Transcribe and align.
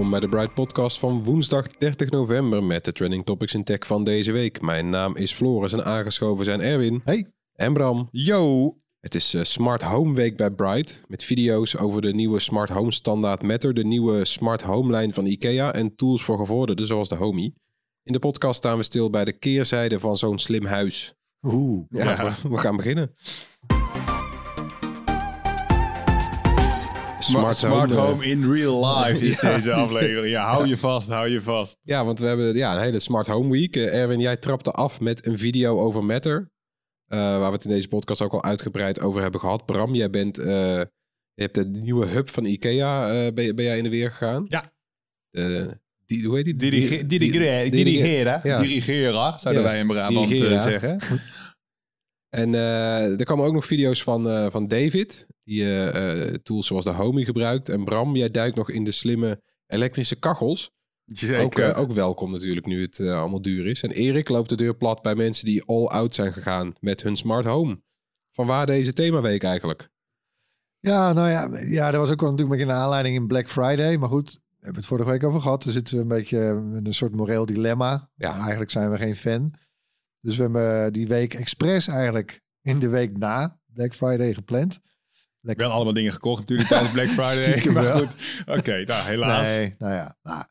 Welkom 0.00 0.20
bij 0.20 0.28
de 0.30 0.36
Bright 0.36 0.54
Podcast 0.54 0.98
van 0.98 1.22
woensdag 1.24 1.66
30 1.68 2.10
november 2.10 2.64
met 2.64 2.84
de 2.84 2.92
trending 2.92 3.24
topics 3.24 3.54
in 3.54 3.64
tech 3.64 3.86
van 3.86 4.04
deze 4.04 4.32
week. 4.32 4.60
Mijn 4.60 4.90
naam 4.90 5.16
is 5.16 5.32
Floris 5.32 5.72
en 5.72 5.84
aangeschoven 5.84 6.44
zijn 6.44 6.60
Erwin 6.60 7.00
Hey. 7.04 7.26
en 7.54 7.72
Bram. 7.72 8.08
Yo! 8.10 8.74
Het 9.00 9.14
is 9.14 9.34
eh, 9.34 9.42
Smart 9.42 9.82
Home 9.82 10.14
Week 10.14 10.36
bij 10.36 10.50
Bright 10.50 11.04
met 11.08 11.24
video's 11.24 11.76
over 11.76 12.02
de 12.02 12.14
nieuwe 12.14 12.38
Smart 12.38 12.68
Home 12.68 12.92
standaard 12.92 13.42
Matter, 13.42 13.74
de 13.74 13.84
nieuwe 13.84 14.24
Smart 14.24 14.62
Home 14.62 14.90
lijn 14.90 15.14
van 15.14 15.26
IKEA 15.26 15.72
en 15.72 15.96
tools 15.96 16.22
voor 16.22 16.38
gevorderden 16.38 16.86
zoals 16.86 17.08
de 17.08 17.14
Homey. 17.14 17.52
In 18.02 18.12
de 18.12 18.18
podcast 18.18 18.56
staan 18.58 18.76
we 18.76 18.82
stil 18.82 19.10
bij 19.10 19.24
de 19.24 19.32
keerzijde 19.32 19.98
van 19.98 20.16
zo'n 20.16 20.38
slim 20.38 20.64
huis. 20.64 21.14
Oeh. 21.42 21.84
Ja, 21.90 22.34
We, 22.42 22.48
we 22.48 22.58
gaan 22.58 22.76
beginnen. 22.76 23.14
Smart, 27.20 27.56
Smart 27.56 27.90
eh, 27.90 27.96
home, 27.98 28.24
in 28.26 28.52
real 28.52 28.86
life 28.96 29.26
is 29.26 29.40
Ja, 29.40 29.54
deze 29.54 29.72
aflevering. 29.72 30.28
Ja, 30.30 30.44
hou 30.50 30.66
je 30.66 30.76
vast, 30.76 31.08
hou 31.08 31.28
je 31.28 31.42
vast. 31.42 31.76
Ja, 31.82 32.04
want 32.04 32.18
we 32.20 32.26
hebben 32.26 32.54
ja, 32.56 32.74
een 32.76 32.82
hele 32.82 32.98
Smart 33.00 33.26
Home 33.26 33.50
Week. 33.50 33.76
Eh, 33.76 34.00
Erwin, 34.00 34.20
jij 34.20 34.36
trapte 34.36 34.70
af 34.70 35.00
met 35.00 35.26
een 35.26 35.38
video 35.38 35.80
over 35.80 36.04
Matter. 36.04 36.50
eh, 37.06 37.18
waar 37.18 37.46
we 37.50 37.54
het 37.54 37.64
in 37.64 37.70
deze 37.70 37.88
podcast 37.88 38.22
ook 38.22 38.32
al 38.32 38.44
uitgebreid 38.44 39.00
over 39.00 39.22
hebben 39.22 39.40
gehad. 39.40 39.66
Bram, 39.66 39.94
jij 39.94 40.10
bent, 40.10 40.36
je 40.36 40.86
hebt 41.34 41.54
de 41.54 41.64
nieuwe 41.66 42.06
hub 42.06 42.28
van 42.30 42.44
IKEA, 42.44 43.06
ben, 43.32 43.54
ben 43.56 43.64
jij 43.64 43.76
in 43.78 43.84
de 43.84 43.90
weer 43.90 44.10
gegaan? 44.10 44.46
Ja. 44.48 44.72
Die, 46.06 46.26
hoe 46.26 46.36
heet 46.36 46.44
die? 46.44 46.56
Dirige- 46.56 47.06
Ja. 48.42 48.60
dirigeren, 48.60 49.40
zouden 49.40 49.62
Ja, 49.62 49.68
wij 49.68 49.78
in 49.78 49.86
Brabant 49.86 50.28
zeggen. 50.62 50.98
En 52.30 52.54
eh, 52.54 53.20
er 53.20 53.24
komen 53.24 53.46
ook 53.46 53.52
nog 53.52 53.66
video's 53.66 54.02
van, 54.02 54.30
eh, 54.30 54.50
van 54.50 54.68
David, 54.68 55.26
die 55.44 55.90
eh, 55.90 56.34
tools 56.34 56.66
zoals 56.66 56.84
de 56.84 56.90
Homey 56.90 57.24
gebruikt. 57.24 57.68
En 57.68 57.84
Bram, 57.84 58.16
jij 58.16 58.30
duikt 58.30 58.56
nog 58.56 58.70
in 58.70 58.84
de 58.84 58.90
slimme 58.90 59.42
elektrische 59.66 60.16
kachels. 60.16 60.70
Zeker. 61.04 61.44
Ook, 61.44 61.58
eh, 61.58 61.78
ook 61.80 61.92
welkom 61.92 62.30
natuurlijk 62.30 62.66
nu 62.66 62.82
het 62.82 63.00
allemaal 63.00 63.42
duur 63.42 63.66
is. 63.66 63.82
En 63.82 63.90
Erik 63.90 64.28
loopt 64.28 64.48
de 64.48 64.56
deur 64.56 64.76
plat 64.76 65.02
bij 65.02 65.14
mensen 65.14 65.44
die 65.44 65.64
all 65.64 65.86
out 65.86 66.14
zijn 66.14 66.32
gegaan 66.32 66.74
met 66.80 67.02
hun 67.02 67.16
smart 67.16 67.44
home. 67.44 67.82
Van 68.30 68.46
waar 68.46 68.66
deze 68.66 68.92
themaweek 68.92 69.42
eigenlijk? 69.42 69.88
Ja, 70.78 71.12
nou 71.12 71.28
ja, 71.28 71.58
ja, 71.60 71.90
dat 71.90 72.00
was 72.00 72.10
ook 72.10 72.20
wel 72.20 72.30
natuurlijk 72.30 72.60
een 72.60 72.66
beetje 72.66 72.80
een 72.80 72.84
aanleiding 72.84 73.16
in 73.16 73.26
Black 73.26 73.48
Friday. 73.48 73.96
Maar 73.96 74.08
goed, 74.08 74.32
we 74.32 74.56
hebben 74.56 74.80
het 74.80 74.86
vorige 74.86 75.10
week 75.10 75.24
over 75.24 75.40
gehad. 75.40 75.64
Er 75.64 75.72
zitten 75.72 75.94
we 75.96 76.02
een 76.02 76.08
beetje 76.08 76.54
met 76.54 76.86
een 76.86 76.94
soort 76.94 77.14
moreel 77.14 77.46
dilemma. 77.46 78.10
Ja. 78.14 78.34
Eigenlijk 78.38 78.70
zijn 78.70 78.90
we 78.90 78.98
geen 78.98 79.16
fan. 79.16 79.54
Dus 80.20 80.36
we 80.36 80.42
hebben 80.42 80.92
die 80.92 81.06
week 81.06 81.34
expres 81.34 81.86
eigenlijk 81.88 82.40
in 82.62 82.78
de 82.78 82.88
week 82.88 83.18
na 83.18 83.58
Black 83.66 83.94
Friday 83.94 84.34
gepland. 84.34 84.80
Lekker. 85.40 85.64
Wel 85.66 85.74
allemaal 85.74 85.92
dingen 85.92 86.12
gekocht 86.12 86.40
natuurlijk 86.40 86.68
tijdens 86.68 86.92
Black 86.92 87.08
Friday. 87.18 87.42
Stiekem 87.52 87.72
maar 87.72 87.86
goed, 87.86 88.42
oké, 88.46 88.84
nou 88.84 89.06
helaas. 89.08 89.46
Nee, 89.46 89.74
nou 89.78 89.92
ja. 89.92 90.16
Nou. 90.22 90.44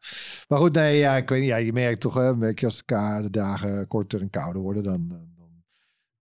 Maar 0.48 0.60
goed, 0.60 0.74
nee, 0.74 0.98
ja, 0.98 1.16
ik 1.18 1.30
weet 1.30 1.40
niet. 1.40 1.50
Ja, 1.50 1.56
je 1.56 1.74
merkt 1.74 2.02
toch, 2.02 2.14
hè, 2.14 2.36
merk 2.36 2.60
je 2.60 2.66
als 2.66 2.84
de, 2.86 3.20
de 3.22 3.30
dagen 3.30 3.88
korter 3.88 4.22
en 4.22 4.30
kouder 4.30 4.62
worden, 4.62 4.84
dan, 4.84 5.08
dan, 5.08 5.28
dan- 5.36 5.64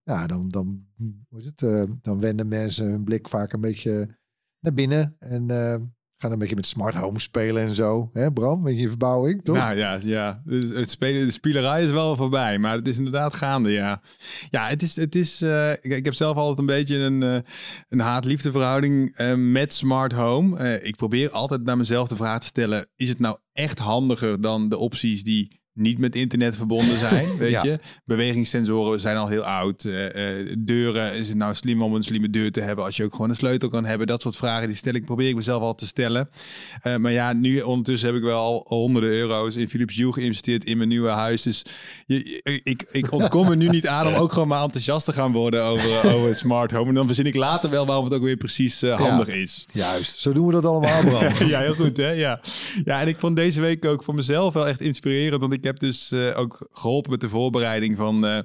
ja, 0.03 0.27
dan, 0.27 0.49
dan, 0.49 0.87
hoe 1.29 1.39
is 1.41 1.47
het, 1.47 1.63
eh, 1.63 1.83
dan 2.03 2.21
wenden 2.21 2.49
mensen 2.49 2.87
hun 2.91 3.05
blik 3.05 3.29
vaak 3.29 3.53
een 3.53 3.61
beetje 3.61 4.19
naar 4.61 4.75
binnen 4.75 5.17
en 5.19 5.51
eh, 5.51 5.77
gaan 6.19 6.33
een 6.33 6.39
beetje 6.39 6.55
met 6.55 6.67
smart 6.67 6.95
home 6.95 7.21
spelen 7.21 7.63
en 7.63 7.75
zo. 7.75 8.11
Hè, 8.13 8.33
Bram, 8.33 8.63
met 8.63 8.79
je 8.79 8.89
verbouwing, 8.89 9.45
toch? 9.45 9.57
Nou 9.57 9.77
ja, 9.77 9.99
ja. 10.03 10.43
Het 10.47 10.75
het 10.75 10.91
spelen, 10.91 11.27
de 11.27 11.33
spielerij 11.33 11.83
is 11.83 11.91
wel 11.91 12.17
voorbij, 12.17 12.59
maar 12.59 12.77
het 12.77 12.89
is 12.89 12.99
inderdaad 12.99 13.35
gaande, 13.35 13.71
ja. 13.71 14.01
Ja, 14.51 14.67
het 14.67 14.83
is, 14.83 14.97
het 14.97 15.15
is 15.15 15.43
eh, 15.43 15.73
ik, 15.81 16.05
heb 16.05 16.15
zelf 16.15 16.37
altijd 16.37 16.59
een 16.59 16.67
beetje 16.67 16.97
een, 16.97 17.23
eh, 17.23 17.39
een 17.89 18.01
haat-liefde 18.01 18.51
verhouding 18.51 19.15
eh, 19.17 19.35
met 19.35 19.75
smart 19.75 20.13
home. 20.13 20.81
Ik 20.81 20.97
probeer 20.97 21.31
altijd 21.31 21.65
naar 21.65 21.77
mezelf 21.77 22.09
de 22.09 22.17
vraag 22.17 22.41
te 22.41 22.47
stellen, 22.47 22.87
is 22.97 23.09
het 23.09 23.19
nou 23.19 23.39
echt 23.53 23.79
handiger 23.79 24.41
dan 24.41 24.69
de 24.69 24.77
opties 24.77 25.23
die 25.23 25.58
niet 25.79 25.99
met 25.99 26.17
internet 26.17 26.57
verbonden 26.57 26.99
zijn, 26.99 27.27
weet 27.39 27.51
Ja. 27.51 27.65
je? 27.65 27.79
Bewegingssensoren 28.05 29.01
zijn 29.01 29.17
al 29.17 29.29
heel 29.29 29.43
oud. 29.43 29.85
eh, 29.85 30.41
eh, 30.41 30.47
deuren, 30.59 31.15
is 31.15 31.29
het 31.29 31.37
nou 31.37 31.55
slim 31.55 31.83
om 31.83 31.95
een 31.95 32.03
slimme 32.03 32.31
deur 32.31 32.51
te 32.53 32.61
hebben 32.61 32.85
als 32.85 32.97
je 32.97 33.05
ook 33.05 33.13
gewoon 33.15 33.31
een 33.31 33.37
sleutel 33.37 33.69
kan 33.69 33.85
hebben? 33.85 34.07
Dat 34.07 34.23
soort 34.23 34.37
vragen 34.37 34.67
die 34.69 34.77
stel 34.77 34.93
ik, 34.93 35.05
probeer 35.05 35.29
ik 35.29 35.35
mezelf 35.35 35.63
al 35.63 35.75
te 35.75 35.87
stellen. 35.87 36.29
Eh, 36.83 36.97
maar 36.97 37.13
ja, 37.13 37.33
nu 37.33 37.61
ondertussen 37.61 38.09
heb 38.09 38.17
ik 38.17 38.23
wel 38.23 38.41
al 38.41 38.65
honderden 38.69 39.11
euro's 39.11 39.57
in 39.57 39.69
Philips 39.69 39.97
Hue 39.97 40.13
geïnvesteerd 40.13 40.65
in 40.65 40.77
mijn 40.77 40.89
nieuwe 40.89 41.09
huis. 41.11 41.43
Dus 41.43 41.63
je, 42.07 42.41
ik, 42.65 42.87
ik 42.93 43.13
ontkom 43.13 43.51
er 43.51 43.57
nu 43.57 43.69
niet 43.69 43.87
aan 43.87 44.07
om 44.07 44.15
ook 44.15 44.33
gewoon 44.33 44.49
maar 44.49 44.63
enthousiast 44.63 45.05
te 45.05 45.13
gaan 45.13 45.33
worden 45.33 45.65
over, 45.65 46.13
over 46.15 46.29
het 46.29 46.37
smart 46.39 46.71
home. 46.71 46.89
En 46.89 46.95
dan 46.95 47.07
verzin 47.07 47.27
ik 47.27 47.35
later 47.35 47.71
wel 47.71 47.87
waarom 47.87 48.05
het 48.05 48.15
ook 48.15 48.23
weer 48.23 48.37
precies 48.37 48.81
handig 48.83 49.29
is. 49.29 49.67
Juist, 49.73 50.19
zo 50.19 50.33
doen 50.33 50.47
we 50.47 50.53
dat 50.53 50.65
allemaal, 50.65 51.01
Bram. 51.05 51.33
Ja, 51.49 51.61
heel 51.61 51.75
goed 51.75 51.97
hè. 51.97 52.11
Ja. 52.11 52.41
ja, 52.85 53.01
en 53.01 53.09
ik 53.09 53.17
vond 53.19 53.37
deze 53.37 53.61
week 53.61 53.85
ook 53.85 54.05
voor 54.05 54.15
mezelf 54.15 54.55
wel 54.55 54.67
echt 54.69 54.81
inspirerend. 54.81 55.41
Want 55.41 55.53
ik 55.53 55.63
heb 55.69 55.79
dus 55.79 56.11
eh, 56.11 56.39
ook 56.39 56.69
geholpen 56.73 57.11
met 57.11 57.21
de 57.21 57.29
voorbereiding 57.29 57.97
van... 57.97 58.27
eh, 58.27 58.39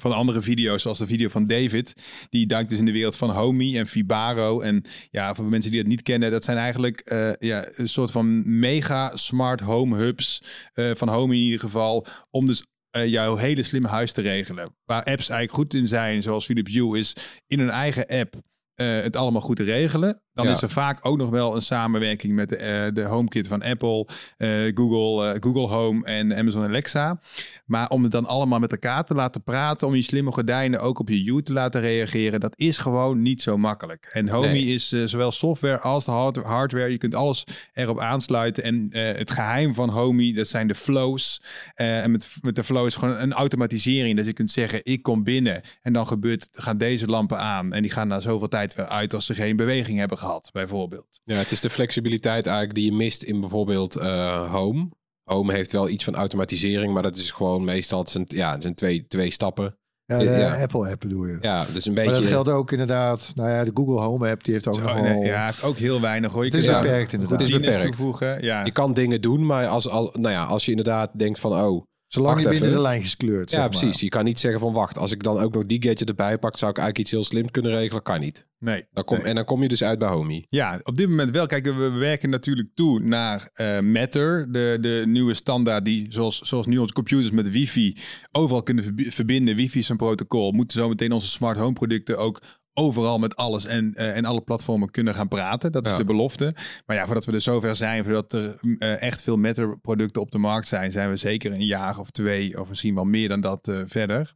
van 0.00 0.12
andere 0.12 0.42
video's, 0.42 0.82
zoals 0.82 0.98
de 0.98 1.06
video 1.06 1.28
van 1.28 1.46
David. 1.46 1.92
Die 2.30 2.46
duikt 2.46 2.70
dus 2.70 2.78
in 2.78 2.84
de 2.84 2.92
wereld 2.92 3.16
van 3.16 3.30
Homey 3.30 3.78
en 3.78 3.86
Fibaro. 3.86 4.60
En 4.60 4.84
ja, 5.10 5.34
voor 5.34 5.44
mensen 5.44 5.70
die 5.70 5.80
het 5.80 5.88
niet 5.88 6.02
kennen, 6.02 6.30
dat 6.30 6.44
zijn 6.44 6.56
eigenlijk 6.56 7.00
eh, 7.00 7.32
ja, 7.38 7.68
een 7.70 7.88
soort 7.88 8.10
van 8.10 8.58
mega 8.58 9.16
smart 9.16 9.60
home 9.60 9.96
hubs 9.96 10.42
van 10.74 11.08
Homey 11.08 11.36
in 11.36 11.42
ieder 11.42 11.60
geval. 11.60 12.06
Om 12.30 12.46
dus 12.46 12.62
jouw 12.90 13.36
hele 13.36 13.62
slimme 13.62 13.88
huis 13.88 14.12
te 14.12 14.20
regelen. 14.20 14.76
Waar 14.84 15.02
apps 15.02 15.28
eigenlijk 15.28 15.52
goed 15.52 15.74
in 15.74 15.88
zijn, 15.88 16.22
zoals 16.22 16.44
Philips 16.44 16.72
Hue, 16.72 16.98
is 16.98 17.16
in 17.46 17.58
hun 17.58 17.70
eigen 17.70 18.06
app 18.06 18.34
het 18.74 19.16
allemaal 19.16 19.40
goed 19.40 19.56
te 19.56 19.64
regelen. 19.64 20.22
Dan 20.38 20.46
Ja. 20.46 20.52
is 20.52 20.62
er 20.62 20.70
vaak 20.70 20.98
ook 21.06 21.16
nog 21.16 21.30
wel 21.30 21.54
een 21.54 21.62
samenwerking 21.62 22.34
met 22.34 22.48
de, 22.48 22.56
eh, 22.56 22.94
de 22.94 23.02
HomeKit 23.02 23.48
van 23.48 23.62
Apple, 23.62 24.06
eh, 24.36 24.50
Google, 24.74 25.26
eh, 25.32 25.36
Google 25.40 25.66
Home 25.76 26.04
en 26.04 26.36
Amazon 26.36 26.62
Alexa. 26.64 27.20
Maar 27.66 27.88
om 27.88 28.02
het 28.02 28.12
dan 28.12 28.26
allemaal 28.26 28.58
met 28.58 28.72
elkaar 28.72 29.04
te 29.04 29.14
laten 29.14 29.42
praten, 29.42 29.86
om 29.86 29.94
je 29.94 30.02
slimme 30.02 30.32
gordijnen 30.32 30.80
ook 30.80 30.98
op 30.98 31.08
je 31.08 31.22
Hue 31.22 31.42
te 31.42 31.52
laten 31.52 31.80
reageren, 31.80 32.40
dat 32.40 32.52
is 32.56 32.78
gewoon 32.78 33.22
niet 33.22 33.42
zo 33.42 33.56
makkelijk. 33.56 34.08
En 34.12 34.28
Homey 34.28 34.50
Nee. 34.52 34.74
is 34.74 34.88
zowel 34.88 35.32
software 35.32 35.78
als 35.78 36.04
de 36.04 36.10
hard- 36.10 36.36
hardware. 36.36 36.90
Je 36.90 36.98
kunt 36.98 37.14
alles 37.14 37.44
erop 37.74 38.00
aansluiten. 38.00 38.62
En 38.62 38.86
het 38.90 39.30
geheim 39.30 39.74
van 39.74 39.88
Homey, 39.88 40.32
dat 40.32 40.48
zijn 40.48 40.68
de 40.68 40.74
flows. 40.74 41.42
En 41.74 42.10
met, 42.10 42.36
met 42.42 42.56
de 42.56 42.64
flow 42.64 42.86
is 42.86 42.94
gewoon 42.96 43.16
een 43.16 43.32
automatisering. 43.32 44.16
Dat 44.16 44.26
je 44.26 44.32
kunt 44.32 44.50
zeggen, 44.50 44.80
ik 44.82 45.02
kom 45.02 45.24
binnen 45.24 45.62
en 45.82 45.92
dan 45.92 46.06
gebeurt, 46.06 46.48
gaan 46.52 46.78
deze 46.78 47.06
lampen 47.06 47.38
aan. 47.38 47.72
En 47.72 47.82
die 47.82 47.90
gaan 47.90 48.08
na 48.08 48.20
zoveel 48.20 48.48
tijd 48.48 48.74
weer 48.74 48.86
uit 48.88 49.14
als 49.14 49.26
ze 49.26 49.34
geen 49.34 49.56
beweging 49.56 49.98
hebben 49.98 50.18
gehad, 50.18 50.26
bijvoorbeeld. 50.52 51.20
Ja, 51.24 51.36
het 51.36 51.50
is 51.50 51.60
de 51.60 51.70
flexibiliteit 51.70 52.46
eigenlijk 52.46 52.74
die 52.78 52.84
je 52.84 52.96
mist 52.96 53.22
in 53.22 53.40
bijvoorbeeld 53.40 53.96
eh, 53.96 54.52
Home. 54.52 54.88
Home 55.24 55.52
heeft 55.52 55.72
wel 55.72 55.88
iets 55.88 56.04
van 56.04 56.14
automatisering, 56.14 56.92
maar 56.92 57.02
dat 57.02 57.16
is 57.16 57.30
gewoon 57.30 57.64
meestal, 57.64 57.98
het 57.98 58.10
zijn, 58.10 58.24
ja, 58.28 58.52
het 58.52 58.62
zijn 58.62 58.74
twee, 58.74 59.06
twee 59.06 59.30
stappen. 59.30 59.78
Ja, 60.04 60.18
de 60.18 60.24
Ja. 60.24 60.62
Apple-app 60.62 61.00
bedoel 61.00 61.26
je. 61.26 61.38
Ja, 61.40 61.64
dus 61.72 61.86
een 61.86 61.94
Maar 61.94 62.04
beetje... 62.04 62.20
dat 62.20 62.30
geldt 62.30 62.48
ook 62.48 62.72
inderdaad. 62.72 63.32
Nou 63.34 63.48
ja, 63.50 63.64
de 63.64 63.70
Google 63.74 64.00
Home-app 64.00 64.44
die 64.44 64.52
heeft 64.52 64.66
ook 64.68 64.74
Zo, 64.74 64.80
nog 64.82 65.00
nee, 65.00 65.12
wel... 65.12 65.22
ja, 65.22 65.44
heeft 65.44 65.62
ook 65.62 65.76
heel 65.76 66.00
weinig 66.00 66.32
hoor. 66.32 66.44
Je 66.44 66.50
Het 66.50 66.58
is 66.58 66.66
beperkt 66.66 67.12
inderdaad. 67.12 67.38
Het 67.40 67.48
is 67.48 67.54
beperkt. 67.54 67.82
toevoegen. 67.82 68.42
Ja. 68.44 68.64
Je 68.64 68.72
kan 68.72 68.94
dingen 68.94 69.20
doen, 69.20 69.46
maar 69.46 69.66
als, 69.66 69.88
al, 69.88 70.14
nou 70.18 70.34
ja, 70.34 70.44
als 70.44 70.64
je 70.64 70.70
inderdaad 70.70 71.10
denkt 71.18 71.38
van, 71.38 71.52
oh, 71.52 71.84
Zolang 72.08 72.32
wacht 72.32 72.44
je 72.44 72.50
binnen 72.50 72.68
even. 72.68 72.82
de 72.82 72.88
lijntjes 72.88 73.16
kleurt. 73.16 73.50
Ja, 73.50 73.58
maar. 73.58 73.68
precies. 73.68 74.00
Je 74.00 74.08
kan 74.08 74.24
niet 74.24 74.38
zeggen 74.38 74.60
van 74.60 74.72
wacht, 74.72 74.98
als 74.98 75.12
ik 75.12 75.22
dan 75.22 75.38
ook 75.38 75.54
nog 75.54 75.66
die 75.66 75.82
gadget 75.82 76.08
erbij 76.08 76.38
pak, 76.38 76.56
zou 76.56 76.70
ik 76.70 76.76
eigenlijk 76.78 76.98
iets 77.08 77.10
heel 77.16 77.24
slims 77.24 77.50
kunnen 77.50 77.72
regelen. 77.72 78.02
Kan 78.02 78.20
niet. 78.20 78.46
Nee. 78.58 78.84
Dan 78.92 79.04
kom, 79.04 79.16
Nee. 79.16 79.26
En 79.26 79.34
dan 79.34 79.44
kom 79.44 79.62
je 79.62 79.68
dus 79.68 79.82
uit 79.82 79.98
bij 79.98 80.08
Homey. 80.08 80.46
Ja, 80.50 80.80
op 80.82 80.96
dit 80.96 81.08
moment 81.08 81.30
wel. 81.30 81.46
Kijk, 81.46 81.64
we 81.64 81.72
we 81.72 81.90
werken 81.90 82.30
natuurlijk 82.30 82.68
toe 82.74 83.00
naar 83.00 83.48
eh, 83.52 83.80
Matter, 83.80 84.52
de, 84.52 84.78
de 84.80 85.02
nieuwe 85.06 85.34
standaard 85.34 85.84
die, 85.84 86.06
zoals, 86.08 86.38
zoals 86.38 86.66
nu 86.66 86.78
onze 86.78 86.92
computers 86.92 87.30
met 87.30 87.50
wifi 87.50 87.96
overal 88.32 88.62
kunnen 88.62 88.84
verbi- 88.84 89.10
verbinden. 89.10 89.56
Wifi 89.56 89.78
is 89.78 89.88
een 89.88 89.96
protocol. 89.96 90.52
Moeten 90.52 90.80
zo 90.80 90.88
meteen 90.88 91.12
onze 91.12 91.26
smart 91.28 91.58
home 91.58 91.72
producten 91.72 92.18
ook 92.18 92.42
overal 92.78 93.18
met 93.18 93.36
alles 93.36 93.66
en, 93.66 93.94
eh, 93.94 94.16
en 94.16 94.24
alle 94.24 94.40
platformen 94.40 94.90
kunnen 94.90 95.14
gaan 95.14 95.28
praten. 95.28 95.72
Dat 95.72 95.86
is 95.86 95.92
Ja. 95.92 95.98
de 95.98 96.04
belofte. 96.04 96.54
Maar 96.86 96.96
ja, 96.96 97.04
voordat 97.04 97.24
we 97.24 97.32
er 97.32 97.40
zover 97.40 97.76
zijn, 97.76 98.04
voordat 98.04 98.32
er 98.32 98.58
eh, 98.78 99.02
echt 99.02 99.22
veel 99.22 99.36
Matter 99.36 99.78
producten 99.78 100.22
op 100.22 100.30
de 100.30 100.38
markt 100.38 100.68
zijn, 100.68 100.92
zijn 100.92 101.08
we 101.08 101.16
zeker 101.16 101.52
een 101.52 101.64
jaar 101.66 101.98
of 101.98 102.10
twee 102.10 102.60
of 102.60 102.68
misschien 102.68 102.94
wel 102.94 103.04
meer 103.04 103.28
dan 103.28 103.40
dat 103.40 103.68
eh, 103.68 103.80
verder. 103.86 104.34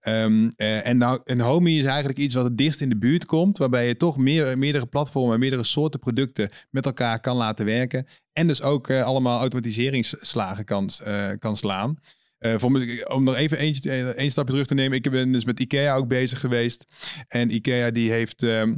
Ehm, 0.00 0.50
eh, 0.56 0.86
en, 0.86 0.96
nou, 0.96 1.20
een 1.24 1.40
Homey 1.40 1.72
is 1.72 1.84
eigenlijk 1.84 2.18
iets 2.18 2.34
wat 2.34 2.44
het 2.44 2.58
dichtst 2.58 2.80
in 2.80 2.88
de 2.88 2.96
buurt 2.96 3.24
komt, 3.26 3.58
waarbij 3.58 3.86
je 3.86 3.96
toch 3.96 4.16
meer, 4.16 4.58
meerdere 4.58 4.86
platformen, 4.86 5.38
meerdere 5.38 5.64
soorten 5.64 6.00
producten 6.00 6.50
met 6.70 6.84
elkaar 6.84 7.20
kan 7.20 7.36
laten 7.36 7.64
werken. 7.66 8.06
En 8.32 8.46
dus 8.46 8.62
ook 8.62 8.90
allemaal 8.90 9.38
automatiseringsslagen 9.40 10.64
kan, 10.64 10.90
kan 11.38 11.56
slaan. 11.56 11.98
Eh, 12.44 12.64
om 13.08 13.24
nog 13.24 13.36
even 13.36 13.58
eentje, 13.58 13.90
eh, 13.90 14.08
één 14.08 14.30
stapje 14.30 14.52
terug 14.52 14.66
te 14.66 14.74
nemen. 14.74 14.96
Ik 14.96 15.10
ben 15.10 15.32
dus 15.32 15.44
met 15.44 15.60
IKEA 15.60 15.94
ook 15.94 16.08
bezig 16.08 16.40
geweest. 16.40 16.84
En 17.28 17.54
IKEA 17.54 17.90
die 17.90 18.10
heeft... 18.10 18.42
ehm, 18.42 18.74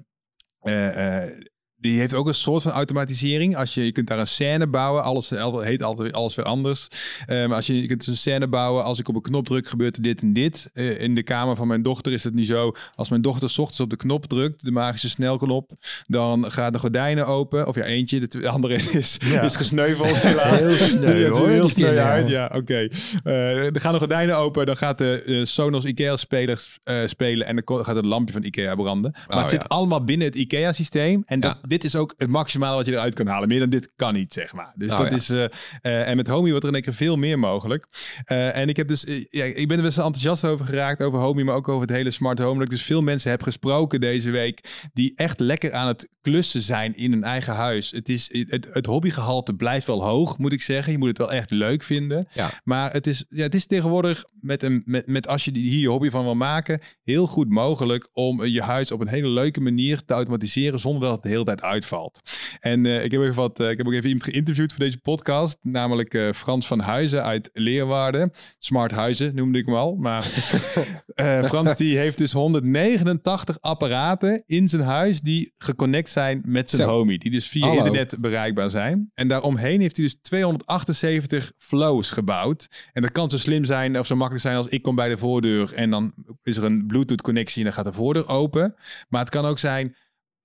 eh, 0.61 1.23
eh, 1.25 1.41
die 1.79 1.99
heeft 1.99 2.15
ook 2.15 2.27
een 2.27 2.35
soort 2.35 2.63
van 2.63 2.73
automatisering. 2.73 3.57
Als 3.57 3.75
je, 3.75 3.85
je 3.85 3.93
kunt 3.93 4.07
daar 4.07 4.19
een 4.19 4.27
scène 4.27 4.67
bouwen. 4.67 5.03
Alles 5.03 5.31
heet 5.61 5.83
altijd 5.83 6.13
alles 6.13 6.35
weer 6.35 6.45
anders. 6.45 6.89
Maar 7.27 7.55
als 7.55 7.67
je, 7.67 7.81
je 7.81 7.87
kunt 7.87 7.99
dus 7.99 8.09
een 8.09 8.17
scène 8.17 8.49
bouwen. 8.49 8.85
Als 8.85 8.99
ik 8.99 9.09
op 9.09 9.15
een 9.15 9.23
knop 9.23 9.47
druk, 9.47 9.69
gebeurt 9.69 9.97
er 9.97 10.03
dit 10.03 10.21
en 10.23 10.33
dit. 10.33 10.71
Eh, 10.73 11.01
in 11.01 11.15
de 11.15 11.23
kamer 11.23 11.57
van 11.57 11.67
mijn 11.67 11.83
dochter 11.83 12.13
is 12.13 12.25
het 12.25 12.35
niet 12.35 12.47
zo. 12.47 12.73
Als 12.95 13.09
mijn 13.09 13.23
dochter 13.23 13.51
's 13.51 13.59
ochtends 13.59 13.81
op 13.81 13.91
de 13.91 13.97
knop 13.97 14.27
drukt, 14.27 14.65
de 14.65 14.71
magische 14.71 15.09
snelknop, 15.09 15.71
dan 16.07 16.51
gaan 16.53 16.73
de 16.73 16.79
gordijnen 16.79 17.27
open. 17.27 17.67
Of 17.67 17.75
ja, 17.75 17.83
eentje. 17.83 18.21
De 18.29 18.49
andere 18.49 18.75
is, 18.99 19.17
Ja. 19.19 19.43
is 19.43 19.57
gesneuveld 19.57 20.17
helaas. 20.23 20.63
Heel 20.63 20.77
sneu, 20.77 21.15
Ja, 21.19 21.29
hoor, 21.29 21.49
heel 21.49 21.69
sneu 21.69 21.99
uit. 21.99 22.29
Ja, 22.29 22.51
oké. 22.55 22.89
Eh, 23.25 23.75
er 23.75 23.81
gaan 23.81 23.93
de 23.93 23.99
gordijnen 23.99 24.37
open. 24.37 24.67
Dan 24.67 24.77
gaat 24.77 24.99
de 24.99 25.23
eh, 25.27 25.45
Sonos 25.45 25.85
IKEA-spelers 25.85 26.79
eh, 26.85 26.97
spelen. 27.07 27.47
En 27.47 27.63
dan 27.65 27.85
gaat 27.85 27.97
het 27.97 28.05
lampje 28.05 28.33
van 28.33 28.43
IKEA 28.43 28.75
branden. 28.75 29.11
Maar 29.13 29.37
Oh, 29.37 29.41
het 29.43 29.51
zit 29.51 29.69
allemaal 29.69 30.05
binnen 30.05 30.27
het 30.27 30.37
IKEA-systeem. 30.37 31.23
En 31.27 31.41
dat, 31.41 31.59
dit 31.69 31.85
is 31.85 31.97
ook 31.97 32.15
het 32.17 32.29
maximale 32.29 32.77
wat 32.77 32.87
je 32.87 32.93
eruit 32.93 33.15
kan 33.15 33.27
halen. 33.27 33.49
Meer 33.49 33.61
dan 33.61 33.71
dit 33.71 33.93
kan 33.97 34.15
niet, 34.15 34.33
zeg 34.33 34.53
maar. 34.53 34.73
Dus 34.77 34.93
Oh, 34.93 34.99
dat 34.99 35.09
ja. 35.09 35.15
is... 35.15 35.29
eh, 35.31 35.45
eh, 35.83 36.09
en 36.09 36.17
met 36.17 36.27
Homey 36.29 36.51
wordt 36.51 36.63
er 36.63 36.69
in 36.69 36.75
één 36.75 36.85
keer 36.85 36.95
veel 36.95 37.17
meer 37.17 37.39
mogelijk. 37.39 37.87
Eh, 38.25 38.57
en 38.57 38.69
ik 38.69 38.77
heb 38.77 38.89
dus... 38.89 39.27
ja, 39.31 39.45
ik 39.45 39.69
ben 39.69 39.77
er 39.77 39.83
best 39.83 39.99
enthousiast 39.99 40.45
over 40.45 40.67
geraakt. 40.67 41.03
Over 41.03 41.19
Homey, 41.19 41.45
maar 41.45 41.55
ook 41.55 41.69
over 41.69 41.87
het 41.87 41.97
hele 41.97 42.11
smart 42.11 42.39
home. 42.39 42.55
Dat 42.55 42.63
ik 42.63 42.71
dus 42.71 42.83
veel 42.83 43.03
mensen 43.03 43.31
heb 43.31 43.43
gesproken 43.43 44.01
deze 44.01 44.31
week. 44.31 44.89
Die 44.93 45.13
echt 45.17 45.41
lekker 45.41 45.73
aan 45.73 45.87
het 45.87 46.09
klussen 46.21 46.63
zijn 46.63 46.97
in 46.97 47.13
hun 47.13 47.25
eigen 47.25 47.55
huis. 47.55 47.91
Het, 47.91 48.09
is, 48.09 48.29
het, 48.49 48.69
het 48.73 48.87
hobbygehalte 48.87 49.55
blijft 49.55 49.87
wel 49.87 50.05
hoog, 50.05 50.39
moet 50.39 50.53
ik 50.53 50.63
zeggen. 50.63 50.93
Je 50.93 50.99
moet 50.99 51.09
het 51.09 51.19
wel 51.19 51.33
echt 51.33 51.51
leuk 51.51 51.83
vinden. 51.83 52.29
Ja. 52.33 52.51
Maar 52.65 52.93
het 52.93 53.07
is, 53.07 53.25
ja, 53.29 53.43
het 53.43 53.55
is 53.55 53.67
tegenwoordig, 53.67 54.25
met 54.41 54.63
een, 54.63 54.83
met, 54.85 55.07
met 55.07 55.29
als 55.29 55.45
je 55.45 55.51
hier 55.59 55.81
je 55.81 55.89
hobby 55.89 56.11
van 56.11 56.25
wil 56.25 56.35
maken, 56.35 56.81
heel 57.05 57.27
goed 57.27 57.49
mogelijk 57.49 58.09
om 58.13 58.45
je 58.45 58.63
huis 58.63 58.93
op 58.93 59.01
een 59.01 59.09
hele 59.09 59.29
leuke 59.29 59.61
manier 59.61 60.05
te 60.05 60.15
automatiseren 60.15 60.81
zonder 60.81 61.03
dat 61.03 61.13
het 61.13 61.23
de 61.23 61.29
hele 61.29 61.45
tijd 61.45 61.56
uitvalt. 61.63 62.21
En 62.61 62.87
eh, 62.87 63.05
ik, 63.05 63.11
heb 63.11 63.21
even 63.21 63.35
wat, 63.35 63.61
eh, 63.61 63.71
ik 63.71 63.77
heb 63.77 63.87
ook 63.87 63.93
even 63.93 64.09
iemand 64.09 64.25
geïnterviewd 64.25 64.73
voor 64.73 64.85
deze 64.85 64.99
podcast, 64.99 65.59
namelijk 65.63 66.15
eh, 66.15 66.33
Frans 66.33 66.67
van 66.67 66.81
Huizen 66.81 67.25
uit 67.25 67.51
Leerwaarden. 67.53 68.31
Smart 68.59 68.91
Huizen 68.91 69.35
noemde 69.35 69.59
ik 69.59 69.67
hem 69.67 69.75
al. 69.75 69.97
Maar 69.97 70.23
Frans 71.49 71.77
die 71.77 71.99
heeft 71.99 72.19
dus 72.19 72.33
189 72.33 73.61
apparaten 73.61 74.43
in 74.47 74.69
zijn 74.69 74.83
huis 74.83 75.21
die 75.21 75.53
geconnect 75.59 76.11
zijn 76.11 76.43
met 76.45 76.71
zijn 76.71 76.83
Zo. 76.83 76.95
homie. 76.95 77.19
Die 77.19 77.31
dus 77.31 77.49
via 77.49 77.67
Hallo. 77.67 77.77
internet 77.77 78.17
bereikbaar 78.21 78.71
zijn. 78.71 79.11
En 79.15 79.29
daaromheen 79.29 79.81
heeft 79.81 79.97
hij 79.97 80.05
dus 80.05 80.17
278 80.23 81.53
flows 81.57 82.11
gebouwd. 82.11 82.89
En 82.93 83.03
dat 83.03 83.13
kan 83.13 83.31
zo 83.31 83.39
slim 83.39 83.65
zijn 83.65 83.99
of 83.99 84.07
zo 84.07 84.17
makkelijk 84.17 84.45
zijn 84.45 84.57
als 84.57 84.69
ik 84.69 84.83
kom 84.83 84.95
bij 84.95 85.09
de 85.09 85.19
voordeur 85.19 85.75
en 85.75 85.91
dan 85.91 86.13
is 86.43 86.57
er 86.57 86.65
een 86.65 86.87
Bluetooth 86.87 87.23
connectie 87.23 87.59
en 87.59 87.65
dan 87.65 87.73
gaat 87.73 87.85
de 87.85 87.93
voordeur 87.93 88.29
open. 88.29 88.75
Maar 89.09 89.21
het 89.21 89.31
kan 89.31 89.45
ook 89.45 89.59
zijn 89.59 89.95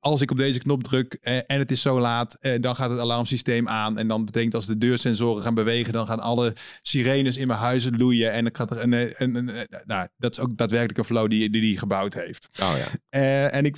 als 0.01 0.21
ik 0.21 0.31
op 0.31 0.37
deze 0.37 0.59
knop 0.59 0.83
druk 0.83 1.13
eh, 1.21 1.35
en 1.37 1.59
het 1.59 1.71
is 1.71 1.81
zo 1.81 1.99
laat, 1.99 2.33
eh, 2.39 2.61
dan 2.61 2.75
gaat 2.75 2.89
het 2.89 2.99
alarmsysteem 2.99 3.67
aan. 3.67 3.97
En 3.97 4.07
dan 4.07 4.25
betekent 4.25 4.55
als 4.55 4.65
de 4.65 4.77
deursensoren 4.77 5.43
gaan 5.43 5.53
bewegen, 5.53 5.93
dan 5.93 6.05
gaan 6.07 6.19
alle 6.19 6.53
sirenes 6.81 7.37
in 7.37 7.47
mijn 7.47 7.59
huizen 7.59 7.97
loeien. 7.97 8.31
En 8.31 8.43
dan 8.43 8.55
gaat 8.55 8.71
er 8.71 8.81
een, 8.83 8.93
eh, 8.93 9.01
een, 9.13 9.35
een, 9.35 9.59
een- 9.59 9.67
nou, 9.85 10.07
dat 10.17 10.31
is 10.31 10.39
ook 10.39 10.57
daadwerkelijk 10.57 10.97
een 10.97 11.03
flow 11.05 11.29
die 11.29 11.49
die, 11.49 11.61
die 11.61 11.77
gebouwd 11.77 12.13
heeft. 12.13 12.49
Oh 12.61 12.73
ja. 12.77 12.87
Eh, 13.09 13.55
en 13.55 13.65
ik, 13.65 13.75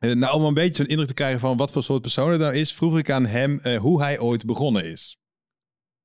nou, 0.00 0.34
om 0.34 0.44
een 0.44 0.54
beetje 0.54 0.76
zo'n 0.76 0.86
indruk 0.86 1.08
te 1.08 1.14
krijgen 1.14 1.40
van 1.40 1.56
wat 1.56 1.72
voor 1.72 1.82
soort 1.82 2.00
persoon 2.00 2.30
het 2.30 2.40
nou 2.40 2.54
is, 2.54 2.72
vroeg 2.72 2.98
ik 2.98 3.10
aan 3.10 3.26
hem 3.26 3.58
eh, 3.62 3.76
hoe 3.78 4.02
hij 4.02 4.18
ooit 4.18 4.44
begonnen 4.46 4.84
is. 4.90 5.16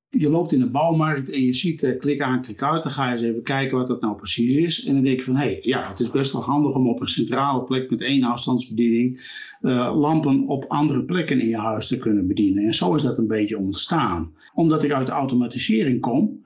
je 0.10 0.30
loopt 0.30 0.52
in 0.52 0.60
de 0.60 0.70
bouwmarkt 0.70 1.30
en 1.32 1.42
je 1.42 1.54
ziet 1.54 1.84
eh, 1.84 2.00
klik 2.00 2.22
aan, 2.22 2.42
klik 2.42 2.62
uit. 2.64 2.84
Dan 2.84 2.92
ga 2.92 3.08
je 3.08 3.14
eens 3.14 3.22
even 3.28 3.44
kijken 3.44 3.78
wat 3.78 3.88
dat 3.88 4.02
nou 4.02 4.16
precies 4.16 4.56
is. 4.56 4.86
En 4.86 4.94
dan 4.94 5.04
denk 5.04 5.18
je 5.18 5.24
van, 5.24 5.36
hé, 5.36 5.46
hey, 5.46 5.60
ja, 5.62 5.90
het 5.90 6.00
is 6.00 6.10
best 6.12 6.32
wel 6.34 6.44
handig 6.44 6.76
om 6.76 6.90
op 6.90 7.02
een 7.02 7.08
centrale 7.08 7.64
plek 7.64 7.90
met 7.90 8.02
één 8.02 8.24
afstandsbediening 8.24 9.20
eh, 9.62 10.00
lampen 10.00 10.48
op 10.48 10.66
andere 10.68 11.04
plekken 11.04 11.40
in 11.40 11.48
je 11.48 11.58
huis 11.58 11.88
te 11.88 11.98
kunnen 11.98 12.28
bedienen. 12.28 12.64
En 12.64 12.74
zo 12.74 12.96
is 12.96 13.02
dat 13.02 13.18
een 13.18 13.28
beetje 13.28 13.58
ontstaan. 13.58 14.34
Omdat 14.54 14.84
ik 14.84 14.92
uit 14.92 15.06
de 15.06 15.12
automatisering 15.12 16.02
kom, 16.02 16.46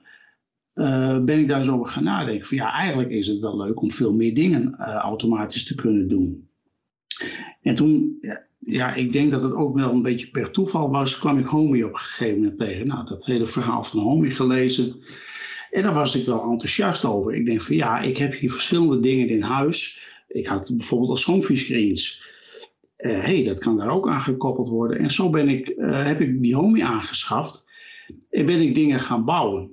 eh, 0.72 1.24
ben 1.24 1.38
ik 1.38 1.48
daar 1.48 1.58
eens 1.58 1.68
over 1.68 1.86
gaan 1.86 2.04
nadenken. 2.04 2.46
Van 2.46 2.56
ja, 2.56 2.72
eigenlijk 2.72 3.10
is 3.10 3.26
het 3.26 3.38
wel 3.38 3.56
leuk 3.56 3.80
om 3.80 3.90
veel 3.90 4.14
meer 4.14 4.34
dingen 4.34 4.74
eh, 4.74 4.94
automatisch 4.94 5.64
te 5.64 5.74
kunnen 5.74 6.08
doen. 6.08 6.48
En 7.62 7.74
toen, 7.74 8.18
ja, 8.58 8.94
ik 8.94 9.12
denk 9.12 9.30
dat 9.30 9.42
het 9.42 9.54
ook 9.54 9.76
wel 9.76 9.90
een 9.90 10.02
beetje 10.02 10.30
per 10.30 10.50
toeval 10.50 10.90
was, 10.90 11.18
kwam 11.18 11.38
ik 11.38 11.46
Homey 11.46 11.82
op 11.82 11.92
een 11.92 11.98
gegeven 11.98 12.38
moment 12.38 12.56
tegen. 12.56 12.86
Nou, 12.86 13.06
dat 13.06 13.24
hele 13.24 13.46
verhaal 13.46 13.84
van 13.84 14.00
Homey 14.00 14.30
gelezen. 14.30 14.94
En 15.70 15.82
daar 15.82 15.94
was 15.94 16.16
ik 16.16 16.26
wel 16.26 16.42
enthousiast 16.42 17.04
over. 17.04 17.34
Ik 17.34 17.46
denk 17.46 17.62
van 17.62 17.76
ja, 17.76 18.00
ik 18.00 18.16
heb 18.16 18.34
hier 18.34 18.50
verschillende 18.50 19.00
dingen 19.00 19.28
in 19.28 19.42
huis. 19.42 20.02
Ik 20.28 20.46
had 20.46 20.72
bijvoorbeeld 20.76 21.10
al 21.10 21.16
schoonviescreens. 21.16 22.24
Hé, 23.12 23.12
hey, 23.20 23.44
dat 23.44 23.58
kan 23.58 23.76
daar 23.76 23.90
ook 23.90 24.08
aan 24.08 24.20
gekoppeld 24.20 24.68
worden. 24.68 24.98
En 24.98 25.10
zo 25.10 25.30
ben 25.30 25.48
ik, 25.48 25.68
eh, 25.68 26.04
heb 26.04 26.20
ik 26.20 26.42
die 26.42 26.56
Homey 26.56 26.82
aangeschaft. 26.84 27.64
En 28.30 28.46
ben 28.46 28.60
ik 28.60 28.74
dingen 28.74 29.00
gaan 29.00 29.24
bouwen. 29.24 29.70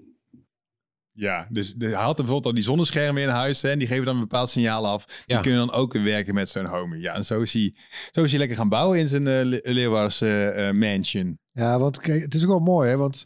Ja, 1.12 1.48
dus 1.50 1.74
de- 1.74 1.86
hij 1.86 1.94
had 2.04 2.16
bijvoorbeeld 2.16 2.46
al 2.46 2.54
die 2.54 2.64
zonneschermen 2.64 3.22
in 3.22 3.28
huis 3.30 3.62
hè, 3.62 3.70
en 3.70 3.80
die 3.80 3.88
geven 3.88 4.06
dan 4.06 4.14
een 4.14 4.22
bepaald 4.22 4.50
signaal 4.50 4.88
af. 4.88 5.06
Die 5.06 5.36
Ja. 5.36 5.42
kunnen 5.42 5.60
dan 5.68 5.76
ook 5.76 5.94
weer 5.94 6.04
werken 6.04 6.34
met 6.34 6.50
zo'n 6.50 6.66
homie. 6.66 7.02
Ja, 7.02 7.14
en 7.14 7.26
zo 7.26 7.42
is 7.42 7.54
hij, 7.54 7.76
zo 8.12 8.24
is 8.24 8.30
hij 8.30 8.40
lekker 8.40 8.58
gaan 8.58 8.70
bouwen 8.70 9.00
in 9.00 9.10
zijn 9.10 9.26
uh, 9.26 10.68
eh, 10.68 10.76
mansion. 10.76 11.40
Ja, 11.52 11.80
want 11.80 12.00
kijk, 12.00 12.22
het 12.22 12.34
is 12.34 12.44
ook 12.44 12.50
wel 12.50 12.60
mooi, 12.60 12.90
hè? 12.90 12.98
Want 12.98 13.26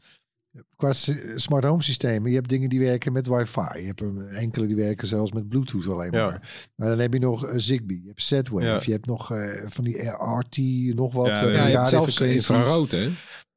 qua 0.76 0.94
smart 1.36 1.64
home 1.64 1.82
systemen, 1.84 2.30
je 2.30 2.36
hebt 2.36 2.50
dingen 2.50 2.70
die 2.70 2.80
werken 2.80 3.14
met 3.14 3.28
wifi. 3.28 3.80
Je 3.80 3.86
hebt 3.86 4.02
een- 4.02 4.28
enkele 4.28 4.66
die 4.66 4.76
werken 4.76 5.08
zelfs 5.08 5.32
met 5.32 5.48
bluetooth 5.50 5.88
alleen 5.88 6.12
Ja. 6.12 6.26
maar. 6.26 6.70
Maar 6.76 6.90
dan 6.90 7.00
heb 7.00 7.14
je 7.14 7.20
nog 7.20 7.46
eh, 7.46 7.54
Zigbee, 7.58 8.02
je 8.02 8.08
hebt 8.08 8.22
Z-Wave, 8.24 8.66
Ja. 8.66 8.80
je 8.86 8.92
hebt 8.92 9.06
nog 9.06 9.32
eh, 9.32 9.50
van 9.66 9.84
die 9.84 10.02
RT, 10.08 10.58
nog 10.96 11.14
wat. 11.14 11.28
Ja, 11.28 11.46
eh, 11.48 11.54
ja, 11.54 11.66
je 11.66 11.72
Ja, 11.72 11.86
zelfs 11.86 12.20
infrarood, 12.22 12.92
hè? 12.92 13.10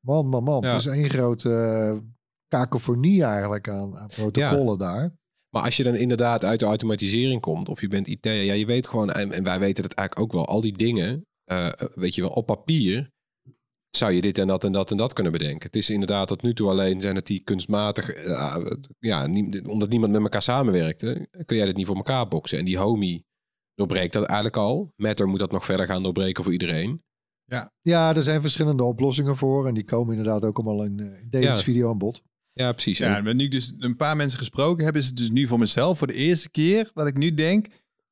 Man, 0.07 0.27
man, 0.27 0.43
man. 0.45 0.65
Het 0.65 0.73
is 0.73 0.87
één 0.87 1.11
grote 1.11 2.03
kakofonie 2.49 3.23
eigenlijk 3.25 3.69
aan, 3.69 3.97
aan 3.97 4.09
protocollen 4.09 4.79
daar. 4.79 5.17
Maar 5.55 5.63
als 5.63 5.77
je 5.77 5.83
dan 5.83 5.95
inderdaad 5.95 6.45
uit 6.45 6.61
de 6.61 6.67
automatisering 6.67 7.41
komt, 7.41 7.69
of 7.69 7.81
je 7.81 7.89
bent 7.89 8.07
IT, 8.07 8.25
ja, 8.25 8.31
je 8.53 8.67
weet 8.67 8.87
gewoon, 8.89 9.11
en, 9.13 9.33
en 9.33 9.45
wij 9.45 9.59
weten 9.59 9.85
het 9.85 9.95
eigenlijk 9.95 10.29
ook 10.29 10.33
wel, 10.37 10.47
al 10.55 10.61
die 10.61 10.77
dingen, 10.77 11.27
weet 11.95 12.15
je 12.15 12.21
wel, 12.21 12.31
op 12.31 12.47
papier 12.47 13.11
zou 13.97 14.13
je 14.13 14.21
dit 14.21 14.39
en 14.39 14.47
dat 14.47 14.65
en 14.65 14.73
dat 14.73 14.91
en 14.91 14.97
dat 14.97 15.13
kunnen 15.13 15.33
bedenken. 15.33 15.67
Het 15.67 15.77
is 15.77 15.91
inderdaad 15.91 16.29
tot 16.29 16.43
nu 16.43 16.55
toe 16.55 16.69
alleen 16.69 17.01
zijn 17.01 17.15
het 17.17 17.27
die 17.27 17.41
kunstmatig, 17.45 18.11
eh, 18.11 18.57
ja, 18.99 19.27
nie- 19.27 19.65
omdat 19.69 19.89
niemand 19.89 20.13
met 20.13 20.23
elkaar 20.23 20.43
samenwerkte, 20.43 21.29
kun 21.47 21.57
jij 21.57 21.67
dit 21.67 21.77
niet 21.77 21.87
voor 21.87 21.97
elkaar 21.97 22.29
boksen. 22.29 22.59
En 22.59 22.65
die 22.65 22.79
homie 22.79 23.27
doorbreekt 23.75 24.13
dat 24.13 24.23
eigenlijk 24.25 24.57
al. 24.57 24.93
Matter 24.97 25.29
moet 25.29 25.39
dat 25.39 25.53
nog 25.53 25.65
verder 25.65 25.87
gaan 25.87 26.03
doorbreken 26.03 26.43
voor 26.45 26.53
iedereen. 26.53 27.03
Ja, 27.83 28.15
er 28.17 28.23
zijn 28.23 28.41
verschillende 28.41 28.83
oplossingen 28.83 29.37
voor. 29.37 29.67
En 29.67 29.75
die 29.75 29.85
komen 29.85 30.17
inderdaad 30.17 30.45
ook 30.45 30.59
allemaal 30.59 30.85
in, 30.85 30.99
eh, 31.01 31.21
in 31.23 31.27
deze 31.31 31.45
Ja. 31.49 31.57
video 31.57 31.91
aan 31.91 31.99
bod. 31.99 32.23
Ja, 32.53 32.73
precies. 32.73 32.99
Ja, 32.99 33.17
En- 33.17 33.27
en 33.27 33.37
nu 33.37 33.45
ik 33.45 33.51
dus 33.51 33.73
een 33.79 33.97
paar 33.97 34.17
mensen 34.17 34.39
gesproken 34.39 34.85
heb, 34.85 34.97
is 34.97 35.07
het 35.07 35.17
dus 35.17 35.31
nu 35.31 35.47
voor 35.47 35.59
mezelf 35.59 35.99
voor 35.99 36.07
de 36.07 36.13
eerste 36.15 36.51
keer 36.51 36.91
dat 36.95 37.07
ik 37.07 37.17
nu 37.17 37.35
denk. 37.35 37.67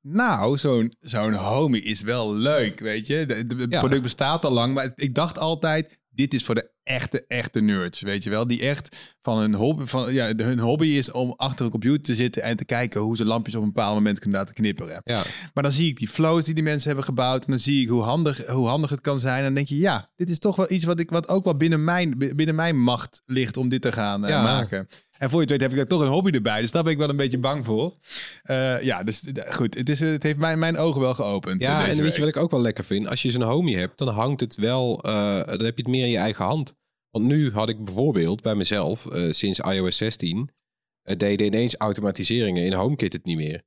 Nou, 0.08 0.58
zo'n 0.58 0.92
zo'n 1.00 1.32
homie 1.34 1.82
is 1.82 2.00
wel 2.00 2.34
leuk, 2.34 2.80
weet 2.80 3.06
je. 3.06 3.14
Het 3.14 3.66
Ja. 3.68 3.78
product 3.78 4.02
bestaat 4.02 4.44
al 4.44 4.52
lang, 4.52 4.74
maar 4.74 4.92
ik 4.94 5.14
dacht 5.14 5.38
altijd, 5.38 5.98
dit 6.08 6.34
is 6.34 6.44
voor 6.44 6.54
de 6.54 6.70
echte, 6.82 7.24
echte 7.26 7.60
nerds, 7.60 8.00
weet 8.00 8.22
je 8.24 8.30
wel. 8.30 8.46
Die 8.46 8.60
echt 8.60 9.15
van 9.26 9.38
hun 9.38 9.54
hobby, 9.54 9.84
van, 9.86 10.12
ja, 10.12 10.32
hun 10.36 10.58
hobby 10.58 10.86
is 10.86 11.10
om 11.10 11.34
achter 11.36 11.64
een 11.64 11.70
computer 11.70 12.02
te 12.02 12.14
zitten 12.14 12.42
en 12.42 12.56
te 12.56 12.64
kijken 12.64 13.00
hoe 13.00 13.16
ze 13.16 13.24
lampjes 13.24 13.54
op 13.54 13.62
een 13.62 13.72
bepaald 13.72 13.94
moment 13.94 14.18
kunnen 14.18 14.38
laten 14.38 14.54
knipperen. 14.54 15.00
ja. 15.04 15.22
Maar 15.54 15.62
dan 15.62 15.72
zie 15.72 15.88
ik 15.88 15.98
die 15.98 16.08
flows 16.08 16.44
die 16.44 16.54
die 16.54 16.62
mensen 16.62 16.86
hebben 16.86 17.04
gebouwd. 17.04 17.44
En 17.44 17.50
dan 17.50 17.58
zie 17.58 17.82
ik 17.82 17.88
hoe 17.88 18.02
handig, 18.02 18.46
hoe 18.46 18.68
handig 18.68 18.90
het 18.90 19.00
kan 19.00 19.20
zijn. 19.20 19.38
En 19.38 19.44
dan 19.44 19.54
denk 19.54 19.68
je, 19.68 19.78
ja, 19.78 20.10
dit 20.16 20.30
is 20.30 20.38
toch 20.38 20.56
wel 20.56 20.70
iets 20.70 20.84
wat, 20.84 20.98
ik, 21.00 21.10
wat 21.10 21.28
ook 21.28 21.44
wel 21.44 21.56
binnen 21.56 21.84
mijn, 21.84 22.18
binnen 22.36 22.54
mijn 22.54 22.82
macht 22.82 23.22
ligt 23.26 23.56
om 23.56 23.68
dit 23.68 23.82
te 23.82 23.92
gaan 23.92 24.24
eh, 24.24 24.30
Ja. 24.30 24.42
maken. 24.42 24.88
En 25.18 25.30
voor 25.30 25.40
je 25.40 25.40
het 25.40 25.50
weet 25.50 25.60
heb 25.60 25.70
ik 25.70 25.76
daar 25.76 25.86
toch 25.86 26.00
een 26.00 26.12
hobby 26.12 26.30
erbij. 26.30 26.60
Dus 26.60 26.70
daar 26.70 26.82
ben 26.82 26.92
ik 26.92 26.98
wel 26.98 27.08
een 27.08 27.16
beetje 27.16 27.38
bang 27.38 27.64
voor. 27.64 27.94
Eh, 28.42 28.82
ja, 28.82 29.02
dus 29.02 29.22
goed. 29.50 29.74
Het, 29.74 29.88
is, 29.88 30.00
het 30.00 30.22
heeft 30.22 30.38
mijn, 30.38 30.58
mijn 30.58 30.76
ogen 30.76 31.00
wel 31.00 31.14
geopend. 31.14 31.60
Ja, 31.60 31.80
en 31.80 31.86
weet 31.86 31.96
week. 31.96 32.12
je 32.14 32.20
wat 32.20 32.28
ik 32.28 32.36
ook 32.36 32.50
wel 32.50 32.60
lekker 32.60 32.84
vind? 32.84 33.08
Als 33.08 33.22
je 33.22 33.30
zo'n 33.30 33.42
homie 33.42 33.78
hebt, 33.78 33.98
dan 33.98 34.08
hangt 34.08 34.40
het 34.40 34.54
wel, 34.56 35.02
eh, 35.02 35.12
dan 35.46 35.64
heb 35.64 35.76
je 35.76 35.82
het 35.82 35.86
meer 35.86 36.04
in 36.04 36.10
je 36.10 36.16
eigen 36.16 36.44
hand. 36.44 36.74
Want 37.16 37.28
nu 37.28 37.52
had 37.52 37.68
ik 37.68 37.84
bijvoorbeeld 37.84 38.42
bij 38.42 38.54
mezelf, 38.54 39.06
eh, 39.06 39.30
sinds 39.30 39.58
iOS 39.58 39.96
16, 39.96 40.50
eh, 41.02 41.16
deden 41.16 41.46
ineens 41.46 41.76
automatiseringen 41.76 42.64
in 42.64 42.72
HomeKit 42.72 43.12
het 43.12 43.24
niet 43.24 43.36
meer. 43.36 43.62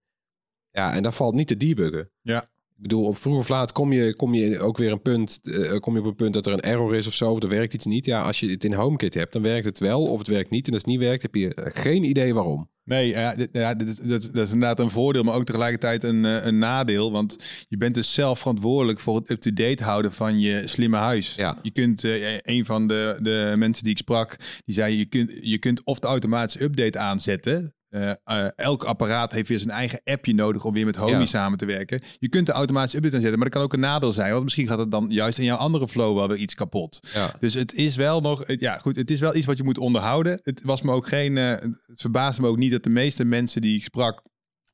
Ja, 0.72 0.94
en 0.94 1.04
dat 1.04 1.16
valt 1.16 1.34
niet 1.34 1.48
te 1.48 1.58
debuggen. 1.58 2.10
Ja. 2.22 2.42
Ik 2.44 2.82
bedoel, 2.82 3.06
op 3.06 3.18
vroeg 3.18 3.38
of 3.38 3.48
laat 3.48 3.72
kom 3.72 3.94
je, 3.94 4.16
kom 4.16 4.34
je 4.34 4.60
ook 4.60 4.78
weer 4.78 4.92
een 4.92 5.02
punt, 5.02 5.40
eh, 5.44 5.80
kom 5.80 5.94
je 5.94 6.00
op 6.00 6.06
een 6.06 6.16
punt 6.16 6.34
dat 6.34 6.46
er 6.46 6.54
een 6.54 6.62
error 6.62 6.96
is 6.96 7.08
of 7.08 7.14
zo, 7.14 7.32
of 7.32 7.44
er 7.44 7.50
werkt 7.50 7.74
iets 7.74 7.86
niet. 7.86 8.06
Ja, 8.06 8.24
als 8.24 8.40
je 8.40 8.50
het 8.50 8.64
in 8.64 8.74
HomeKit 8.74 9.14
hebt, 9.14 9.34
dan 9.34 9.42
werkt 9.42 9.66
het 9.66 9.80
wel, 9.80 10.08
of 10.08 10.18
het 10.18 10.28
werkt 10.28 10.50
niet. 10.50 10.68
En 10.68 10.74
als 10.74 10.82
het 10.82 10.92
niet 10.92 11.00
werkt, 11.00 11.22
heb 11.22 11.36
je 11.36 11.52
geen 11.56 12.04
idee 12.04 12.34
waarom. 12.34 12.70
Nee, 12.90 13.08
ja, 13.10 13.36
dit, 13.36 13.50
ja, 13.52 13.74
dit 13.74 13.88
is, 13.88 13.96
dat, 13.96 14.22
is- 14.22 14.32
dat 14.32 14.46
is 14.46 14.52
inderdaad 14.52 14.80
een 14.80 14.90
voordeel, 14.90 15.24
maar 15.24 15.34
ook 15.34 15.46
tegelijkertijd 15.46 16.04
een, 16.04 16.26
eh, 16.26 16.46
een 16.46 16.58
nadeel. 16.58 17.12
Want 17.12 17.36
je 17.68 17.78
bent 17.78 17.94
dus 17.96 18.14
zelf 18.14 18.40
verantwoordelijk 18.40 19.00
voor 19.00 19.16
het 19.16 19.30
up-to-date 19.30 19.84
houden 19.84 20.12
van 20.12 20.40
je 20.40 20.68
slimme 20.68 20.98
huis. 20.98 21.36
Ja. 21.36 21.58
Je 21.62 21.72
kunt, 21.72 22.04
eh, 22.04 22.38
een 22.42 22.66
van 22.66 22.88
de, 22.88 23.18
de 23.22 23.54
mensen 23.58 23.84
die 23.84 23.92
ik 23.92 23.98
sprak, 23.98 24.36
die 24.66 24.76
zei 24.76 24.98
je 24.98 25.06
kunt, 25.06 25.32
je 25.42 25.58
kunt 25.58 25.82
of 25.84 26.00
de 26.00 26.08
automatische 26.08 26.64
update 26.64 27.00
aanzetten. 27.00 27.74
Eh, 27.90 28.10
eh, 28.24 28.48
elk 28.56 28.84
apparaat 28.84 29.32
heeft 29.32 29.50
weer 29.50 29.60
zijn 29.60 29.72
eigen 29.72 30.02
appje 30.04 30.34
nodig 30.34 30.66
om 30.66 30.74
weer 30.74 30.86
met 30.86 30.96
Homey 30.96 31.20
Ja. 31.20 31.26
samen 31.26 31.58
te 31.58 31.66
werken. 31.66 32.02
Je 32.20 32.30
kunt 32.30 32.46
de 32.46 32.52
automatische 32.52 32.98
update 32.98 33.16
aanzetten, 33.16 33.40
maar 33.40 33.50
dat 33.50 33.58
kan 33.58 33.68
ook 33.68 33.74
een 33.74 33.80
nadeel 33.90 34.12
zijn. 34.12 34.32
Want 34.32 34.44
misschien 34.44 34.68
gaat 34.68 34.80
het 34.80 34.92
dan 34.92 35.06
juist 35.10 35.38
in 35.38 35.44
jouw 35.44 35.58
andere 35.58 35.88
flow 35.88 36.18
wel 36.18 36.28
weer 36.28 36.38
iets 36.38 36.56
kapot. 36.56 37.00
Ja. 37.14 37.36
Dus 37.40 37.54
het 37.54 37.74
is 37.74 37.96
wel 37.96 38.20
nog, 38.22 38.44
ja 38.48 38.78
goed, 38.78 38.96
het 38.96 39.12
is 39.12 39.20
wel 39.20 39.36
iets 39.36 39.46
wat 39.46 39.58
je 39.58 39.64
moet 39.64 39.78
onderhouden. 39.78 40.40
Het 40.44 40.62
was 40.64 40.82
me 40.82 40.92
ook 40.92 41.08
geen, 41.08 41.38
eh, 41.38 41.50
het 41.86 42.02
verbaasde 42.02 42.42
me 42.42 42.48
ook 42.48 42.58
niet 42.58 42.72
dat 42.72 42.84
de 42.84 42.90
meeste 42.90 43.26
mensen 43.26 43.62
die 43.62 43.76
ik 43.76 43.84
sprak, 43.84 44.22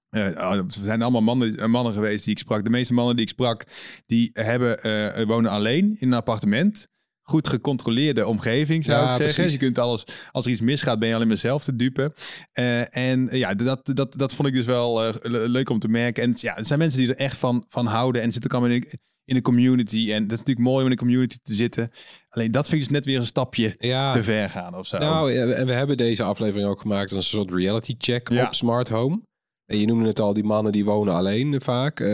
het 0.10 0.74
zijn 0.84 1.02
allemaal 1.02 1.22
mannen, 1.22 1.70
mannen 1.72 1.94
geweest 1.94 2.24
die 2.24 2.34
ik 2.34 2.40
sprak. 2.40 2.64
De 2.64 2.70
meeste 2.70 2.94
mannen 2.94 3.16
die 3.16 3.26
ik 3.26 3.32
sprak, 3.32 3.64
die 4.06 4.30
hebben, 4.34 5.28
wonen 5.28 5.52
alleen 5.52 5.96
in 6.00 6.08
een 6.08 6.14
appartement. 6.14 6.88
Goed 7.28 7.48
gecontroleerde 7.48 8.28
omgeving, 8.28 8.86
zou 8.86 8.98
Ja, 9.02 9.04
ik 9.10 9.16
zeggen. 9.16 9.34
precies. 9.36 9.52
Je 9.52 9.58
kunt 9.58 9.80
alles, 9.80 10.04
als 10.32 10.46
er 10.46 10.52
iets 10.52 10.62
misgaat, 10.62 11.00
ben 11.00 11.08
je 11.10 11.16
alleen 11.16 11.28
maar 11.28 11.38
zelf 11.38 11.64
te 11.64 11.76
dupe. 11.76 12.14
Eh, 12.52 12.98
en 12.98 13.30
eh, 13.30 13.40
ja, 13.40 13.54
dat, 13.54 13.80
dat, 13.84 14.18
dat 14.18 14.34
vond 14.34 14.48
ik 14.48 14.54
dus 14.54 14.66
wel 14.66 15.04
eh, 15.06 15.14
le- 15.22 15.38
leuk 15.48 15.70
om 15.70 15.80
te 15.80 15.88
merken. 15.88 16.24
En 16.24 16.34
ja, 16.38 16.58
er 16.58 16.66
zijn 16.66 16.80
mensen 16.80 17.00
die 17.00 17.10
er 17.10 17.16
echt 17.16 17.38
van, 17.38 17.66
van 17.68 17.86
houden 17.86 18.22
en 18.22 18.32
zitten 18.32 18.52
allemaal 18.52 18.70
in, 18.76 18.88
in 19.26 19.36
de 19.36 19.42
community. 19.42 20.12
En 20.14 20.22
dat 20.24 20.32
is 20.32 20.38
natuurlijk 20.38 20.68
mooi 20.68 20.78
om 20.80 20.84
in 20.86 20.90
de 20.92 21.02
community 21.02 21.38
te 21.44 21.54
zitten. 21.54 21.92
Alleen 22.30 22.52
dat 22.52 22.64
vind 22.70 22.82
ik 22.82 22.88
dus 22.88 22.98
net 22.98 23.06
weer 23.06 23.18
een 23.18 23.26
stapje 23.26 23.76
Ja, 23.80 24.14
te 24.14 24.24
ver 24.24 24.50
gaan 24.50 24.76
of 24.78 24.88
zo. 24.88 24.98
Nou, 24.98 25.34
en 25.34 25.66
we 25.66 25.72
hebben 25.74 25.98
deze 25.98 26.24
aflevering 26.24 26.70
ook 26.70 26.82
gemaakt 26.82 27.14
als 27.14 27.32
een 27.34 27.40
soort 27.40 27.52
reality 27.54 27.96
check 27.98 28.30
Ja. 28.30 28.46
op 28.46 28.54
smart 28.54 28.90
home. 28.90 29.22
En 29.66 29.78
je 29.80 29.86
noemde 29.86 30.08
het 30.08 30.20
al, 30.20 30.34
die 30.34 30.44
mannen 30.44 30.72
die 30.72 30.86
wonen 30.86 31.14
alleen 31.14 31.62
vaak. 31.62 32.00
Eh, 32.00 32.08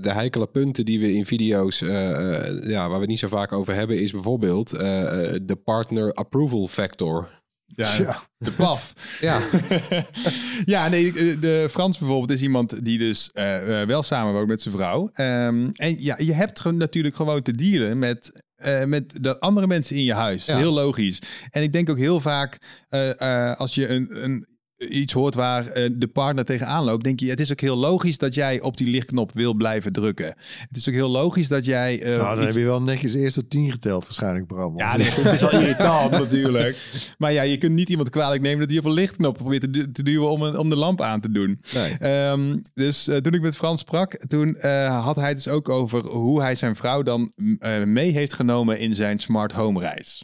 de 0.00 0.12
heikele 0.12 0.46
punten 0.46 0.84
die 0.84 1.00
we 1.00 1.12
in 1.12 1.26
video's, 1.26 1.80
eh, 1.82 2.10
eh, 2.46 2.68
ja, 2.68 2.80
waar 2.80 2.94
we 2.94 3.00
het 3.00 3.08
niet 3.08 3.18
zo 3.18 3.28
vaak 3.28 3.52
over 3.52 3.74
hebben, 3.74 4.00
is 4.00 4.12
bijvoorbeeld 4.12 4.72
eh, 4.72 5.34
eh, 5.34 5.40
de 5.42 5.56
partner 5.56 6.12
approval 6.12 6.66
factor. 6.66 7.28
ja, 7.64 7.94
Ja. 7.98 8.22
de 8.38 8.50
paf. 8.50 8.92
Ja, 9.20 9.40
ja, 10.74 10.88
nee, 10.88 11.12
de 11.38 11.66
Frans 11.70 11.98
bijvoorbeeld 11.98 12.30
is 12.30 12.42
iemand 12.42 12.84
die 12.84 12.98
dus 12.98 13.30
wel 13.86 14.02
samenwoont 14.02 14.46
met 14.48 14.62
zijn 14.62 14.74
vrouw. 14.74 15.10
Ehm, 15.12 15.68
en 15.74 15.96
ja, 16.02 16.14
je 16.18 16.32
hebt 16.32 16.60
gewoon 16.60 16.76
natuurlijk 16.76 17.14
gewoon 17.16 17.42
te 17.42 17.52
dealen 17.52 17.98
met, 17.98 18.42
eh, 18.54 18.84
met 18.84 19.22
de 19.22 19.40
andere 19.40 19.66
mensen 19.66 19.96
in 19.96 20.04
je 20.04 20.12
huis. 20.14 20.46
Ja. 20.46 20.56
Heel 20.56 20.72
logisch. 20.72 21.18
En 21.50 21.62
ik 21.62 21.72
denk 21.72 21.90
ook 21.90 21.98
heel 21.98 22.20
vaak, 22.20 22.58
eh, 22.88 23.20
eh, 23.50 23.56
als 23.56 23.74
je 23.74 23.88
een, 23.88 24.24
een, 24.24 24.46
iets 24.78 25.12
hoort 25.12 25.34
waar 25.34 25.66
eh, 25.66 25.90
de 25.92 26.06
partner 26.08 26.44
tegenaan 26.44 26.84
loopt, 26.84 27.04
denk 27.04 27.20
je, 27.20 27.30
het 27.30 27.40
is 27.40 27.50
ook 27.50 27.60
heel 27.60 27.76
logisch 27.76 28.18
dat 28.18 28.34
jij 28.34 28.60
op 28.60 28.76
die 28.76 28.88
lichtknop 28.90 29.30
wil 29.34 29.54
blijven 29.54 29.92
drukken. 29.92 30.26
Het 30.68 30.76
is 30.76 30.88
ook 30.88 30.94
heel 30.94 31.08
logisch 31.08 31.48
dat 31.48 31.64
jij... 31.64 32.02
eh, 32.02 32.08
Nou, 32.16 32.22
dan 32.36 32.36
iets- 32.36 32.44
heb 32.44 32.54
je 32.54 32.68
wel 32.68 32.82
netjes 32.82 33.14
eerst 33.14 33.34
tot 33.34 33.50
tien 33.50 33.70
geteld 33.72 34.04
waarschijnlijk, 34.04 34.46
Bram. 34.46 34.78
Ja, 34.78 34.96
nee, 34.96 35.06
het 35.10 35.32
is 35.32 35.40
wel 35.40 35.52
irritant 35.60 36.10
natuurlijk. 36.24 36.76
Maar 37.18 37.32
ja, 37.32 37.42
je 37.42 37.58
kunt 37.58 37.72
niet 37.74 37.88
iemand 37.88 38.10
kwalijk 38.10 38.42
nemen 38.42 38.58
dat 38.60 38.68
hij 38.70 38.78
op 38.78 38.84
een 38.84 38.92
lichtknop 38.92 39.36
probeert 39.36 39.60
te, 39.60 39.70
du- 39.70 39.92
te 39.92 40.02
duwen 40.02 40.30
om, 40.30 40.42
een, 40.42 40.58
om 40.58 40.68
de 40.68 40.76
lamp 40.76 41.00
aan 41.00 41.20
te 41.20 41.30
doen. 41.30 41.60
nee. 41.74 41.92
Ehm, 41.98 42.58
dus 42.74 43.08
eh, 43.08 43.16
toen 43.16 43.34
ik 43.34 43.40
met 43.40 43.56
Frans 43.56 43.80
sprak, 43.80 44.14
toen 44.26 44.56
had 44.88 45.16
hij 45.16 45.28
het 45.28 45.36
dus 45.36 45.48
ook 45.48 45.68
over 45.68 46.06
hoe 46.06 46.40
hij 46.40 46.54
zijn 46.54 46.76
vrouw 46.76 47.02
dan 47.02 47.32
mee 47.84 48.10
heeft 48.12 48.32
genomen 48.32 48.78
in 48.78 48.94
zijn 48.94 49.18
smart 49.18 49.52
home 49.52 49.80
reis. 49.80 50.22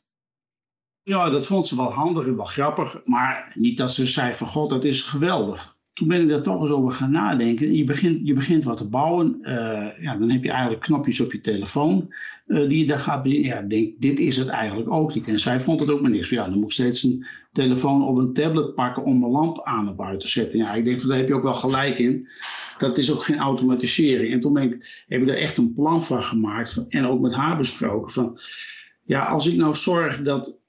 Ja, 1.04 1.30
dat 1.30 1.46
vond 1.46 1.66
ze 1.66 1.76
wel 1.76 1.92
handig 1.92 2.26
en 2.26 2.36
wel 2.36 2.44
grappig. 2.44 3.00
Maar 3.04 3.52
niet 3.54 3.78
dat 3.78 3.92
ze 3.92 4.06
zei 4.06 4.34
van 4.34 4.46
god, 4.46 4.70
dat 4.70 4.84
is 4.84 5.02
geweldig. 5.02 5.76
Toen 5.92 6.08
ben 6.08 6.20
ik 6.20 6.28
daar 6.28 6.42
toch 6.42 6.60
eens 6.60 6.70
over 6.70 6.92
gaan 6.92 7.10
nadenken. 7.10 7.74
Je 7.74 7.84
begint, 7.84 8.20
je 8.26 8.34
begint 8.34 8.64
wat 8.64 8.76
te 8.76 8.88
bouwen. 8.88 9.38
eh, 9.42 10.02
ja, 10.02 10.16
dan 10.16 10.30
heb 10.30 10.44
je 10.44 10.50
eigenlijk 10.50 10.82
knopjes 10.82 11.20
op 11.20 11.32
je 11.32 11.40
telefoon 11.40 12.14
eh, 12.46 12.68
die 12.68 12.78
je 12.78 12.86
daar 12.86 12.98
gaat. 12.98 13.26
Ja, 13.26 13.62
denk, 13.62 14.00
dit 14.00 14.18
is 14.18 14.36
het 14.36 14.48
eigenlijk 14.48 14.90
ook 14.90 15.14
niet. 15.14 15.28
En 15.28 15.40
zij 15.40 15.60
vond 15.60 15.80
het 15.80 15.90
ook 15.90 16.00
maar 16.00 16.10
niks. 16.10 16.30
Ja, 16.30 16.44
dan 16.44 16.54
moet 16.54 16.64
ik 16.64 16.72
steeds 16.72 17.02
een 17.02 17.26
telefoon 17.52 18.04
of 18.04 18.18
een 18.18 18.32
tablet 18.32 18.74
pakken 18.74 19.04
om 19.04 19.18
mijn 19.18 19.32
lamp 19.32 19.60
aan 19.64 19.88
of 19.88 20.06
uit 20.06 20.20
te 20.20 20.28
zetten. 20.28 20.58
Ja, 20.58 20.74
ik 20.74 20.84
denk, 20.84 21.00
van, 21.00 21.08
daar 21.08 21.18
heb 21.18 21.28
je 21.28 21.34
ook 21.34 21.42
wel 21.42 21.54
gelijk 21.54 21.98
in. 21.98 22.28
Dat 22.78 22.98
is 22.98 23.12
ook 23.12 23.24
geen 23.24 23.38
automatisering. 23.38 24.32
En 24.32 24.40
toen 24.40 24.58
ik, 24.58 25.04
heb 25.06 25.22
ik 25.22 25.28
er 25.28 25.38
echt 25.38 25.56
een 25.56 25.74
plan 25.74 26.02
van 26.02 26.22
gemaakt. 26.22 26.84
en 26.88 27.06
ook 27.06 27.20
met 27.20 27.34
haar 27.34 27.56
besproken. 27.56 28.12
Van, 28.12 28.38
ja, 29.04 29.24
als 29.24 29.46
ik 29.46 29.56
nou 29.56 29.74
zorg 29.74 30.22
dat 30.22 30.62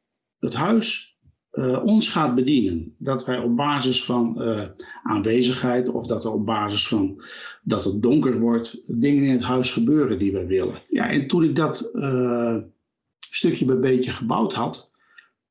het 0.46 0.54
huis 0.54 1.18
eh, 1.56 1.84
ons 1.86 2.10
gaat 2.10 2.36
bedienen. 2.36 2.96
Dat 2.98 3.26
wij 3.26 3.40
op 3.40 3.56
basis 3.56 4.04
van 4.04 4.42
eh, 4.42 4.62
aanwezigheid 5.04 5.90
of 5.90 6.08
dat 6.08 6.26
er 6.26 6.32
op 6.32 6.46
basis 6.46 6.88
van 6.88 7.24
dat 7.64 7.84
het 7.84 8.02
donker 8.02 8.40
wordt, 8.40 8.84
dingen 9.00 9.24
in 9.24 9.32
het 9.32 9.44
huis 9.44 9.72
gebeuren 9.72 10.20
die 10.20 10.32
wij 10.32 10.48
willen. 10.48 10.76
Ja, 10.90 11.10
en 11.10 11.28
toen 11.28 11.44
ik 11.44 11.56
dat 11.56 11.90
eh, 11.94 12.58
stukje 13.30 13.66
bij 13.66 13.80
beetje 13.80 14.12
gebouwd 14.12 14.54
had, 14.54 14.94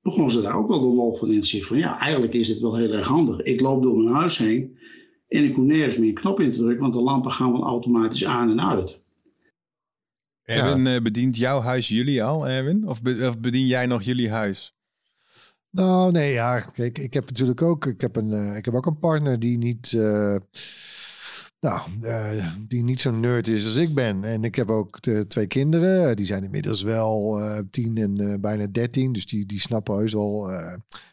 begon 0.02 0.30
ze 0.30 0.42
daar 0.42 0.56
ook 0.56 0.68
wel 0.68 0.80
de 0.80 0.86
lol 0.86 1.14
van 1.14 1.30
in 1.30 1.40
te 1.40 1.46
zien. 1.46 1.62
Van 1.62 1.78
ja, 1.78 1.98
eigenlijk 1.98 2.34
is 2.34 2.48
dit 2.48 2.60
wel 2.60 2.76
heel 2.76 2.92
erg 2.92 3.06
handig. 3.06 3.40
Ik 3.40 3.60
loop 3.60 3.82
door 3.82 3.98
mijn 3.98 4.14
huis 4.14 4.38
heen 4.38 4.78
en 5.28 5.44
ik 5.44 5.54
hoef 5.54 5.64
nergens 5.64 5.96
meer 5.96 6.08
een 6.08 6.14
knop 6.14 6.40
in 6.40 6.50
te 6.50 6.58
drukken, 6.58 6.80
want 6.80 6.92
de 6.92 7.02
lampen 7.02 7.30
gaan 7.30 7.52
wel 7.52 7.64
automatisch 7.64 8.24
aan 8.24 8.50
en 8.50 8.60
uit. 8.60 9.04
Erwin, 10.42 10.86
eh, 10.86 11.02
bedient 11.02 11.36
jouw 11.36 11.60
huis 11.60 11.88
jullie 11.88 12.22
al, 12.22 12.48
Erwin? 12.48 12.88
Of 12.88 13.02
bedien 13.40 13.66
jij 13.66 13.86
nog 13.86 14.02
jullie 14.02 14.30
huis? 14.30 14.73
Nou, 15.74 16.12
nee, 16.12 16.32
ja. 16.32 16.60
Kijk, 16.60 16.98
ik 16.98 17.14
heb 17.14 17.26
natuurlijk 17.26 17.62
ook, 17.62 17.86
ik 17.86 18.00
heb, 18.00 18.16
een, 18.16 18.32
eh, 18.32 18.56
ik 18.56 18.64
heb 18.64 18.74
ook 18.74 18.86
een 18.86 18.98
partner 18.98 19.38
die 19.38 19.58
niet, 19.58 19.92
eh, 19.92 20.36
nou, 21.60 21.80
eh, 22.02 22.52
die 22.68 22.82
niet 22.82 23.00
zo'n 23.00 23.20
nerd 23.20 23.48
is 23.48 23.64
als 23.64 23.76
ik 23.76 23.94
ben. 23.94 24.24
En 24.24 24.44
ik 24.44 24.54
heb 24.54 24.70
ook 24.70 25.02
de 25.02 25.26
twee 25.26 25.46
kinderen. 25.46 26.16
Die 26.16 26.26
zijn 26.26 26.44
inmiddels 26.44 26.82
wel 26.82 27.40
tien 27.70 27.96
en 27.96 28.40
bijna 28.40 28.66
dertien. 28.66 29.12
Dus 29.12 29.26
die, 29.26 29.46
die 29.46 29.60
snappen 29.60 29.96
heus 29.96 30.14
al. 30.14 30.46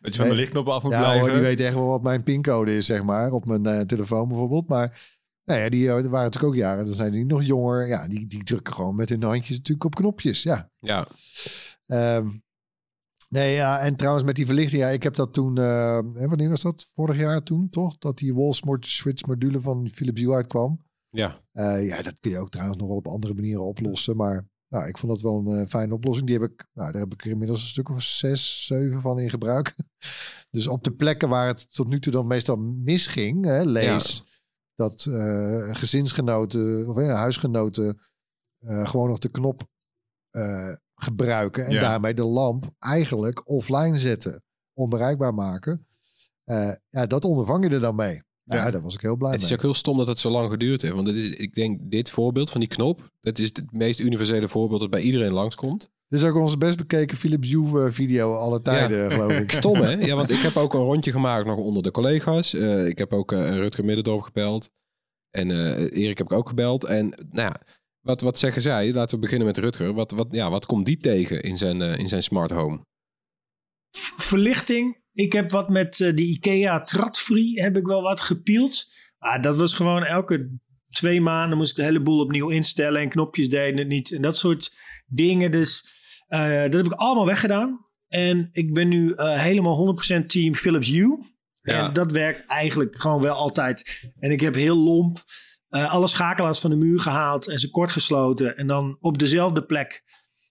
Dat 0.01 0.13
je 0.13 0.19
van 0.19 0.27
de 0.27 0.35
lichtknop 0.35 0.67
af 0.67 0.83
moet 0.83 0.91
ja, 0.91 0.99
blijven? 0.99 1.21
hoor, 1.21 1.31
die 1.31 1.41
weten 1.41 1.65
echt 1.65 1.75
wel 1.75 1.87
wat 1.87 2.03
mijn 2.03 2.23
pincode 2.23 2.77
is, 2.77 2.85
zeg 2.85 3.03
maar. 3.03 3.31
Op 3.31 3.45
mijn 3.45 3.87
telefoon 3.87 4.27
bijvoorbeeld. 4.27 4.67
Maar 4.67 5.01
nou 5.45 5.59
ja, 5.59 5.69
die 5.69 5.87
waren 5.87 6.09
natuurlijk 6.09 6.43
ook 6.43 6.55
jaren. 6.55 6.85
Dan 6.85 6.93
zijn 6.93 7.11
die 7.11 7.25
nog 7.25 7.43
jonger. 7.43 7.87
Ja, 7.87 8.07
die, 8.07 8.27
die 8.27 8.43
drukken 8.43 8.73
gewoon 8.73 8.95
met 8.95 9.09
hun 9.09 9.23
handjes 9.23 9.57
natuurlijk 9.57 9.85
op 9.85 9.95
knopjes. 9.95 10.43
Ja. 10.43 10.69
ja. 10.79 11.07
Ehm, 11.87 12.27
nee, 13.31 13.53
ja, 13.53 13.79
en 13.79 13.95
trouwens 13.95 14.25
met 14.25 14.35
die 14.35 14.45
verlichting, 14.45 14.81
ja, 14.81 14.87
ik 14.87 15.03
heb 15.03 15.15
dat 15.15 15.33
toen, 15.33 15.55
hè, 15.55 16.27
wanneer 16.27 16.49
was 16.49 16.61
dat? 16.61 16.89
Vorig 16.93 17.17
jaar 17.17 17.43
toen, 17.43 17.69
toch? 17.69 17.97
Dat 17.97 18.17
die 18.17 18.35
wall 18.35 18.53
switch 18.79 19.25
module 19.25 19.61
van 19.61 19.89
Philips 19.89 20.21
Hue 20.21 20.33
uitkwam. 20.33 20.85
ja. 21.09 21.39
Eh, 21.51 21.87
ja, 21.87 22.01
dat 22.01 22.19
kun 22.19 22.31
je 22.31 22.39
ook 22.39 22.49
trouwens 22.49 22.79
nog 22.79 22.87
wel 22.87 22.97
op 22.97 23.07
andere 23.07 23.33
manieren 23.33 23.63
oplossen, 23.63 24.15
maar 24.15 24.49
nou, 24.67 24.87
ik 24.87 24.97
vond 24.97 25.11
dat 25.11 25.21
wel 25.21 25.37
een 25.37 25.59
eh, 25.61 25.67
fijne 25.67 25.93
oplossing. 25.93 26.27
Die 26.27 26.39
heb 26.39 26.51
ik, 26.51 26.67
nou, 26.73 26.91
daar 26.91 27.01
heb 27.01 27.13
ik 27.13 27.25
er 27.25 27.31
inmiddels 27.31 27.61
een 27.61 27.67
stuk 27.67 27.89
of 27.89 28.03
zes, 28.03 28.65
zeven 28.65 29.01
van 29.01 29.19
in 29.19 29.29
gebruik. 29.29 29.75
dus 30.49 30.67
op 30.67 30.83
de 30.83 30.91
plekken 30.91 31.29
waar 31.29 31.47
het 31.47 31.75
tot 31.75 31.87
nu 31.87 31.99
toe 31.99 32.11
dan 32.11 32.27
meestal 32.27 32.57
misging, 32.57 33.45
hè, 33.45 33.63
lees 33.63 34.23
dat 34.75 35.05
eh, 35.05 35.75
gezinsgenoten 35.75 36.87
of 36.89 36.95
huisgenoten 36.95 37.99
gewoon 38.63 39.07
nog 39.07 39.17
de 39.17 39.29
knop 39.29 39.63
gebruiken 41.03 41.65
en 41.65 41.71
Ja. 41.71 41.81
daarmee 41.81 42.13
de 42.13 42.23
lamp 42.23 42.65
eigenlijk 42.79 43.49
offline 43.49 43.97
zetten, 43.97 44.43
onbereikbaar 44.73 45.33
maken. 45.33 45.85
Eh, 46.43 46.71
ja, 46.89 47.05
dat 47.05 47.25
ondervang 47.25 47.63
je 47.63 47.69
er 47.69 47.79
dan 47.79 47.95
mee. 47.95 48.21
Ja, 48.43 48.55
Ja. 48.55 48.71
daar 48.71 48.81
was 48.81 48.93
ik 48.93 49.01
heel 49.01 49.15
blij 49.15 49.31
Het 49.31 49.39
mee. 49.39 49.49
is 49.49 49.55
ook 49.55 49.61
heel 49.61 49.73
stom 49.73 49.97
dat 49.97 50.07
het 50.07 50.19
zo 50.19 50.29
lang 50.29 50.49
geduurd 50.51 50.81
heeft. 50.81 50.93
Want 50.93 51.07
het 51.07 51.15
is, 51.15 51.29
ik 51.31 51.53
denk, 51.53 51.79
dit 51.81 52.09
voorbeeld 52.09 52.49
van 52.49 52.59
die 52.59 52.69
knop, 52.69 53.11
dat 53.21 53.39
is 53.39 53.45
het 53.45 53.63
meest 53.71 53.99
universele 53.99 54.47
voorbeeld 54.47 54.79
dat 54.79 54.89
bij 54.89 55.01
iedereen 55.01 55.33
langskomt. 55.33 55.89
Dit 56.07 56.19
is 56.21 56.25
ook 56.25 56.35
onze 56.35 56.57
best 56.57 56.77
bekeken 56.77 57.17
Philips 57.17 57.51
Hue 57.51 57.91
video 57.91 58.35
alle 58.35 58.61
tijden, 58.61 59.11
geloof 59.11 59.31
ik. 59.31 59.51
Stom, 59.61 59.75
hè? 59.81 59.91
Ja, 59.91 60.15
want 60.15 60.29
ik 60.29 60.37
heb 60.39 60.55
ook 60.55 60.73
een 60.73 60.79
rondje 60.79 61.11
gemaakt 61.11 61.45
nog 61.45 61.57
onder 61.57 61.83
de 61.83 61.91
collega's. 61.91 62.53
Eh, 62.53 62.85
ik 62.87 62.97
heb 62.97 63.13
ook 63.13 63.31
eh, 63.31 63.39
Rutger 63.55 63.85
Middendorp 63.85 64.21
gebeld. 64.21 64.69
En 65.29 65.51
eh, 65.51 66.03
Erik 66.03 66.17
heb 66.17 66.31
ik 66.31 66.37
ook 66.37 66.47
gebeld. 66.49 66.83
En 66.83 67.07
nou 67.09 67.49
ja, 67.49 67.61
wat, 68.01 68.21
wat 68.21 68.39
zeggen 68.39 68.61
zij? 68.61 68.93
Laten 68.93 69.15
we 69.15 69.21
beginnen 69.21 69.47
met 69.47 69.57
Rutger. 69.57 69.93
Wat, 69.93 70.11
wat, 70.11 70.27
ja, 70.31 70.49
wat 70.49 70.65
komt 70.65 70.85
die 70.85 70.97
tegen 70.97 71.41
in 71.41 71.57
zijn, 71.57 71.81
eh, 71.81 71.97
in 71.97 72.07
zijn 72.07 72.23
smart 72.23 72.51
home? 72.51 72.81
verlichting 74.17 75.01
ik 75.13 75.33
heb 75.33 75.51
wat 75.51 75.69
met 75.69 75.99
uh, 75.99 76.15
de 76.15 76.21
IKEA 76.21 76.83
Tradfree 76.83 77.61
heb 77.61 77.77
ik 77.77 77.85
wel 77.85 78.01
wat 78.01 78.21
gepield. 78.21 78.85
Ah, 79.17 79.41
dat 79.41 79.57
was 79.57 79.73
gewoon 79.73 80.03
elke 80.03 80.49
twee 80.89 81.21
maanden 81.21 81.57
moest 81.57 81.71
ik 81.71 81.75
de 81.75 81.83
hele 81.83 82.01
boel 82.01 82.19
opnieuw 82.19 82.49
instellen 82.49 83.01
en 83.01 83.09
knopjes 83.09 83.49
deden 83.49 83.77
het 83.77 83.87
niet 83.87 84.11
en 84.11 84.21
dat 84.21 84.37
soort 84.37 84.71
dingen. 85.05 85.51
Dus 85.51 85.83
uh, 86.29 86.61
dat 86.61 86.73
heb 86.73 86.85
ik 86.85 86.91
allemaal 86.91 87.25
weggedaan. 87.25 87.83
En 88.07 88.49
ik 88.51 88.73
ben 88.73 88.87
nu 88.87 89.13
helemaal 89.17 89.95
100% 90.21 90.25
team 90.25 90.55
Philips 90.55 90.87
Hue. 90.87 91.19
Ja. 91.61 91.87
En 91.87 91.93
dat 91.93 92.11
werkt 92.11 92.45
eigenlijk 92.45 92.95
gewoon 92.95 93.21
wel 93.21 93.35
altijd. 93.35 94.03
En 94.19 94.31
ik 94.31 94.41
heb 94.41 94.55
heel 94.55 94.77
lomp 94.77 95.23
uh, 95.71 95.91
alle 95.91 96.07
schakelaars 96.07 96.59
van 96.59 96.69
de 96.69 96.75
muur 96.75 96.99
gehaald 96.99 97.47
en 97.47 97.57
ze 97.57 97.69
kort 97.69 97.91
gesloten. 97.91 98.57
En 98.57 98.67
dan 98.67 98.97
op 98.99 99.17
dezelfde 99.17 99.65
plek 99.65 100.03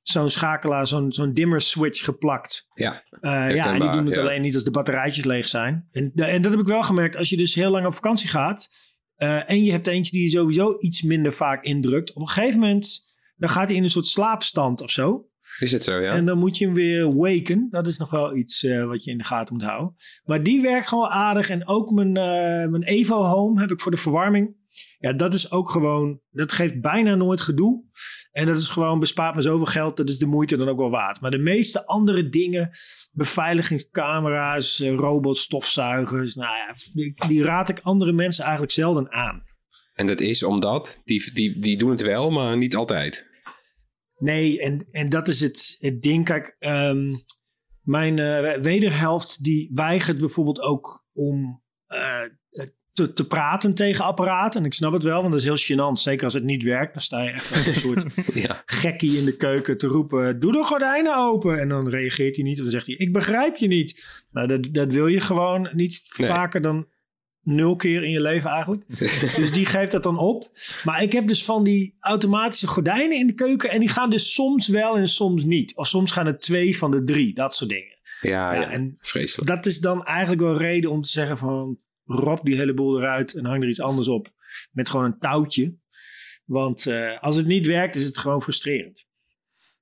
zo'n 0.03 0.31
schakelaar, 0.31 0.87
zo'n 0.87 1.13
zo'n 1.13 1.35
dimmer 1.35 1.61
switch 1.61 2.05
geplakt. 2.05 2.67
Ja, 2.75 3.05
uh, 3.21 3.55
ja 3.55 3.75
en 3.75 3.81
die 3.81 3.91
doen 3.91 4.07
het 4.07 4.15
ja. 4.15 4.21
alleen 4.21 4.43
niet 4.43 4.55
als 4.55 4.65
de 4.65 4.71
batterijtjes 4.71 5.25
leeg 5.25 5.49
zijn. 5.49 5.89
En, 5.91 6.13
en 6.15 6.43
dat 6.43 6.51
heb 6.51 6.61
ik 6.61 6.67
wel 6.67 6.83
gemerkt. 6.83 7.17
Als 7.17 7.29
je 7.29 7.37
dus 7.37 7.55
heel 7.55 7.71
lang 7.71 7.87
op 7.87 7.95
vakantie 7.95 8.29
gaat... 8.29 8.89
Uh, 9.17 9.51
en 9.51 9.65
je 9.65 9.73
hebt 9.73 9.87
eentje 9.87 10.13
die 10.13 10.23
je 10.23 10.29
sowieso 10.29 10.77
iets 10.79 11.03
minder 11.03 11.33
vaak 11.33 11.65
indrukt. 11.65 12.13
Op 12.13 12.23
een 12.23 12.29
gegeven 12.29 12.61
moment 12.61 13.09
dan 13.37 13.49
gaat 13.49 13.69
hij 13.69 13.77
in 13.77 13.83
een 13.83 13.91
soort 13.91 14.07
slaapstand 14.07 14.81
of 14.81 14.91
zo. 14.91 15.29
Is 15.59 15.73
het 15.73 15.85
zo, 15.85 16.01
ja? 16.01 16.13
En 16.13 16.25
dan 16.25 16.39
moet 16.39 16.59
je 16.59 16.65
hem 16.65 16.75
weer 16.75 17.17
waken. 17.17 17.67
Dat 17.71 17.87
is 17.87 17.97
nog 17.97 18.11
wel 18.11 18.37
iets 18.37 18.63
uh, 18.63 18.85
wat 18.85 19.05
je 19.05 19.11
in 19.11 19.19
de 19.19 19.25
gaten 19.25 19.55
moet 19.55 19.65
houden. 19.65 19.95
Maar 20.25 20.43
die 20.43 20.63
werkt 20.63 20.89
gewoon 20.89 21.09
aardig. 21.09 21.51
En 21.51 21.67
ook 21.67 21.91
mijn, 21.91 22.13
mijn 22.71 22.83
Evo 22.83 23.23
Home 23.23 23.61
heb 23.61 23.71
ik 23.71 23.81
voor 23.81 23.91
de 23.91 23.97
verwarming. 23.97 24.57
Ja, 24.99 25.13
dat 25.13 25.35
is 25.35 25.51
ook 25.51 25.71
gewoon... 25.71 26.21
Dat 26.31 26.53
geeft 26.53 26.81
bijna 26.81 27.15
nooit 27.15 27.41
gedoe. 27.41 27.85
En 28.33 28.47
dat 28.47 28.59
is 28.59 28.69
gewoon, 28.69 28.99
bespaart 28.99 29.35
me 29.35 29.41
zoveel 29.41 29.67
geld. 29.67 29.97
Dat 29.97 30.09
is 30.09 30.19
de 30.19 30.27
moeite 30.27 30.57
dan 30.57 30.69
ook 30.69 30.79
wel 30.79 30.91
waard. 30.91 31.21
Maar 31.21 31.31
de 31.31 31.39
meeste 31.39 31.87
andere 31.87 32.29
dingen... 32.29 32.71
Beveiligingscamera's, 33.13 34.81
robots, 34.81 35.41
stofzuigers... 35.41 36.35
Nou 36.35 36.57
ja, 36.57 36.75
die, 36.93 37.27
die 37.29 37.43
raad 37.43 37.69
ik 37.69 37.81
andere 37.83 38.13
mensen 38.13 38.43
eigenlijk 38.43 38.73
zelden 38.73 39.13
aan. 39.13 39.43
En 39.95 40.07
dat 40.07 40.21
is 40.21 40.43
omdat... 40.43 41.01
Die, 41.05 41.33
die, 41.35 41.63
die 41.63 41.77
doen 41.77 41.91
het 41.91 42.03
wel, 42.03 42.31
maar 42.31 42.57
niet 42.57 42.77
altijd. 42.77 43.29
Nee, 44.17 44.61
en, 44.61 44.87
en 44.91 45.09
dat 45.09 45.29
is 45.29 45.41
het, 45.41 45.77
het 45.79 46.03
ding. 46.03 46.25
Kijk, 46.25 46.57
um, 46.59 47.25
mijn 47.81 48.17
uh, 48.17 48.57
wederhelft 48.57 49.45
die 49.45 49.71
weigert 49.75 50.19
bijvoorbeeld 50.19 50.61
ook 50.61 51.07
om 51.13 51.63
uh, 51.89 52.23
te, 52.93 53.13
te 53.13 53.27
praten 53.27 53.75
tegen 53.75 54.05
apparaten. 54.05 54.61
En 54.61 54.67
ik 54.67 54.75
snap 54.75 54.93
het 54.93 55.03
wel, 55.03 55.21
want 55.21 55.33
dat 55.33 55.41
is 55.47 55.47
heel 55.47 55.77
gênant. 55.77 56.01
Zeker 56.01 56.25
als 56.25 56.35
het 56.35 56.45
niet 56.45 56.63
werkt, 56.63 56.93
dan 56.95 57.03
sta 57.03 57.23
je 57.23 57.31
echt 57.31 57.55
als 57.55 57.67
een 57.67 57.75
soort 57.91 58.05
ja. 58.35 58.63
gekkie 58.67 59.19
in 59.19 59.25
de 59.25 59.37
keuken 59.37 59.79
te 59.79 59.87
roepen... 59.87 60.41
doe 60.41 60.53
de 60.53 60.65
gordijnen 60.65 61.17
open! 61.17 61.61
En 61.61 61.69
dan 61.69 61.89
reageert 61.89 62.37
hij 62.37 62.45
niet. 62.45 62.57
En 62.57 62.63
dan 62.63 62.73
zegt 62.73 62.87
hij, 62.87 62.95
ik 62.95 63.13
begrijp 63.13 63.57
je 63.57 63.67
niet. 63.67 64.25
Nou, 64.31 64.47
dat, 64.47 64.69
dat 64.71 64.93
wil 64.93 65.07
je 65.07 65.21
gewoon 65.21 65.71
niet 65.73 66.03
nee. 66.17 66.29
vaker 66.29 66.61
dan 66.61 66.87
nul 67.43 67.77
keer 67.77 68.03
in 68.03 68.11
je 68.11 68.21
leven 68.21 68.51
eigenlijk. 68.51 68.85
dus 69.37 69.53
die 69.53 69.67
geeft 69.67 69.93
dat 69.93 70.03
dan 70.03 70.19
op. 70.19 70.51
Maar 70.85 71.03
ik 71.03 71.13
heb 71.13 71.27
dus 71.27 71.45
van 71.45 71.65
die 71.65 71.97
automatische 72.01 72.67
gordijnen 72.67 73.19
in 73.19 73.27
de 73.27 73.35
keuken. 73.35 73.71
En 73.71 73.81
die 73.81 73.89
gaan 73.89 74.11
dus 74.11 74.35
soms 74.35 74.69
wel 74.69 74.97
en 74.97 75.09
soms 75.09 75.45
niet. 75.45 75.77
Of 75.77 75.87
soms 75.87 76.11
gaan 76.11 76.27
het 76.27 76.41
twee 76.41 76.79
van 76.79 76.91
de 76.91 77.05
drie. 77.05 77.35
Dat 77.35 77.55
soort 77.55 77.71
dingen. 77.71 77.99
Ja, 78.21 78.55
ja, 78.55 78.61
ja 78.61 78.71
en 78.71 78.97
vreselijk. 79.01 79.49
Dat 79.51 79.67
is 79.67 79.81
dan 79.81 80.05
eigenlijk 80.05 80.41
wel 80.41 80.57
reden 80.57 80.91
om 80.91 81.03
te 81.03 81.11
zeggen 81.11 81.39
van... 81.39 81.79
Rob 82.11 82.45
die 82.45 82.57
hele 82.57 82.75
boel 82.75 82.99
eruit 82.99 83.35
en 83.35 83.45
hang 83.45 83.63
er 83.63 83.69
iets 83.69 83.81
anders 83.81 84.09
op. 84.09 84.31
Met 84.73 84.89
gewoon 84.89 85.05
een 85.05 85.19
touwtje. 85.19 85.77
Want 86.45 86.87
uh, 86.87 87.19
als 87.21 87.37
het 87.37 87.47
niet 87.47 87.67
werkt 87.67 87.97
is 87.97 88.05
het 88.05 88.19
gewoon 88.19 88.43
frustrerend. 88.43 89.09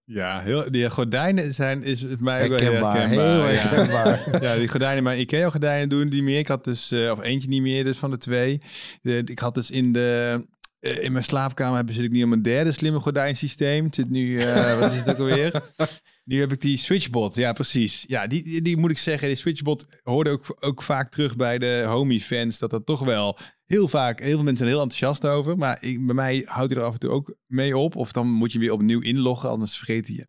Ja, 0.05 0.41
heel, 0.41 0.71
die 0.71 0.91
gordijnen 0.91 1.55
zijn 1.55 1.83
is 1.83 2.03
het 2.03 2.21
mij 2.21 2.39
herkenbaar, 2.39 3.09
wel 3.09 3.43
heel 3.43 3.43
herkenbaar. 3.43 4.05
Heel 4.05 4.27
herkenbaar. 4.27 4.43
Ja. 4.43 4.49
ja, 4.53 4.59
die 4.59 4.69
gordijnen, 4.69 5.03
maar 5.03 5.19
Ikea 5.19 5.51
gordijnen 5.51 5.89
doen 5.89 6.09
die 6.09 6.23
meer. 6.23 6.39
Ik 6.39 6.49
had 6.49 6.65
dus, 6.65 6.93
uh, 6.93 7.11
of 7.11 7.21
eentje 7.21 7.49
niet 7.49 7.63
meer 7.63 7.85
dus 7.85 7.99
van 7.99 8.11
de 8.11 8.17
twee. 8.19 8.61
De, 9.03 9.23
ik 9.25 9.39
had 9.39 9.55
dus 9.55 9.71
in 9.71 9.93
de, 9.93 10.47
in 10.81 11.13
mijn 11.13 11.25
slaapkamer 11.25 11.93
zit 11.93 12.05
ik 12.05 12.11
nu 12.11 12.23
op 12.23 12.29
mijn 12.29 12.43
derde 12.43 12.73
slimme 12.73 13.01
gordijnsysteem. 13.01 13.85
Het 13.85 13.95
zit 13.95 14.11
nu, 14.11 14.27
uh, 14.29 14.81
wat 14.81 14.91
is 14.91 14.99
het 14.99 15.09
ook 15.09 15.19
alweer? 15.19 15.63
Nu 16.25 16.41
heb 16.41 16.53
ik 16.53 16.61
die 16.61 16.77
switchbot, 16.77 17.35
ja 17.35 17.53
precies. 17.53 18.05
Ja, 18.07 18.27
die, 18.27 18.63
die, 18.63 18.77
moet 18.77 18.91
ik 18.91 18.99
zeggen, 18.99 19.29
die 19.29 19.37
switchbot 19.37 19.87
hoorde 20.03 20.31
ook, 20.31 20.57
ook 20.61 20.83
vaak 20.83 21.11
terug 21.11 21.37
bij 21.37 21.59
de 21.59 21.85
homie 21.87 22.21
fans. 22.21 22.59
Dat 22.59 22.71
dat 22.71 22.87
toch 22.87 23.01
wel 23.01 23.39
heel 23.67 23.89
vaak, 23.89 24.21
heel 24.21 24.35
veel 24.35 24.39
mensen 24.39 24.57
zijn 24.57 24.69
heel 24.71 24.81
enthousiast 24.81 25.27
over. 25.27 25.59
Maar 25.59 25.79
ik, 25.81 26.07
bij 26.07 26.15
mij 26.15 26.43
houdt 26.47 26.73
hij 26.73 26.81
er 26.81 26.87
af 26.87 26.93
en 26.93 26.99
toe 26.99 27.11
ook 27.11 27.35
mee 27.47 27.77
op. 27.77 27.97
Of 27.97 28.13
dan 28.13 28.27
moet 28.27 28.53
je 28.53 28.59
weer 28.59 28.73
opnieuw 28.73 29.01
inloggen, 29.01 29.49
anders 29.49 29.77
vergeet 29.77 30.07
hij 30.07 30.17
je. 30.17 30.27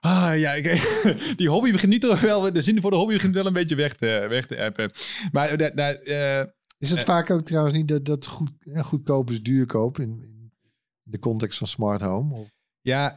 Ah 0.00 0.38
ja, 0.38 0.52
ik, 0.52 0.64
die 1.36 1.48
hobby 1.48 1.72
begint 1.72 1.92
nu 1.92 1.98
toch 1.98 2.20
wel, 2.20 2.52
de 2.52 2.62
zin 2.62 2.80
voor 2.80 2.90
de 2.90 2.96
hobby 2.96 3.12
begint 3.12 3.34
wel 3.34 3.46
een 3.46 3.52
beetje 3.52 3.74
weg 3.74 3.94
te, 3.94 4.26
weg 4.28 4.46
te 4.46 4.64
appen. 4.64 4.90
Maar 5.32 5.56
dat, 5.56 5.76
dat, 5.76 6.00
uh, 6.06 6.42
is 6.84 6.90
het 6.90 7.08
uh, 7.08 7.14
vaak 7.14 7.30
ook 7.30 7.46
trouwens 7.46 7.76
niet 7.76 7.88
dat, 7.88 8.04
dat 8.04 8.26
goed, 8.26 8.50
ja, 8.60 8.82
goedkoop 8.82 9.30
is 9.30 9.42
duurkoop 9.42 9.98
in, 9.98 10.22
in 10.22 10.52
de 11.02 11.18
context 11.18 11.58
van 11.58 11.66
smart 11.66 12.00
home? 12.00 12.34
Of? 12.34 12.48
Ja, 12.80 13.16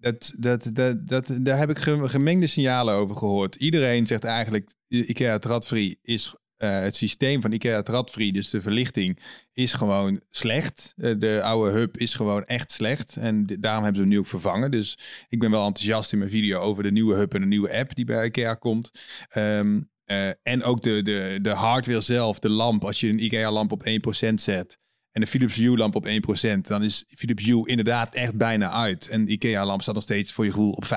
dat, 0.00 0.34
dat, 0.38 0.70
dat, 0.72 1.08
dat, 1.08 1.38
daar 1.42 1.58
heb 1.58 1.70
ik 1.70 1.78
gemengde 1.78 2.46
signalen 2.46 2.94
over 2.94 3.16
gehoord. 3.16 3.54
Iedereen 3.54 4.06
zegt 4.06 4.24
eigenlijk, 4.24 4.74
IKEA 4.88 5.38
Tradfree 5.38 5.98
is 6.02 6.34
uh, 6.58 6.80
het 6.80 6.96
systeem 6.96 7.40
van 7.40 7.52
IKEA 7.52 7.82
Tradfree, 7.82 8.32
dus 8.32 8.50
de 8.50 8.62
verlichting, 8.62 9.18
is 9.52 9.72
gewoon 9.72 10.20
slecht. 10.30 10.94
Uh, 10.96 11.18
de 11.18 11.42
oude 11.42 11.78
hub 11.78 11.96
is 11.96 12.14
gewoon 12.14 12.44
echt 12.44 12.72
slecht. 12.72 13.16
En 13.16 13.46
daarom 13.46 13.82
hebben 13.82 13.94
ze 13.94 14.00
hem 14.00 14.08
nu 14.08 14.18
ook 14.18 14.26
vervangen. 14.26 14.70
Dus 14.70 14.98
ik 15.28 15.38
ben 15.38 15.50
wel 15.50 15.66
enthousiast 15.66 16.12
in 16.12 16.18
mijn 16.18 16.30
video 16.30 16.60
over 16.60 16.82
de 16.82 16.92
nieuwe 16.92 17.14
hub 17.14 17.34
en 17.34 17.40
de 17.40 17.46
nieuwe 17.46 17.78
app 17.78 17.94
die 17.94 18.04
bij 18.04 18.26
IKEA 18.26 18.54
komt. 18.54 18.90
Um, 19.36 19.90
uh, 20.10 20.28
en 20.42 20.62
ook 20.62 20.82
de, 20.82 21.02
de, 21.02 21.38
de 21.42 21.50
hardware 21.50 22.00
zelf, 22.00 22.38
de 22.38 22.50
lamp. 22.50 22.84
Als 22.84 23.00
je 23.00 23.08
een 23.08 23.24
IKEA-lamp 23.24 23.72
op 23.72 23.86
1% 23.86 24.34
zet 24.34 24.78
en 25.18 25.24
de 25.24 25.30
Philips 25.30 25.56
Hue 25.56 25.76
lamp 25.76 25.94
op 25.94 26.06
1%, 26.06 26.10
dan 26.60 26.82
is 26.82 27.04
Philips 27.16 27.44
Hue 27.44 27.68
inderdaad 27.68 28.14
echt 28.14 28.36
bijna 28.36 28.70
uit. 28.70 29.08
En 29.08 29.24
de 29.24 29.30
IKEA 29.30 29.66
lamp 29.66 29.82
staat 29.82 29.94
nog 29.94 30.02
steeds 30.02 30.32
voor 30.32 30.44
je 30.44 30.50
gevoel 30.50 30.72
op 30.72 30.84
50%. 30.84 30.88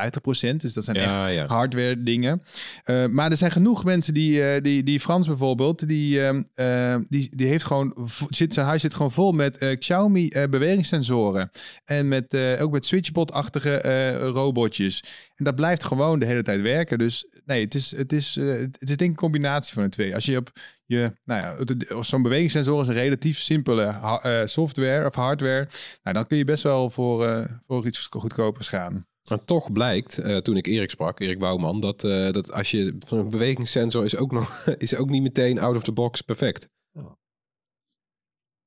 Dus 0.56 0.74
dat 0.74 0.84
zijn 0.84 0.98
ja, 0.98 1.24
echt 1.24 1.34
ja. 1.34 1.46
hardware 1.48 2.04
dingen. 2.04 2.42
Uh, 2.86 3.06
maar 3.06 3.32
er 3.32 3.38
zijn 3.38 3.52
genoeg 3.52 3.84
mensen 3.84 4.14
die, 4.14 4.40
uh, 4.40 4.62
die, 4.62 4.84
die 4.84 5.00
Frans 5.00 5.28
bijvoorbeeld, 5.28 5.88
die, 5.88 6.20
uh, 6.56 6.96
die, 7.10 7.36
die 7.36 7.48
heeft 7.48 7.66
gewoon, 7.66 8.10
zit, 8.30 8.54
zijn 8.54 8.66
huis 8.66 8.82
zit 8.82 8.94
gewoon 8.94 9.12
vol 9.12 9.32
met 9.32 9.76
Xiaomi 9.80 10.32
bewegingssensoren. 10.50 11.52
En 11.86 12.08
met, 12.08 12.38
ook 12.60 12.72
met 12.72 12.86
switchbot-achtige 12.86 14.12
robotjes. 14.18 15.04
En 15.36 15.46
dat 15.46 15.56
blijft 15.56 15.84
gewoon 15.84 16.20
de 16.20 16.26
hele 16.26 16.44
tijd 16.44 16.62
werken. 16.62 16.98
Dus 16.98 17.26
nee, 17.52 17.64
het 17.64 17.76
is, 17.76 17.92
het 17.92 18.14
is, 18.14 18.36
het 18.36 18.78
is 18.80 18.98
denk 18.98 19.00
ik 19.00 19.08
een 19.08 19.16
combinatie 19.16 19.74
van 19.74 19.84
de 19.84 19.90
twee. 19.90 20.14
Als 20.14 20.26
je 20.26 20.38
op 20.38 20.52
je, 20.86 21.14
nou 21.24 21.42
ja, 21.42 22.04
zo'n 22.04 22.22
bewegingssensor 22.22 22.82
is 22.82 22.88
een 22.88 22.94
relatief 22.94 23.40
simpele 23.40 23.86
uh, 24.26 24.46
software 24.46 25.08
of 25.08 25.16
hardware. 25.16 25.68
Nou, 26.04 26.16
dan 26.16 26.28
kun 26.28 26.38
je 26.38 26.46
best 26.46 26.64
wel 26.64 26.90
voor, 26.90 27.28
uh, 27.28 27.46
voor 27.68 27.86
iets 27.86 28.06
goedkopers 28.06 28.68
gaan. 28.68 29.06
En 29.24 29.46
toch 29.46 29.72
blijkt, 29.72 30.20
uh, 30.20 30.38
toen 30.38 30.58
ik 30.58 30.68
Erik 30.68 30.90
sprak, 30.90 31.20
Erik 31.20 31.40
Bouwman, 31.40 31.80
dat, 31.80 32.04
uh, 32.04 32.32
dat 32.32 32.52
als 32.52 32.72
je 32.72 32.96
van 33.00 33.18
een 33.18 33.30
bewegingssensor 33.30 34.06
is 34.06 34.16
ook 34.16 34.32
nog 34.32 34.66
is 34.78 34.96
ook 34.96 35.10
niet 35.10 35.22
meteen 35.22 35.60
out 35.60 35.76
of 35.76 35.84
the 35.84 35.92
box 35.92 36.22
perfect. 36.22 36.70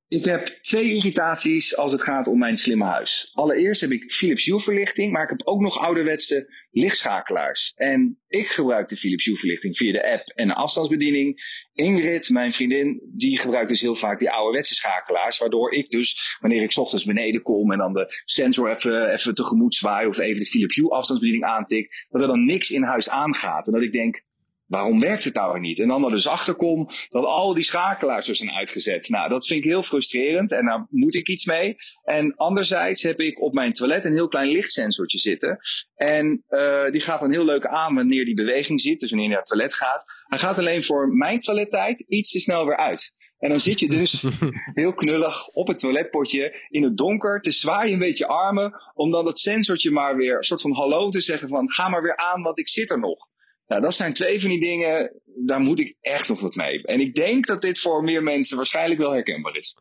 Ik 0.07 0.25
heb 0.25 0.47
twee 0.47 0.93
irritaties 0.93 1.77
als 1.77 1.91
het 1.91 2.01
gaat 2.01 2.27
om 2.27 2.39
mijn 2.39 2.57
slimme 2.57 2.83
huis. 2.83 3.29
Allereerst 3.33 3.81
heb 3.81 3.91
ik 3.91 4.11
Philips 4.11 4.45
Hue 4.45 4.59
verlichting, 4.59 5.11
maar 5.11 5.23
ik 5.23 5.29
heb 5.29 5.41
ook 5.43 5.61
nog 5.61 5.79
ouderwetse 5.79 6.64
lichtschakelaars. 6.75 7.73
En 7.75 8.19
ik 8.27 8.47
gebruik 8.47 8.87
de 8.87 8.95
Philips 8.95 9.25
Hue 9.25 9.35
verlichting 9.35 9.77
via 9.77 9.91
de 9.91 10.11
app 10.11 10.27
en 10.27 10.47
de 10.47 10.53
afstandsbediening. 10.53 11.41
Ingrid, 11.73 12.29
mijn 12.29 12.53
vriendin, 12.53 13.01
die 13.13 13.39
gebruikt 13.39 13.69
dus 13.69 13.81
heel 13.81 13.95
vaak 13.95 14.19
die 14.19 14.31
ouderwetse 14.31 14.75
schakelaars. 14.75 15.37
Waardoor 15.37 15.73
ik 15.73 15.89
dus, 15.89 16.37
wanneer 16.39 16.63
ik 16.63 16.77
ochtends 16.77 17.05
beneden 17.05 17.41
kom 17.41 17.71
en 17.71 17.77
dan 17.77 17.93
de 17.93 18.21
sensor 18.25 18.69
even, 18.69 19.13
even 19.13 19.35
tegemoet 19.35 19.75
zwaai 19.75 20.07
of 20.07 20.17
even 20.17 20.39
de 20.39 20.45
Philips 20.45 20.75
Hue 20.75 20.89
afstandsbediening 20.89 21.51
aantik, 21.51 22.05
dat 22.09 22.21
er 22.21 22.27
dan 22.27 22.45
niks 22.45 22.71
in 22.71 22.83
huis 22.83 23.09
aangaat. 23.09 23.67
En 23.67 23.73
dat 23.73 23.81
ik 23.81 23.91
denk, 23.91 24.23
Waarom 24.65 24.99
werkt 24.99 25.23
het 25.23 25.33
nou 25.33 25.59
niet? 25.59 25.79
En 25.79 25.87
dan 25.87 26.05
er 26.05 26.11
dus 26.11 26.27
achterkom 26.27 26.89
dat 27.09 27.25
al 27.25 27.53
die 27.53 27.63
schakelaars 27.63 28.27
er 28.27 28.35
zijn 28.35 28.51
uitgezet. 28.51 29.09
Nou, 29.09 29.29
dat 29.29 29.47
vind 29.47 29.59
ik 29.59 29.69
heel 29.69 29.83
frustrerend 29.83 30.51
en 30.51 30.65
daar 30.65 30.87
moet 30.89 31.15
ik 31.15 31.27
iets 31.27 31.45
mee. 31.45 31.75
En 32.03 32.35
anderzijds 32.35 33.03
heb 33.03 33.19
ik 33.19 33.41
op 33.41 33.53
mijn 33.53 33.73
toilet 33.73 34.05
een 34.05 34.13
heel 34.13 34.27
klein 34.27 34.47
lichtsensortje 34.47 35.17
zitten. 35.17 35.57
En 35.95 36.43
uh, 36.49 36.91
die 36.91 37.01
gaat 37.01 37.19
dan 37.19 37.31
heel 37.31 37.45
leuk 37.45 37.65
aan 37.65 37.95
wanneer 37.95 38.25
die 38.25 38.33
beweging 38.33 38.81
zit, 38.81 38.99
dus 38.99 39.09
wanneer 39.09 39.27
je 39.27 39.33
naar 39.33 39.43
het 39.43 39.51
toilet 39.51 39.73
gaat. 39.73 40.03
Hij 40.25 40.39
gaat 40.39 40.59
alleen 40.59 40.83
voor 40.83 41.07
mijn 41.07 41.39
toilettijd 41.39 42.05
iets 42.07 42.31
te 42.31 42.39
snel 42.39 42.65
weer 42.65 42.77
uit. 42.77 43.13
En 43.39 43.49
dan 43.49 43.59
zit 43.59 43.79
je 43.79 43.89
dus 43.89 44.23
heel 44.73 44.93
knullig 44.93 45.47
op 45.47 45.67
het 45.67 45.79
toiletpotje 45.79 46.67
in 46.69 46.83
het 46.83 46.97
donker 46.97 47.41
te 47.41 47.51
zwaaien 47.51 47.93
een 47.93 47.99
beetje 47.99 48.27
armen. 48.27 48.73
Om 48.93 49.11
dan 49.11 49.25
dat 49.25 49.39
sensortje 49.39 49.91
maar 49.91 50.15
weer 50.15 50.37
een 50.37 50.43
soort 50.43 50.61
van 50.61 50.73
hallo 50.73 51.09
te 51.09 51.21
zeggen 51.21 51.47
van 51.49 51.71
ga 51.71 51.89
maar 51.89 52.01
weer 52.01 52.17
aan, 52.17 52.41
want 52.41 52.59
ik 52.59 52.69
zit 52.69 52.91
er 52.91 52.99
nog. 52.99 53.27
Nou, 53.67 53.81
dat 53.81 53.93
zijn 53.93 54.13
twee 54.13 54.41
van 54.41 54.49
die 54.49 54.61
dingen, 54.61 55.11
daar 55.45 55.59
moet 55.59 55.79
ik 55.79 55.95
echt 56.01 56.29
nog 56.29 56.39
wat 56.39 56.55
mee. 56.55 56.83
En 56.85 56.99
ik 56.99 57.15
denk 57.15 57.47
dat 57.47 57.61
dit 57.61 57.79
voor 57.79 58.03
meer 58.03 58.23
mensen 58.23 58.57
waarschijnlijk 58.57 58.99
wel 58.99 59.11
herkenbaar 59.11 59.55
is. 59.57 59.75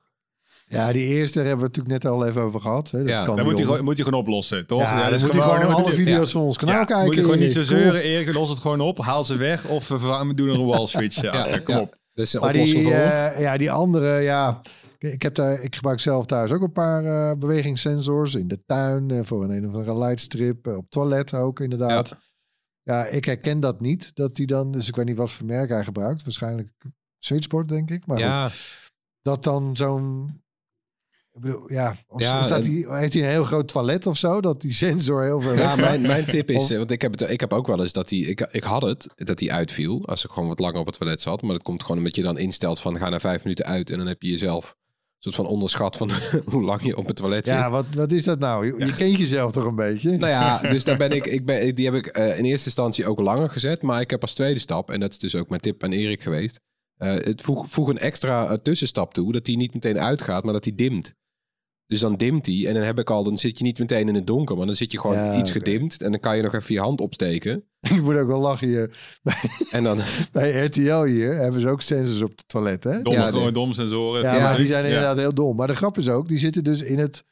Ja, 0.68 0.92
die 0.92 1.06
eerste 1.06 1.38
hebben 1.38 1.56
we 1.58 1.62
natuurlijk 1.64 2.02
net 2.02 2.12
al 2.12 2.26
even 2.26 2.42
over 2.42 2.60
gehad. 2.60 2.90
Hè. 2.90 2.98
Dat 2.98 3.08
Ja, 3.08 3.24
kan 3.24 3.36
Dan 3.36 3.44
moet 3.44 3.54
hij, 3.58 3.64
gewoon, 3.64 3.84
moet 3.84 3.94
hij 3.96 4.04
gewoon 4.04 4.20
oplossen, 4.20 4.66
toch? 4.66 4.80
Ja, 4.80 5.04
dat 5.04 5.12
is 5.14 5.22
moet 5.22 5.32
hij 5.32 5.42
gewoon 5.42 5.64
moet 5.70 5.74
alle 5.74 5.94
video's 5.94 6.26
ja. 6.32 6.32
van 6.38 6.42
ons 6.42 6.56
kanaal 6.56 6.74
Ja, 6.78 6.84
kijken. 6.84 7.04
Moet 7.04 7.14
je 7.14 7.20
gewoon 7.22 7.38
niet 7.38 7.52
zo 7.52 7.62
Cool. 7.62 7.80
zeuren, 7.80 8.02
Erik, 8.02 8.34
los 8.34 8.50
het 8.50 8.58
gewoon 8.58 8.80
op. 8.80 8.98
Haal 8.98 9.24
ze 9.24 9.36
weg 9.36 9.68
of 9.68 9.88
we 9.88 10.32
doen 10.34 10.48
er 10.48 10.54
een 10.54 10.66
wall 10.66 10.86
switch. 10.86 11.20
Ja, 11.22 11.48
Ja, 11.48 11.58
kom 11.58 11.74
ja. 11.74 11.80
op. 11.80 11.96
Dus 12.14 12.32
een 12.34 12.40
Maar 12.40 12.48
oplossing 12.50 12.82
die, 12.82 12.92
voor. 12.92 13.00
eh, 13.02 13.40
ja, 13.40 13.56
die 13.56 13.70
andere, 13.70 14.20
ja. 14.20 14.60
Ik, 14.98 15.22
heb 15.22 15.34
daar, 15.34 15.60
ik 15.62 15.74
gebruik 15.74 16.00
zelf 16.00 16.26
thuis 16.26 16.50
ook 16.50 16.62
een 16.62 16.72
paar 16.72 17.04
eh, 17.04 17.38
bewegingssensors 17.38 18.34
in 18.34 18.48
de 18.48 18.58
tuin. 18.66 19.10
eh, 19.10 19.20
voor 19.22 19.42
een 19.44 19.50
een 19.50 19.68
of 19.68 19.74
andere 19.74 19.98
lightstrip. 19.98 20.66
op 20.66 20.86
toilet 20.90 21.34
ook 21.34 21.60
inderdaad. 21.60 22.16
Ja. 22.84 23.06
ik 23.06 23.24
herken 23.24 23.60
dat 23.60 23.80
niet. 23.80 24.14
Dat 24.14 24.36
die 24.36 24.46
dan, 24.46 24.72
dus 24.72 24.88
ik 24.88 24.96
weet 24.96 25.06
niet 25.06 25.16
wat 25.16 25.32
voor 25.32 25.46
merk 25.46 25.68
hij 25.68 25.84
gebruikt. 25.84 26.24
Waarschijnlijk 26.24 26.72
Switchboard, 27.18 27.68
denk 27.68 27.90
ik. 27.90 28.06
Maar 28.06 28.18
ja, 28.18 28.48
goed, 28.48 28.90
dat 29.22 29.44
dan 29.44 29.76
zo'n... 29.76 30.42
Ik 31.32 31.40
bedoel, 31.40 31.72
ja, 31.72 31.96
of 32.06 32.20
Ja, 32.20 32.42
staat 32.42 32.64
hij, 32.64 32.72
heeft 32.72 33.12
hij 33.12 33.22
een 33.22 33.28
heel 33.28 33.44
groot 33.44 33.68
toilet 33.68 34.06
of 34.06 34.16
zo? 34.16 34.40
Dat 34.40 34.60
die 34.60 34.72
sensor 34.72 35.22
heel 35.22 35.40
veel... 35.40 35.54
ja 35.54 35.76
mijn, 35.76 36.02
mijn 36.02 36.24
tip 36.24 36.50
is, 36.50 36.70
want 36.70 36.90
ik 36.90 37.02
heb, 37.02 37.12
het, 37.12 37.30
ik 37.30 37.40
heb 37.40 37.52
ook 37.52 37.66
wel 37.66 37.80
eens 37.80 37.92
dat 37.92 38.08
die, 38.08 38.26
ik, 38.26 38.40
ik 38.40 38.64
had 38.64 38.82
het, 38.82 39.08
dat 39.14 39.38
die 39.38 39.52
uitviel 39.52 40.06
als 40.06 40.24
ik 40.24 40.30
gewoon 40.30 40.48
wat 40.48 40.58
langer 40.58 40.80
op 40.80 40.86
het 40.86 40.98
toilet 40.98 41.22
zat. 41.22 41.42
Maar 41.42 41.52
dat 41.52 41.62
komt 41.62 41.82
gewoon 41.82 41.96
omdat 41.96 42.16
je 42.16 42.22
dan 42.22 42.38
instelt 42.38 42.80
van 42.80 42.98
ga 42.98 43.08
na 43.08 43.20
vijf 43.20 43.44
minuten 43.44 43.64
uit 43.64 43.90
en 43.90 43.98
dan 43.98 44.06
heb 44.06 44.22
je 44.22 44.30
jezelf 44.30 44.76
soort 45.32 45.46
van 45.46 45.46
onderschat 45.46 45.96
van 45.96 46.10
hoe 46.52 46.62
lang 46.62 46.82
je 46.82 46.96
op 46.96 47.06
het 47.06 47.16
toilet 47.16 47.46
zit. 47.46 47.54
ja, 47.54 47.70
wat, 47.70 47.84
wat 47.94 48.12
is 48.12 48.24
dat 48.24 48.38
nou? 48.38 48.66
Je, 48.66 48.86
je 48.86 48.94
kent 48.94 49.18
jezelf 49.18 49.52
toch 49.52 49.64
een 49.64 49.74
beetje? 49.74 50.10
Nou 50.10 50.30
ja, 50.30 50.58
dus 50.74 50.84
daar 50.84 50.96
ben 50.96 51.10
ik, 51.10 51.26
ik 51.26 51.46
ben, 51.46 51.74
die 51.74 51.84
heb 51.84 51.94
ik 51.94 52.06
eh, 52.06 52.38
in 52.38 52.44
eerste 52.44 52.66
instantie 52.66 53.06
ook 53.06 53.20
langer 53.20 53.50
gezet. 53.50 53.82
Maar 53.82 54.00
ik 54.00 54.10
heb 54.10 54.22
als 54.22 54.34
tweede 54.34 54.58
stap, 54.58 54.90
en 54.90 55.00
dat 55.00 55.10
is 55.10 55.18
dus 55.18 55.36
ook 55.36 55.48
mijn 55.48 55.60
tip 55.60 55.82
aan 55.82 55.92
Erik 55.92 56.22
geweest. 56.22 56.60
eh, 56.96 57.12
het 57.14 57.40
voeg, 57.40 57.68
voeg 57.68 57.88
een 57.88 57.98
extra 57.98 58.48
eh, 58.48 58.56
tussenstap 58.62 59.14
toe, 59.14 59.32
dat 59.32 59.44
die 59.44 59.56
niet 59.56 59.74
meteen 59.74 59.98
uitgaat, 60.00 60.44
maar 60.44 60.52
dat 60.52 60.64
die 60.64 60.74
dimt. 60.74 61.14
Dus 61.86 62.00
dan 62.00 62.16
dimt 62.16 62.44
die 62.44 62.68
en 62.68 62.74
dan 62.74 62.82
heb 62.82 62.98
ik 62.98 63.10
al, 63.10 63.24
dan 63.24 63.36
zit 63.36 63.58
je 63.58 63.64
niet 63.64 63.78
meteen 63.78 64.08
in 64.08 64.14
het 64.14 64.26
donker, 64.26 64.56
maar 64.56 64.66
dan 64.66 64.74
zit 64.74 64.92
je 64.92 65.00
gewoon 65.00 65.16
Ja, 65.16 65.38
iets 65.38 65.50
gedimd. 65.50 66.02
En 66.02 66.10
dan 66.10 66.20
kan 66.20 66.36
je 66.36 66.42
nog 66.42 66.54
even 66.54 66.74
je 66.74 66.80
hand 66.80 67.00
opsteken. 67.00 67.64
Ik 67.94 68.02
moet 68.02 68.16
ook 68.16 68.26
wel 68.26 68.40
lachen 68.40 68.68
hier. 68.68 68.96
En 69.70 69.84
dan, 69.84 69.98
Bij 70.32 70.64
RTL 70.64 71.02
hier 71.02 71.34
hebben 71.36 71.60
ze 71.60 71.68
ook 71.68 71.80
sensors 71.80 72.22
op 72.22 72.30
het 72.30 72.48
toilet, 72.48 72.84
hè? 72.84 73.02
Domme, 73.02 73.18
Ja, 73.20 73.28
gewoon 73.28 73.52
dom 73.52 73.72
sensoren. 73.72 74.22
Ja, 74.22 74.34
Ja, 74.34 74.42
maar 74.42 74.56
die 74.56 74.66
zijn 74.66 74.84
inderdaad 74.84 75.16
heel 75.16 75.34
dom. 75.34 75.56
Maar 75.56 75.66
de 75.66 75.76
grap 75.76 75.98
is 75.98 76.08
ook, 76.08 76.28
die 76.28 76.38
zitten 76.38 76.64
dus 76.64 76.82
in, 76.82 76.98
het, 76.98 77.22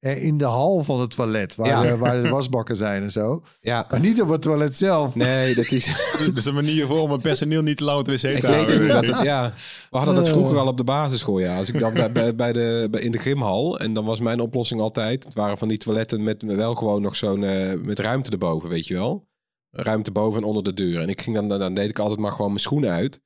in 0.00 0.38
de 0.38 0.44
hal 0.44 0.82
van 0.82 1.00
het 1.00 1.16
toilet. 1.16 1.54
Waar, 1.56 1.66
Ja. 1.68 1.82
de, 1.82 1.96
waar 1.96 2.22
de 2.22 2.28
wasbakken 2.28 2.76
zijn 2.76 3.02
en 3.02 3.10
zo. 3.10 3.42
ja, 3.60 3.86
Maar 3.90 4.00
niet 4.00 4.22
op 4.22 4.28
het 4.28 4.42
toilet 4.42 4.76
zelf. 4.76 5.14
nee, 5.14 5.54
dat 5.54 5.70
is... 5.72 5.94
Dat 6.26 6.36
is 6.36 6.44
een 6.44 6.54
manier 6.54 6.86
voor 6.86 7.00
om 7.00 7.10
het 7.12 7.22
personeel 7.22 7.62
niet 7.62 7.76
te 7.76 7.84
lang 7.84 7.98
op 7.98 8.04
de 8.04 8.12
wc 8.12 8.18
te 8.18 8.28
Ik 8.32 8.42
houden. 8.42 8.86
weet 8.86 9.00
niet 9.06 9.22
ja, 9.22 9.52
we 9.90 9.96
hadden 9.96 10.14
dat 10.14 10.28
vroeger 10.28 10.58
al 10.58 10.66
op 10.66 10.76
de 10.76 10.84
basisschool. 10.84 11.38
Ja. 11.38 11.56
Als 11.56 11.68
ik 11.68 11.78
dan 11.78 11.94
bij, 11.94 12.12
bij, 12.12 12.34
bij 12.34 12.52
de, 12.52 12.88
bij, 12.90 13.00
in 13.00 13.12
de 13.12 13.18
gymhal 13.18 13.78
en 13.78 13.92
dan 13.92 14.04
was 14.04 14.20
mijn 14.20 14.40
oplossing 14.40 14.80
altijd: 14.80 15.24
het 15.24 15.34
waren 15.34 15.58
van 15.58 15.68
die 15.68 15.78
toiletten 15.78 16.22
met 16.22 16.42
wel 16.42 16.74
gewoon 16.74 17.02
nog 17.02 17.16
zo'n 17.16 17.44
eh, 17.44 17.74
met 17.74 17.98
ruimte 17.98 18.30
erboven, 18.30 18.68
weet 18.68 18.86
je 18.86 18.94
wel, 18.94 19.28
ruimte 19.70 20.10
boven 20.10 20.40
en 20.42 20.46
onder 20.48 20.62
de 20.64 20.74
deur. 20.74 21.00
En 21.00 21.08
ik 21.08 21.20
ging 21.20 21.36
dan, 21.36 21.48
dan, 21.48 21.58
dan 21.58 21.74
deed 21.74 21.88
ik 21.90 21.98
altijd 21.98 22.20
maar 22.20 22.32
gewoon 22.32 22.46
mijn 22.48 22.60
schoenen 22.60 22.90
uit. 22.90 23.20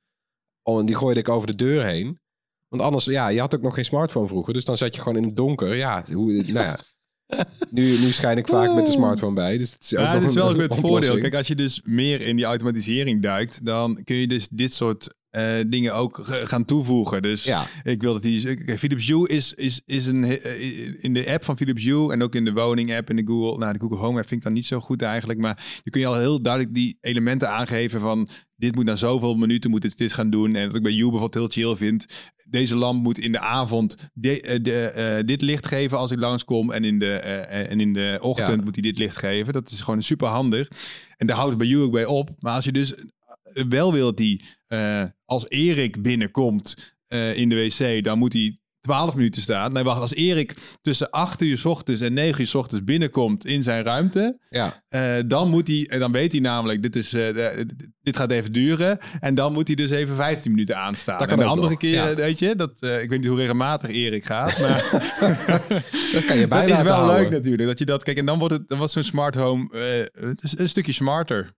Oh, 0.63 0.79
en 0.79 0.85
die 0.85 0.95
gooide 0.95 1.19
ik 1.19 1.29
over 1.29 1.47
de 1.47 1.55
deur 1.55 1.85
heen. 1.85 2.19
Want 2.69 2.81
anders, 2.81 3.05
ja, 3.05 3.27
je 3.27 3.39
had 3.39 3.55
ook 3.55 3.61
nog 3.61 3.73
geen 3.73 3.85
smartphone 3.85 4.27
vroeger, 4.27 4.53
dus 4.53 4.65
dan 4.65 4.77
zat 4.77 4.95
je 4.95 5.01
gewoon 5.01 5.17
in 5.17 5.23
het 5.23 5.35
donker. 5.35 5.75
Ja, 5.75 6.03
hoe, 6.13 6.31
nou 6.31 6.65
ja. 6.65 6.77
Nu, 7.69 7.99
nu 7.99 8.11
schijn 8.11 8.37
ik 8.37 8.47
vaak 8.47 8.73
met 8.73 8.85
de 8.85 8.91
smartphone 8.91 9.33
bij. 9.33 9.57
Dus 9.57 9.73
het 9.73 9.83
is 9.83 9.95
ook 9.95 9.99
Ja, 9.99 10.13
het 10.13 10.23
is 10.23 10.33
wel 10.33 10.53
een 10.53 10.59
het 10.59 10.75
voordeel. 10.75 11.17
Kijk, 11.17 11.35
als 11.35 11.47
je 11.47 11.55
dus 11.55 11.81
meer 11.83 12.21
in 12.21 12.35
die 12.35 12.45
automatisering 12.45 13.21
duikt, 13.21 13.65
dan 13.65 14.03
kun 14.03 14.15
je 14.15 14.27
dus 14.27 14.47
dit 14.47 14.73
soort 14.73 15.15
eh, 15.35 15.63
dingen 15.67 15.93
ook 15.93 16.19
gaan 16.23 16.65
toevoegen. 16.65 17.21
Dus 17.21 17.43
Ja. 17.43 17.65
ik 17.83 18.01
wil 18.01 18.13
dat 18.13 18.21
die. 18.21 18.77
Philips 18.77 19.07
Hue 19.07 19.27
is, 19.29 19.53
is, 19.53 19.81
is 19.85 20.05
een. 20.05 20.23
eh, 20.23 21.03
In 21.03 21.13
de 21.13 21.31
app 21.31 21.43
van 21.45 21.57
Philips 21.57 21.83
Hue 21.83 22.11
en 22.11 22.23
ook 22.23 22.35
in 22.35 22.45
de 22.45 22.53
woning 22.53 22.95
app 22.95 23.09
in 23.09 23.15
de 23.15 23.23
Google. 23.25 23.57
Nou, 23.57 23.73
de 23.73 23.79
Google 23.79 23.97
Home 23.97 24.17
app 24.19 24.27
vind 24.27 24.39
ik 24.39 24.45
dan 24.45 24.53
niet 24.53 24.65
zo 24.65 24.79
goed 24.79 25.01
eigenlijk. 25.01 25.39
Maar 25.39 25.79
je 25.83 25.89
kun 25.89 26.01
je 26.01 26.07
al 26.07 26.15
heel 26.15 26.41
duidelijk 26.41 26.73
die 26.75 26.97
elementen 27.01 27.49
aangeven 27.51 27.99
van. 27.99 28.29
Dit 28.57 28.75
moet 28.75 28.85
na 28.85 28.95
zoveel 28.95 29.35
minuten 29.35 29.69
moet 29.69 29.83
het 29.83 29.97
dit 29.97 30.13
gaan 30.13 30.29
doen. 30.29 30.55
En 30.55 30.67
wat 30.67 30.75
ik 30.75 30.83
bij 30.83 30.91
Hue 30.91 31.09
bijvoorbeeld 31.09 31.33
heel 31.53 31.63
chill 31.65 31.75
vind. 31.75 32.05
Deze 32.49 32.75
lamp 32.75 33.03
moet 33.03 33.17
in 33.17 33.31
de 33.31 33.39
avond 33.39 34.09
de, 34.13 34.41
eh, 34.41 34.59
de, 34.63 35.23
dit 35.25 35.41
licht 35.41 35.65
geven 35.67 35.97
als 35.97 36.11
ik 36.11 36.19
langskom. 36.19 36.71
En 36.71 36.83
in 36.83 36.99
de, 36.99 37.11
en 37.11 37.79
in 37.79 37.93
de 37.93 38.17
ochtend 38.21 38.57
Ja. 38.57 38.63
moet 38.63 38.73
hij 38.75 38.83
dit 38.83 38.97
licht 38.97 39.17
geven. 39.17 39.53
Dat 39.53 39.71
is 39.71 39.81
gewoon 39.81 40.01
super 40.01 40.27
handig. 40.27 40.67
En 41.17 41.27
daar 41.27 41.35
houdt 41.35 41.49
het 41.53 41.59
bij 41.61 41.67
Hue 41.71 41.83
ook 41.83 41.91
bij 41.91 42.05
op. 42.05 42.29
Maar 42.39 42.53
als 42.53 42.65
je 42.65 42.71
dus 42.71 42.93
wel 43.53 43.93
wil 43.93 44.15
die 44.15 44.43
eh, 44.67 45.03
als 45.25 45.49
Erik 45.49 46.01
binnenkomt 46.01 46.93
eh, 47.07 47.37
in 47.37 47.49
de 47.49 47.55
wc, 47.55 48.03
dan 48.03 48.17
moet 48.17 48.33
hij 48.33 48.59
12 48.79 49.15
minuten 49.15 49.41
staan. 49.41 49.73
Nee, 49.73 49.83
wacht, 49.83 50.01
als 50.01 50.13
Erik 50.13 50.53
tussen 50.81 51.09
8 51.09 51.41
uur 51.41 51.57
's 51.57 51.65
ochtends 51.65 52.01
en 52.01 52.13
9 52.13 52.41
uur 52.41 52.47
's 52.47 52.55
ochtends 52.55 52.83
binnenkomt 52.83 53.45
in 53.45 53.63
zijn 53.63 53.83
ruimte, 53.83 54.39
Ja, 54.49 54.83
eh, 54.89 55.15
dan 55.27 55.49
moet 55.49 55.67
hij, 55.67 55.87
en 55.89 55.99
dan 55.99 56.11
weet 56.11 56.31
hij 56.31 56.41
namelijk, 56.41 56.81
dit, 56.81 56.95
is, 56.95 57.09
de- 57.09 57.65
dit 58.01 58.17
gaat 58.17 58.31
even 58.31 58.51
duren. 58.53 58.97
En 59.19 59.35
dan 59.35 59.53
moet 59.53 59.67
hij 59.67 59.75
dus 59.75 59.89
even 59.91 60.15
15 60.15 60.51
minuten 60.51 60.77
aanstaan. 60.77 61.17
Dat 61.19 61.27
en 61.29 61.35
kan 61.35 61.37
de 61.37 61.43
ook 61.43 61.49
andere 61.51 61.69
nog, 61.69 61.79
keer, 61.79 61.91
ja. 62.09 62.15
weet 62.15 62.39
je, 62.39 62.55
dat, 62.55 62.71
ik 62.81 63.09
weet 63.09 63.19
niet 63.19 63.27
hoe 63.27 63.37
regelmatig 63.37 63.89
Erik 63.89 64.25
gaat, 64.25 64.59
maar 64.61 64.89
dat 66.13 66.25
kan 66.25 66.37
je 66.37 66.47
bij 66.47 66.61
dat 66.67 66.77
is 66.77 66.83
wel 66.83 66.93
houden. 66.95 67.21
leuk 67.21 67.29
natuurlijk. 67.31 67.67
Dat 67.69 67.79
je 67.79 67.85
dat, 67.85 68.03
kijk, 68.03 68.17
en 68.17 68.25
dan 68.25 68.39
wordt 68.39 68.53
het, 68.53 68.69
dan 68.69 68.79
was 68.79 68.91
zo'n 68.93 69.03
smart 69.03 69.35
home 69.35 69.67
een 70.57 70.69
stukje 70.69 70.91
smarter. 70.91 71.53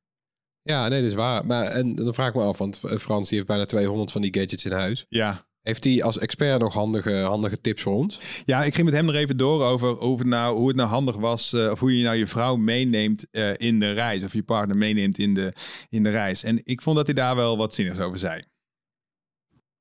Ja, 0.67 0.87
nee, 0.87 1.01
dat 1.01 1.09
is 1.09 1.15
waar. 1.15 1.45
Maar 1.45 1.65
en 1.65 1.95
dan 1.95 2.13
vraag 2.13 2.27
ik 2.27 2.35
me 2.35 2.41
af, 2.41 2.57
want 2.57 2.77
Frans 2.99 3.27
die 3.27 3.37
heeft 3.37 3.49
bijna 3.49 3.65
200 3.65 4.11
van 4.11 4.21
die 4.21 4.33
gadgets 4.33 4.65
in 4.65 4.71
huis. 4.71 5.05
Ja. 5.09 5.45
Heeft 5.61 5.83
hij 5.83 6.03
als 6.03 6.17
expert 6.17 6.59
nog 6.59 6.73
handige, 6.73 7.11
handige 7.13 7.61
tips 7.61 7.81
voor 7.81 7.93
ons? 7.93 8.19
Ja, 8.45 8.63
ik 8.63 8.73
ging 8.73 8.85
met 8.85 8.95
hem 8.95 9.05
nog 9.05 9.15
even 9.15 9.37
door 9.37 9.63
over, 9.63 9.99
over 9.99 10.27
nou, 10.27 10.57
hoe 10.57 10.67
het 10.67 10.75
nou 10.75 10.89
handig 10.89 11.15
was. 11.15 11.53
eh, 11.53 11.69
of 11.71 11.79
hoe 11.79 11.97
je 11.97 12.03
nou 12.03 12.15
je 12.15 12.27
vrouw 12.27 12.55
meeneemt 12.55 13.27
eh, 13.31 13.49
in 13.57 13.79
de 13.79 13.91
reis. 13.91 14.23
Of 14.23 14.33
je 14.33 14.43
partner 14.43 14.77
meeneemt 14.77 15.17
in 15.17 15.33
de, 15.33 15.53
in 15.89 16.03
de 16.03 16.09
reis. 16.09 16.43
En 16.43 16.61
ik 16.63 16.81
vond 16.81 16.95
dat 16.95 17.05
hij 17.05 17.15
daar 17.15 17.35
wel 17.35 17.57
wat 17.57 17.75
zinnigs 17.75 17.99
over 17.99 18.17
zei. 18.19 18.43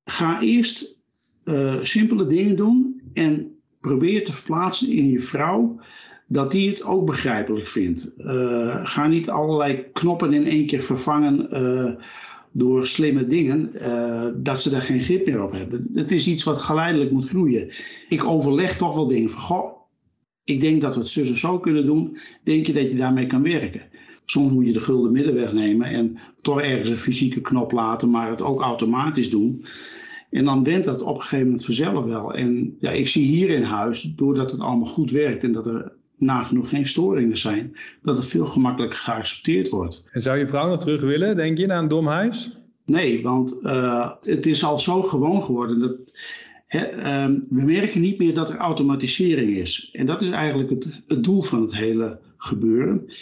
Ga 0.05 0.41
eerst 0.41 0.97
eh, 1.45 1.83
simpele 1.83 2.27
dingen 2.27 2.57
doen 2.57 3.03
en 3.15 3.61
probeer 3.81 4.25
te 4.25 4.33
verplaatsen 4.33 4.89
in 4.89 5.11
je 5.11 5.21
vrouw 5.21 5.81
dat 6.27 6.51
die 6.51 6.69
het 6.69 6.85
ook 6.85 7.07
begrijpelijk 7.07 7.67
vindt. 7.67 8.15
Eh, 8.17 8.81
ga 8.83 9.07
niet 9.07 9.31
allerlei 9.31 9.85
knoppen 9.93 10.33
in 10.33 10.47
één 10.47 10.67
keer 10.67 10.83
vervangen 10.83 11.51
eh, 11.51 12.03
door 12.53 12.87
slimme 12.87 13.27
dingen, 13.27 13.75
eh, 13.75 14.27
dat 14.37 14.61
ze 14.61 14.71
daar 14.71 14.83
geen 14.83 15.01
grip 15.01 15.27
meer 15.27 15.43
op 15.43 15.53
hebben. 15.53 15.89
Het 15.93 16.13
is 16.13 16.27
iets 16.27 16.45
wat 16.45 16.59
geleidelijk 16.59 17.11
moet 17.11 17.29
groeien. 17.29 17.71
Ik 18.09 18.25
overleg 18.25 18.77
toch 18.77 18.95
wel 18.95 19.07
dingen 19.07 19.31
van, 19.31 19.43
goh, 19.43 19.77
ik 20.45 20.61
denk 20.61 20.81
dat 20.81 20.95
we 20.95 21.01
het 21.01 21.11
zus 21.11 21.31
en 21.31 21.39
zo 21.39 21.59
kunnen 21.59 21.87
doen. 21.87 22.19
Denk 22.45 22.67
je 22.67 22.73
dat 22.73 22.91
je 22.91 22.97
daarmee 22.97 23.27
kan 23.27 23.43
werken? 23.43 23.83
Soms 24.25 24.53
moet 24.53 24.67
je 24.67 24.73
de 24.73 24.81
gulden 24.81 25.13
middenweg 25.13 25.53
nemen 25.53 25.87
en 25.87 26.19
toch 26.41 26.61
ergens 26.61 26.89
een 26.89 26.97
fysieke 26.97 27.41
knop 27.41 27.73
laten, 27.73 28.11
maar 28.11 28.31
het 28.31 28.43
ook 28.43 28.61
automatisch 28.61 29.31
doen. 29.31 29.65
En 30.31 30.45
dan 30.45 30.65
went 30.65 30.85
dat 30.85 31.03
op 31.03 31.15
een 31.15 31.23
gegeven 31.23 31.45
moment 31.45 31.65
vanzelf 31.65 32.05
wel. 32.05 32.35
En 32.35 32.77
ja, 32.81 32.91
ik 32.91 33.09
zie 33.09 33.27
hier 33.27 33.49
in 33.49 33.63
huis, 33.63 34.03
doordat 34.03 34.51
het 34.51 34.61
allemaal 34.61 34.87
goed 34.87 35.11
werkt 35.11 35.45
en 35.45 35.53
dat 35.53 35.67
er 35.67 35.96
nagenoeg 36.17 36.69
geen 36.69 36.87
storingen 36.87 37.39
zijn, 37.39 37.77
dat 38.03 38.17
het 38.17 38.27
veel 38.27 38.47
gemakkelijker 38.47 38.99
geaccepteerd 38.99 39.69
wordt. 39.69 40.09
En 40.13 40.23
zou 40.23 40.39
je 40.39 40.47
vrouw 40.47 40.69
nog 40.69 40.81
terug 40.81 41.01
willen, 41.01 41.37
denk 41.37 41.59
je, 41.59 41.67
naar 41.67 41.83
een 41.83 41.89
dom 41.89 42.07
huis? 42.07 42.59
Nee, 42.85 43.23
want 43.23 43.61
eh, 43.63 44.13
het 44.21 44.47
is 44.47 44.65
al 44.65 44.79
zo 44.79 45.03
gewoon 45.03 45.43
geworden 45.43 45.79
dat 45.79 46.19
hè, 46.67 46.85
ehm, 46.85 47.39
we 47.49 47.63
merken 47.63 48.01
niet 48.01 48.19
meer 48.19 48.35
dat 48.35 48.51
er 48.51 48.57
automatisering 48.57 49.57
is. 49.57 49.91
En 49.93 50.07
dat 50.07 50.23
is 50.23 50.31
eigenlijk 50.31 50.71
het, 50.71 51.03
het 51.07 51.25
doel 51.25 51.43
van 51.43 51.61
het 51.61 51.75
hele 51.75 52.21
gebeuren. 52.37 53.13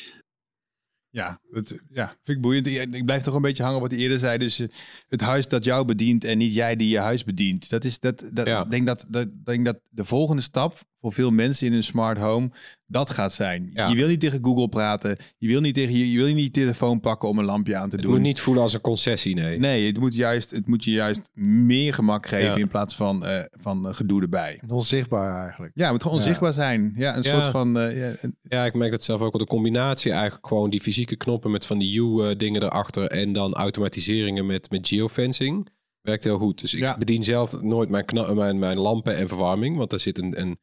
Ja, 1.09 1.41
het, 1.55 1.79
ja, 1.91 2.07
vind 2.07 2.37
ik 2.37 2.41
boeiend. 2.41 2.67
Ik 2.67 3.05
blijf 3.05 3.23
toch 3.23 3.35
een 3.35 3.43
beetje 3.43 3.63
hangen 3.63 3.77
op 3.79 3.83
wat 3.83 3.93
hij 3.93 4.01
eerder 4.01 4.19
zei. 4.19 4.39
Dus 4.39 4.61
eh, 4.61 4.69
het 5.09 5.21
huis 5.21 5.49
dat 5.49 5.65
jou 5.65 5.85
bedient 5.85 6.25
en 6.25 6.39
niet 6.39 6.55
jij 6.55 6.77
die 6.77 6.89
je 6.89 6.99
huis 6.99 7.25
bedient. 7.25 7.71
Dat 7.71 7.85
is 7.85 7.99
dat. 8.01 8.25
dat 8.33 8.47
Ja. 8.47 8.65
Denk 8.65 8.87
dat, 8.87 9.07
dat, 9.09 9.29
denk 9.45 9.65
dat 9.65 9.79
de 9.91 10.05
volgende 10.05 10.43
stap 10.43 10.79
voor 11.01 11.13
veel 11.13 11.31
mensen 11.31 11.67
in 11.67 11.73
een 11.73 11.83
smart 11.83 12.19
home 12.19 12.51
dat 12.87 13.11
gaat 13.11 13.33
zijn. 13.33 13.71
Ja. 13.75 13.89
Je 13.89 13.95
wil 13.97 14.09
niet 14.09 14.21
tegen 14.21 14.39
Google 14.45 14.69
praten. 14.69 15.17
Je 15.39 15.49
wil 15.49 15.61
niet 15.61 15.75
tegen 15.75 15.97
je, 15.99 16.11
je 16.13 16.17
wil 16.19 16.35
niet 16.35 16.45
je 16.45 16.51
telefoon 16.51 17.01
pakken 17.01 17.29
om 17.29 17.39
een 17.39 17.45
lampje 17.45 17.77
aan 17.77 17.89
te 17.89 17.95
Het 17.97 18.05
doen. 18.05 18.15
moet 18.15 18.21
niet 18.23 18.41
voelen 18.41 18.63
als 18.63 18.73
een 18.73 18.81
concessie, 18.81 19.35
nee. 19.35 19.59
Nee, 19.59 19.87
het 19.87 19.99
moet, 20.01 20.15
juist, 20.15 20.51
het 20.51 20.67
moet 20.67 20.85
je 20.85 20.91
juist 20.91 21.21
meer 21.35 21.95
gemak 21.95 22.27
geven 22.27 22.47
Ja. 22.49 22.57
in 22.57 22.69
plaats 22.69 22.97
van, 22.97 23.25
eh, 23.25 23.45
van 23.61 23.89
eh, 23.89 23.95
gedoe 23.95 24.23
erbij. 24.23 24.61
Onzichtbaar 24.69 25.43
eigenlijk. 25.43 25.73
Ja, 25.75 25.83
het 25.83 25.93
moet 25.93 26.03
gewoon 26.03 26.19
Ja. 26.19 26.25
zichtbaar 26.25 26.53
zijn. 26.53 26.93
Ja, 26.97 27.17
een 27.17 27.23
Ja. 27.23 27.31
soort 27.35 27.47
van. 27.47 27.79
eh, 27.79 27.99
ja, 27.99 28.13
een- 28.21 28.37
Ja, 28.43 28.65
ik 28.65 28.75
merk 28.75 28.91
dat 28.91 29.03
zelf 29.03 29.21
ook 29.21 29.33
wel. 29.33 29.41
De 29.41 29.47
combinatie 29.47 30.13
eigenlijk 30.13 30.47
gewoon 30.47 30.71
die 30.71 30.81
fysieke 30.81 31.17
knoppen 31.45 31.51
met 31.51 31.67
van 31.67 31.79
die 31.79 32.31
U-dingen 32.33 32.63
erachter 32.63 33.07
en 33.11 33.33
dan 33.33 33.55
automatiseringen 33.55 34.47
met, 34.47 34.71
met 34.71 34.89
geofencing 34.89 35.69
werkt 36.01 36.25
heel 36.25 36.39
goed. 36.39 36.61
Dus 36.61 36.75
ik 36.75 36.81
Ja. 36.81 36.99
bedien 36.99 37.25
zelf 37.25 37.63
nooit 37.63 37.89
mijn, 37.89 38.05
mijn, 38.35 38.59
mijn 38.59 38.79
lampen 38.79 39.17
en 39.17 39.29
verwarming, 39.29 39.77
want 39.77 39.91
daar 39.91 40.01
zit 40.01 40.19
een, 40.19 40.41
een 40.41 40.59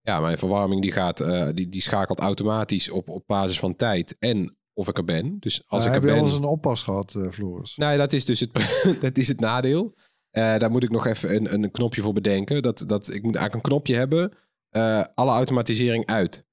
ja, 0.00 0.20
mijn 0.20 0.38
verwarming 0.38 0.82
die 0.82 0.92
gaat, 0.92 1.20
eh, 1.20 1.48
die, 1.54 1.68
die 1.68 1.80
schakelt 1.80 2.18
automatisch 2.18 2.90
op, 2.90 3.08
op 3.08 3.22
basis 3.26 3.58
van 3.58 3.76
tijd 3.76 4.16
en 4.18 4.56
of 4.74 4.88
ik 4.88 4.96
er 4.98 5.04
ben. 5.04 5.36
Dus 5.40 5.62
als 5.66 5.82
Uh, 5.84 5.88
ik 5.88 5.94
er 5.94 6.00
heb 6.00 6.02
je 6.02 6.08
ben, 6.14 6.18
al 6.24 6.26
eens 6.28 6.36
een 6.36 6.44
oppas 6.44 6.82
gehad, 6.82 7.14
eh 7.14 7.30
Floris? 7.30 7.76
nou, 7.76 7.96
dat 7.96 8.12
is 8.12 8.24
dus 8.24 8.40
het, 8.40 8.50
dat 9.00 9.18
is 9.18 9.28
het 9.28 9.40
nadeel. 9.40 9.94
Eh, 10.30 10.58
daar 10.58 10.70
moet 10.70 10.82
ik 10.82 10.90
nog 10.90 11.06
even 11.06 11.34
een, 11.34 11.52
een 11.52 11.70
knopje 11.70 12.02
voor 12.02 12.12
bedenken. 12.12 12.62
Dat, 12.62 12.84
dat, 12.86 13.08
ik 13.08 13.22
moet 13.22 13.34
eigenlijk 13.34 13.54
een 13.54 13.70
knopje 13.72 13.94
hebben. 13.94 14.32
eh, 14.70 15.04
alle 15.14 15.30
automatisering 15.30 16.06
uit. 16.06 16.44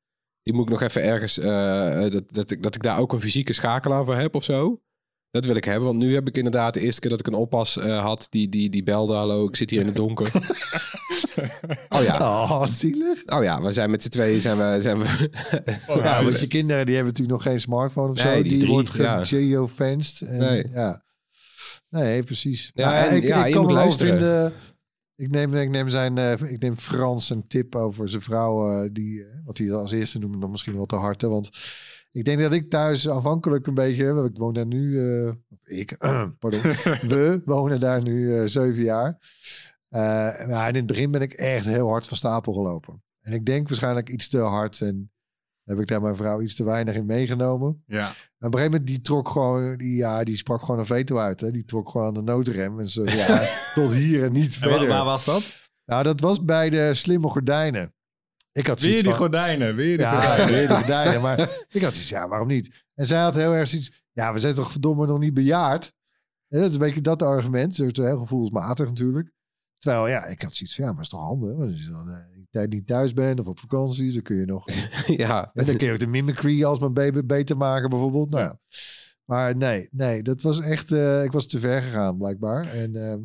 Die 0.44 0.54
moet 0.54 0.66
ik 0.66 0.72
nog 0.72 0.82
even 0.82 1.04
ergens. 1.04 1.38
eh, 1.40 2.02
dat, 2.12 2.24
dat, 2.34 2.52
ik, 2.52 2.64
dat 2.64 2.76
ik 2.76 2.84
daar 2.84 2.98
ook 3.00 3.14
een 3.14 3.22
fysieke 3.22 3.54
schakelaar 3.54 4.06
voor 4.06 4.16
heb 4.16 4.36
of 4.36 4.44
zo. 4.44 4.82
Dat 5.32 5.46
wil 5.46 5.56
ik 5.56 5.64
hebben. 5.66 5.84
Want 5.88 6.00
nu 6.00 6.14
heb 6.14 6.28
ik 6.28 6.38
inderdaad 6.38 6.74
de 6.74 6.80
eerste 6.80 7.02
keer 7.02 7.10
dat 7.10 7.20
ik 7.20 7.28
een 7.28 7.34
oppas 7.34 7.78
eh, 7.78 8.00
had. 8.00 8.28
Die, 8.30 8.50
die, 8.50 8.70
die 8.70 8.84
belde. 8.84 9.14
Hallo, 9.14 9.48
ik 9.48 9.56
zit 9.56 9.70
hier 9.70 9.80
in 9.80 9.86
het 9.86 9.96
donker. 9.96 10.32
oh 11.90 12.02
ja. 12.04 12.18
Oh, 12.20 12.66
zielig. 12.66 13.24
Oh 13.26 13.44
ja, 13.44 13.62
we 13.62 13.72
zijn 13.74 13.90
met 13.92 14.04
z'n 14.04 14.10
tweeën. 14.10 14.42
Zijn 14.42 14.58
we, 14.58 14.82
zijn 14.82 15.00
we 15.00 15.30
ja, 15.88 16.24
want 16.24 16.40
je 16.40 16.48
kinderen 16.48 16.86
die 16.86 16.96
hebben 16.96 17.14
natuurlijk 17.14 17.44
nog 17.44 17.52
geen 17.54 17.60
smartphone 17.60 18.10
of 18.10 18.24
Nee, 18.24 18.36
zo. 18.36 18.42
die 18.42 18.52
Die, 18.52 18.60
drie, 18.60 18.72
wordt 18.72 18.94
ja. 18.96 19.24
geofenced. 19.26 20.28
En, 20.28 20.38
Nee. 20.38 20.70
Ja. 20.74 21.02
nee, 21.90 22.24
precies. 22.24 22.72
Ja, 22.74 22.86
Maar 22.90 23.08
en- 23.08 23.16
ik, 23.16 23.24
ja, 23.24 23.40
ik 23.40 23.46
je 23.48 23.52
kan 23.54 23.62
moet 23.62 23.72
wel 23.72 23.80
luisteren. 23.82 24.18
vinden... 24.18 24.54
Ik 25.16 25.30
neem, 25.30 25.54
ik 25.54 25.70
neem 25.70 25.90
zijn, 25.90 26.18
eh, 26.18 26.52
ik 26.52 26.60
neem 26.60 26.78
Frans 26.78 27.30
een 27.30 27.48
tip 27.48 27.76
over 27.76 28.10
zijn 28.10 28.22
vrouw, 28.22 28.72
eh, 28.72 28.90
die, 28.92 29.24
eh, 29.24 29.38
wat 29.46 29.58
hij 29.58 29.74
als 29.74 29.92
eerste 29.92 30.20
noemde, 30.20 30.38
dan 30.38 30.52
misschien 30.52 30.76
wel 30.76 30.86
te 30.86 30.96
hard. 30.96 31.22
Hè? 31.22 31.28
Want 31.28 31.50
ik 32.12 32.26
denk 32.26 32.40
dat 32.40 32.54
ik 32.54 32.70
thuis 32.70 33.10
aanvankelijk 33.10 33.68
een 33.68 33.74
beetje, 33.74 34.30
ik 34.32 34.38
woon 34.38 34.54
daar 34.54 34.66
nu, 34.66 35.00
of 35.50 35.68
ik, 35.68 35.98
pardon, 36.40 36.62
we 37.14 37.42
wonen 37.46 37.80
daar 37.80 38.04
nu 38.04 38.50
zeven 38.50 38.84
jaar. 38.84 39.18
Maar 40.48 40.68
in 40.68 40.76
het 40.76 40.86
begin 40.86 41.12
ben 41.12 41.22
ik 41.22 41.34
echt 41.34 41.66
heel 41.66 41.88
hard 41.88 42.08
van 42.08 42.18
stapel 42.18 42.54
gelopen. 42.54 43.04
En 43.22 43.34
ik 43.34 43.46
denk 43.46 43.68
waarschijnlijk 43.68 44.10
iets 44.10 44.30
te 44.30 44.38
hard 44.38 44.82
en 44.82 45.12
heb 45.64 45.80
ik 45.80 45.88
daar 45.88 46.02
mijn 46.02 46.16
vrouw 46.16 46.42
iets 46.42 46.56
te 46.56 46.64
weinig 46.64 46.96
in 46.96 47.06
meegenomen. 47.06 47.84
Ja. 47.88 48.08
En 48.08 48.12
op 48.48 48.54
een 48.54 48.60
gegeven 48.60 48.72
moment, 48.72 48.88
die 48.88 49.02
trok 49.02 49.30
gewoon, 49.30 49.78
die, 49.78 49.96
ja, 49.96 50.24
die 50.24 50.38
sprak 50.38 50.60
gewoon 50.60 50.80
een 50.80 50.86
veto 50.86 51.18
uit. 51.18 51.40
Hè? 51.42 51.52
Die 51.52 51.66
trok 51.66 51.90
gewoon 51.90 52.08
aan 52.08 52.14
de 52.14 52.22
noodrem. 52.22 52.80
En 52.80 52.90
zo, 52.90 53.04
ja, 53.28 53.48
tot 53.74 53.92
hier 53.92 54.24
en 54.24 54.32
niet 54.32 54.54
En 54.56 54.60
waar, 54.62 54.70
verder. 54.70 54.88
waar 54.88 55.06
was 55.06 55.26
dat? 55.26 55.44
Nou, 55.86 56.04
dat 56.04 56.20
was 56.20 56.44
bij 56.46 56.70
de 56.70 56.94
slimme 56.94 57.30
gordijnen. 57.30 57.94
Ik 58.52 58.68
had 58.68 58.80
Weer 58.82 58.94
die 58.96 59.04
van- 59.04 59.14
gordijnen, 59.14 59.76
weer 59.76 59.98
die 59.98 60.06
Ja, 60.06 60.22
gordijnen. 60.22 60.54
weer 60.56 60.68
de 60.68 60.74
gordijnen. 60.74 61.22
Maar 61.22 61.40
ik 61.70 61.82
had 61.82 61.94
zoiets, 61.94 62.10
ja, 62.10 62.28
waarom 62.28 62.48
niet? 62.48 62.86
En 62.94 63.06
zij 63.06 63.22
had 63.22 63.36
heel 63.36 63.54
erg 63.54 63.68
zoiets, 63.68 64.04
ja, 64.12 64.34
we 64.34 64.40
zijn 64.40 64.54
toch 64.54 64.72
verdomme 64.72 65.06
nog 65.06 65.20
niet 65.20 65.34
bejaard? 65.34 65.92
En 66.48 66.60
dat 66.60 66.68
is 66.68 66.74
een 66.74 66.80
beetje 66.80 67.02
dat 67.02 67.22
argument. 67.22 67.76
Ze 67.76 67.86
is 67.86 67.98
heel 67.98 68.18
gevoelsmatig 68.18 68.88
natuurlijk. 68.88 69.32
Terwijl, 69.78 70.08
ja, 70.08 70.26
ik 70.26 70.42
had 70.42 70.54
zoiets 70.56 70.76
van, 70.76 70.86
ja, 70.86 70.92
maar 70.92 71.02
is 71.02 71.10
toch 71.10 71.20
handig? 71.20 71.84
Je 71.84 71.90
dan 71.90 72.10
eh, 72.10 72.16
die 72.33 72.33
tijd 72.54 72.70
niet 72.74 72.88
thuis 72.88 73.14
bent 73.14 73.40
of 73.40 73.48
op 73.48 73.60
vakantie, 73.60 74.14
dan 74.14 74.22
kun 74.22 74.36
je 74.36 74.46
nog... 74.46 74.66
ja. 75.24 75.52
En 75.54 75.66
dan 75.66 75.78
kun 75.78 75.88
je 75.88 75.94
ook 75.94 76.00
de 76.00 76.08
mimicry 76.08 76.64
als 76.64 76.80
mijn 76.80 76.94
baby 76.94 77.22
beter 77.26 77.58
maken 77.58 77.90
bijvoorbeeld. 77.90 78.30
Nou 78.30 78.44
ja. 78.44 78.60
Maar 79.26 79.58
nee, 79.58 79.88
nee, 79.92 80.24
dat 80.24 80.42
was 80.42 80.62
echt... 80.62 80.92
eh, 80.92 81.24
ik 81.24 81.32
was 81.32 81.48
te 81.48 81.60
ver 81.60 81.82
gegaan 81.82 82.18
blijkbaar. 82.18 82.66
En 82.66 82.96
ehm, 82.96 83.20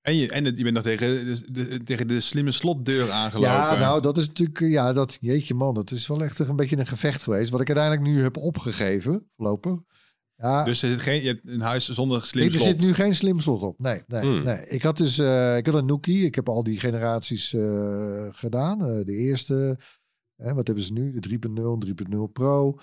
En, 0.00 0.16
je, 0.16 0.30
en 0.30 0.44
het- 0.44 0.56
je 0.56 0.62
bent 0.62 0.74
nog 0.74 0.82
tegen 0.84 1.08
de, 1.26 1.52
de- 1.52 1.82
tegen 1.82 2.08
de 2.08 2.20
slimme 2.20 2.52
slotdeur 2.52 3.10
aangelopen. 3.10 3.50
ja, 3.52 3.78
nou, 3.78 4.02
dat 4.02 4.16
is 4.18 4.26
natuurlijk... 4.26 4.60
eh, 4.60 4.70
Ja, 4.70 4.92
dat... 4.92 5.16
Jeetje 5.20 5.54
man, 5.54 5.74
dat 5.74 5.90
is 5.90 6.06
wel 6.06 6.22
echt 6.24 6.38
een 6.38 6.56
beetje 6.56 6.78
een 6.78 6.86
gevecht 6.86 7.22
geweest. 7.22 7.50
Wat 7.50 7.60
ik 7.60 7.66
uiteindelijk 7.70 8.06
nu 8.06 8.22
heb 8.22 8.36
opgegeven, 8.36 9.30
voorlopig. 9.36 9.78
Ja, 10.36 10.64
Dus 10.64 10.82
er 10.82 10.88
zit 10.88 11.00
geen, 11.00 11.22
je 11.22 11.26
hebt 11.28 11.48
een 11.48 11.60
huis 11.60 11.88
zonder 11.88 12.26
slim 12.26 12.44
Nee, 12.44 12.52
er 12.54 12.60
slot. 12.60 12.70
zit 12.80 12.88
nu 12.88 12.94
geen 12.94 13.14
slim 13.14 13.40
slot 13.40 13.62
op. 13.62 13.78
Nee, 13.78 14.02
nee, 14.06 14.20
Hmm. 14.20 14.42
nee. 14.42 14.66
Ik 14.68 14.82
had 14.82 14.96
dus 14.96 15.18
eh, 15.18 15.56
ik 15.56 15.66
had 15.66 15.74
een 15.74 15.86
Nookie. 15.86 16.24
Ik 16.24 16.34
heb 16.34 16.48
al 16.48 16.62
die 16.62 16.80
generaties 16.80 17.52
eh, 17.54 18.26
gedaan. 18.30 18.80
Eh, 18.86 19.04
de 19.04 19.12
eerste, 19.16 19.78
hè, 20.36 20.54
wat 20.54 20.66
hebben 20.66 20.84
ze 20.84 20.92
nu? 20.92 21.20
De 21.20 21.20
3.0, 21.20 21.78
3.0 21.78 22.32
Pro. 22.32 22.78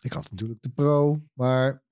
Ik 0.00 0.12
had 0.12 0.30
natuurlijk 0.30 0.62
de 0.62 0.68
Pro. 0.74 1.20
Maar 1.34 1.82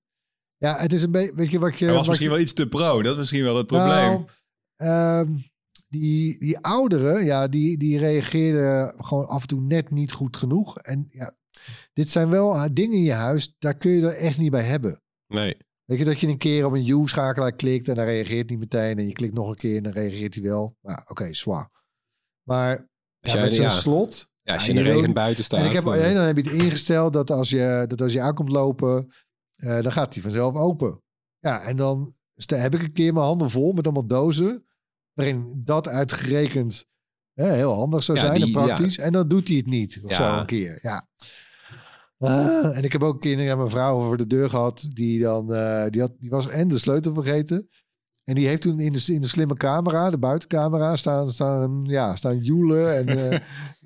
ja, 0.57 0.77
het 0.77 0.93
is 0.93 1.03
een 1.03 1.11
beetje, 1.11 1.35
weet 1.35 1.49
je 1.51 1.59
wat 1.59 1.79
je... 1.79 1.85
Hij 1.85 1.93
was 1.93 2.07
misschien 2.07 2.27
je- 2.29 2.33
wel 2.33 2.43
iets 2.43 2.53
te 2.53 2.67
pro. 2.67 3.01
Dat 3.01 3.11
is 3.11 3.17
misschien 3.17 3.43
wel 3.43 3.55
het 3.57 3.67
probleem. 3.67 3.89
Nou, 3.97 4.25
ehm, 4.75 5.33
die, 5.87 6.39
die 6.39 6.57
ouderen, 6.59 7.25
ja, 7.25 7.47
die, 7.47 7.77
die 7.77 7.97
reageerden 7.97 8.93
gewoon 9.05 9.27
af 9.27 9.41
en 9.41 9.47
toe 9.47 9.61
net 9.61 9.91
niet 9.91 10.11
goed 10.11 10.37
genoeg. 10.37 10.77
En 10.77 11.07
ja, 11.11 11.33
dit 11.93 12.09
zijn 12.09 12.29
wel 12.29 12.55
eh, 12.55 12.63
dingen 12.71 12.97
in 12.97 13.03
je 13.03 13.11
huis, 13.11 13.55
daar 13.57 13.77
kun 13.77 13.91
je 13.91 14.07
er 14.07 14.15
echt 14.15 14.37
niet 14.37 14.51
bij 14.51 14.63
hebben. 14.63 15.01
Nee. 15.27 15.57
Weet 15.85 15.99
je 15.99 16.05
dat 16.05 16.19
je 16.19 16.27
een 16.27 16.37
keer 16.37 16.65
op 16.65 16.73
een 16.73 16.87
U-schakelaar 16.87 17.55
klikt 17.55 17.87
en 17.87 17.95
dan 17.95 18.05
reageert 18.05 18.49
niet 18.49 18.59
meteen. 18.59 18.97
En 18.97 19.07
je 19.07 19.13
klikt 19.13 19.33
nog 19.33 19.49
een 19.49 19.55
keer 19.55 19.77
en 19.77 19.83
dan 19.83 19.91
reageert 19.93 20.33
hij 20.33 20.43
wel. 20.43 20.75
Nou, 20.81 20.99
oké, 21.05 21.33
zwaar. 21.33 21.69
Maar 22.43 22.89
Als 23.21 23.33
ja, 23.33 23.41
met 23.41 23.53
zo'n 23.53 23.63
ja. 23.63 23.69
slot. 23.69 24.31
Ja, 24.41 24.53
als 24.53 24.65
je 24.65 24.69
in 24.73 24.83
de 24.83 24.91
regen 24.91 25.13
buiten 25.13 25.43
staat, 25.43 25.59
En 25.59 25.65
ik 25.65 25.73
heb, 25.73 25.83
dan- 25.83 25.93
en 25.93 26.13
dan 26.15 26.25
heb 26.25 26.37
je 26.37 26.43
het 26.43 26.51
ingesteld 26.61 27.13
dat 27.13 27.31
als 27.31 27.49
je, 27.49 27.85
dat 27.87 28.01
als 28.01 28.13
je 28.13 28.21
aankomt 28.21 28.49
lopen, 28.49 29.13
eh, 29.55 29.81
dan 29.81 29.91
gaat 29.91 30.13
hij 30.13 30.23
vanzelf 30.23 30.55
open. 30.55 31.01
Ja, 31.39 31.61
en 31.61 31.77
dan 31.77 32.13
heb 32.45 32.75
ik 32.75 32.81
een 32.81 32.93
keer 32.93 33.13
mijn 33.13 33.25
handen 33.25 33.49
vol 33.49 33.73
met 33.73 33.85
allemaal 33.85 34.07
dozen. 34.07 34.65
Waarin 35.13 35.61
dat 35.65 35.87
uitgerekend 35.87 36.85
hè, 37.33 37.53
heel 37.53 37.73
handig 37.73 38.03
zou 38.03 38.17
zijn 38.17 38.33
en 38.33 38.41
die- 38.41 38.51
praktisch. 38.51 38.97
En 38.97 39.11
dan 39.11 39.27
doet 39.27 39.47
hij 39.47 39.57
het 39.57 39.65
niet. 39.65 39.99
Of 40.03 40.13
zo 40.13 40.37
een 40.39 40.45
keer. 40.45 40.79
Ja. 40.81 41.07
Ah, 42.19 42.77
en 42.77 42.83
ik 42.83 42.91
heb 42.91 43.03
ook 43.03 43.21
keer 43.21 43.41
ja, 43.41 43.55
mijn 43.55 43.69
vrouw 43.69 43.99
voor 43.99 44.17
de 44.17 44.27
deur 44.27 44.49
gehad. 44.49 44.89
Die, 44.93 45.21
dan, 45.21 45.53
eh, 45.53 45.85
die, 45.89 46.01
had, 46.01 46.11
die 46.19 46.29
was 46.29 46.49
en 46.49 46.67
de 46.67 46.77
sleutel 46.77 47.13
vergeten. 47.13 47.69
En 48.23 48.35
die 48.35 48.47
heeft 48.47 48.61
toen 48.61 48.79
in 48.79 48.93
de, 48.93 49.13
in 49.13 49.21
de 49.21 49.27
slimme 49.27 49.55
camera, 49.55 50.09
de 50.09 50.17
buitencamera, 50.17 50.95
staan, 50.95 51.31
staan, 51.31 51.83
ja, 51.83 52.15
staan 52.15 52.37
joelen 52.37 52.97
en, 52.97 53.07
eh, 53.31 53.39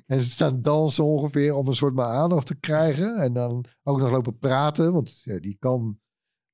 en 0.06 0.22
ze 0.22 0.30
staan 0.30 0.62
dansen 0.62 1.04
ongeveer 1.04 1.56
om 1.56 1.68
een 1.68 1.76
soort 1.76 1.94
maar 1.94 2.08
aandacht 2.10 2.48
te 2.48 2.60
krijgen. 2.60 3.16
En 3.16 3.34
dan 3.34 3.66
ook 3.84 4.00
nog 4.00 4.10
lopen 4.10 4.38
praten, 4.38 4.94
want 4.94 5.22
ja, 5.24 5.40
die 5.40 5.56
kan. 5.60 6.00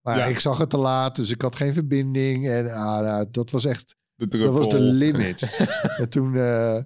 Maar 0.02 0.18
Ja. 0.18 0.26
ik 0.26 0.40
zag 0.40 0.58
het 0.58 0.70
te 0.70 0.78
laat, 0.78 1.16
dus 1.16 1.32
ik 1.32 1.42
had 1.42 1.56
geen 1.56 1.74
verbinding. 1.74 2.48
En 2.48 2.72
ah, 2.72 3.00
nou, 3.02 3.26
dat 3.32 3.52
was 3.52 3.66
echt, 3.66 3.96
dat 4.16 4.34
was 4.52 4.70
de 4.70 4.80
limit. 4.80 5.58
en 5.98 6.10
toen, 6.10 6.36
eh, 6.36 6.82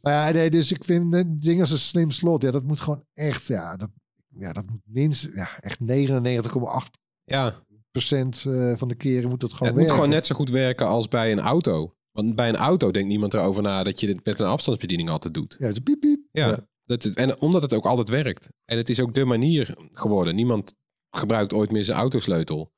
maar 0.00 0.12
ja, 0.12 0.30
nee, 0.32 0.50
dus 0.50 0.72
ik 0.72 0.84
vind 0.84 1.14
het 1.14 1.42
ding 1.42 1.60
als 1.60 1.70
een 1.70 1.78
slim 1.78 2.10
slot, 2.10 2.42
ja, 2.42 2.50
dat 2.50 2.62
moet 2.64 2.80
gewoon 2.80 3.04
echt, 3.14 3.46
ja, 3.46 3.76
dat, 3.76 3.90
ja, 4.38 4.52
dat 4.52 4.70
moet 4.70 4.80
minstens, 4.84 5.34
ja, 5.34 5.48
echt 5.60 5.78
99,8 5.80 6.98
Ja. 7.24 7.64
procent 7.90 8.44
eh, 8.46 8.76
van 8.76 8.88
de 8.88 8.94
keren 8.94 9.28
moet 9.28 9.40
dat 9.40 9.52
gewoon 9.52 9.68
het 9.72 9.82
moet 9.82 9.90
gewoon 9.90 10.08
net 10.08 10.26
zo 10.26 10.34
goed 10.34 10.50
werken 10.50 10.86
als 10.86 11.08
bij 11.08 11.32
een 11.32 11.40
auto. 11.40 11.94
Want 12.12 12.34
bij 12.34 12.48
een 12.48 12.56
auto 12.56 12.90
denkt 12.90 13.08
niemand 13.08 13.34
erover 13.34 13.62
na 13.62 13.82
dat 13.82 14.00
je 14.00 14.06
dit 14.06 14.24
met 14.24 14.40
een 14.40 14.46
afstandsbediening 14.46 15.08
altijd 15.10 15.34
doet. 15.34 15.56
Ja, 15.58 15.72
zo 15.74 15.80
piep, 15.84 16.00
piep. 16.00 16.20
Ja. 16.32 16.46
Ja. 16.48 16.58
Dat, 16.84 17.04
en 17.04 17.40
omdat 17.40 17.62
het 17.62 17.74
ook 17.74 17.84
altijd 17.84 18.08
werkt. 18.08 18.48
En 18.64 18.76
het 18.76 18.88
is 18.88 19.00
ook 19.00 19.14
de 19.14 19.24
manier 19.24 19.76
geworden. 19.92 20.34
Niemand 20.34 20.74
gebruikt 21.10 21.52
ooit 21.52 21.70
meer 21.70 21.84
zijn 21.84 21.98
autosleutel. 21.98 22.72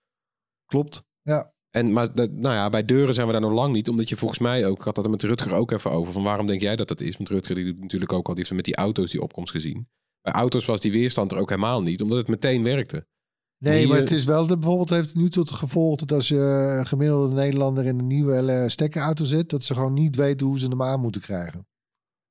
Klopt. 0.67 1.03
Ja. 1.23 1.52
En, 1.73 1.93
maar 1.93 2.09
nou 2.15 2.55
ja, 2.55 2.69
bij 2.69 2.85
deuren 2.85 3.15
zijn 3.15 3.27
we 3.27 3.33
daar 3.33 3.41
nog 3.41 3.53
lang 3.53 3.73
niet. 3.73 3.89
Omdat 3.89 4.09
je 4.09 4.17
volgens 4.17 4.41
mij 4.41 4.67
ook, 4.67 4.79
ik 4.79 4.85
had 4.85 4.95
dat 4.95 5.11
met 5.11 5.23
Rutger 5.23 5.55
ook 5.55 5.71
even 5.71 5.91
over. 5.91 6.13
Van 6.13 6.23
waarom 6.23 6.47
denk 6.47 6.61
jij 6.61 6.77
dat 6.77 6.89
dat 6.89 7.01
is? 7.01 7.17
Want 7.17 7.29
Rutger 7.29 7.55
die 7.55 7.77
natuurlijk 7.81 8.13
ook 8.13 8.29
al, 8.29 8.35
die 8.35 8.43
heeft 8.43 8.57
met 8.57 8.65
die 8.65 8.77
auto's 8.77 9.11
die 9.11 9.23
opkomst 9.23 9.51
gezien. 9.53 9.89
Bij 10.21 10.33
auto's 10.33 10.65
was 10.65 10.81
die 10.81 10.93
weerstand 10.93 11.33
er 11.33 11.39
ook 11.39 11.49
helemaal 11.49 11.83
niet. 11.83 12.03
Omdat 12.03 12.19
het 12.19 12.29
meteen 12.29 12.63
werkte. 12.63 13.07
Nee, 13.59 13.79
Hier- 13.79 13.89
maar 13.89 13.99
het 13.99 14.11
is 14.11 14.25
wel, 14.25 14.47
bijvoorbeeld 14.47 14.91
heeft 14.91 15.09
het 15.09 15.17
nu 15.17 15.31
tot 15.31 15.51
gevolg 15.51 15.99
dat 15.99 16.13
als 16.13 16.29
je 16.29 16.37
een 16.79 16.87
gemiddelde 16.87 17.35
Nederlander 17.35 17.85
in 17.85 17.99
een 17.99 18.07
nieuwe 18.07 18.35
eh, 18.37 18.69
stekkerauto 18.69 19.25
zit, 19.25 19.51
dat 19.51 19.65
ze 19.65 19.75
gewoon 19.75 19.93
niet 19.93 20.17
weten 20.17 20.47
hoe 20.47 20.59
ze 20.59 20.69
hem 20.69 20.83
aan 20.83 21.01
moeten 21.01 21.21
krijgen. 21.21 21.67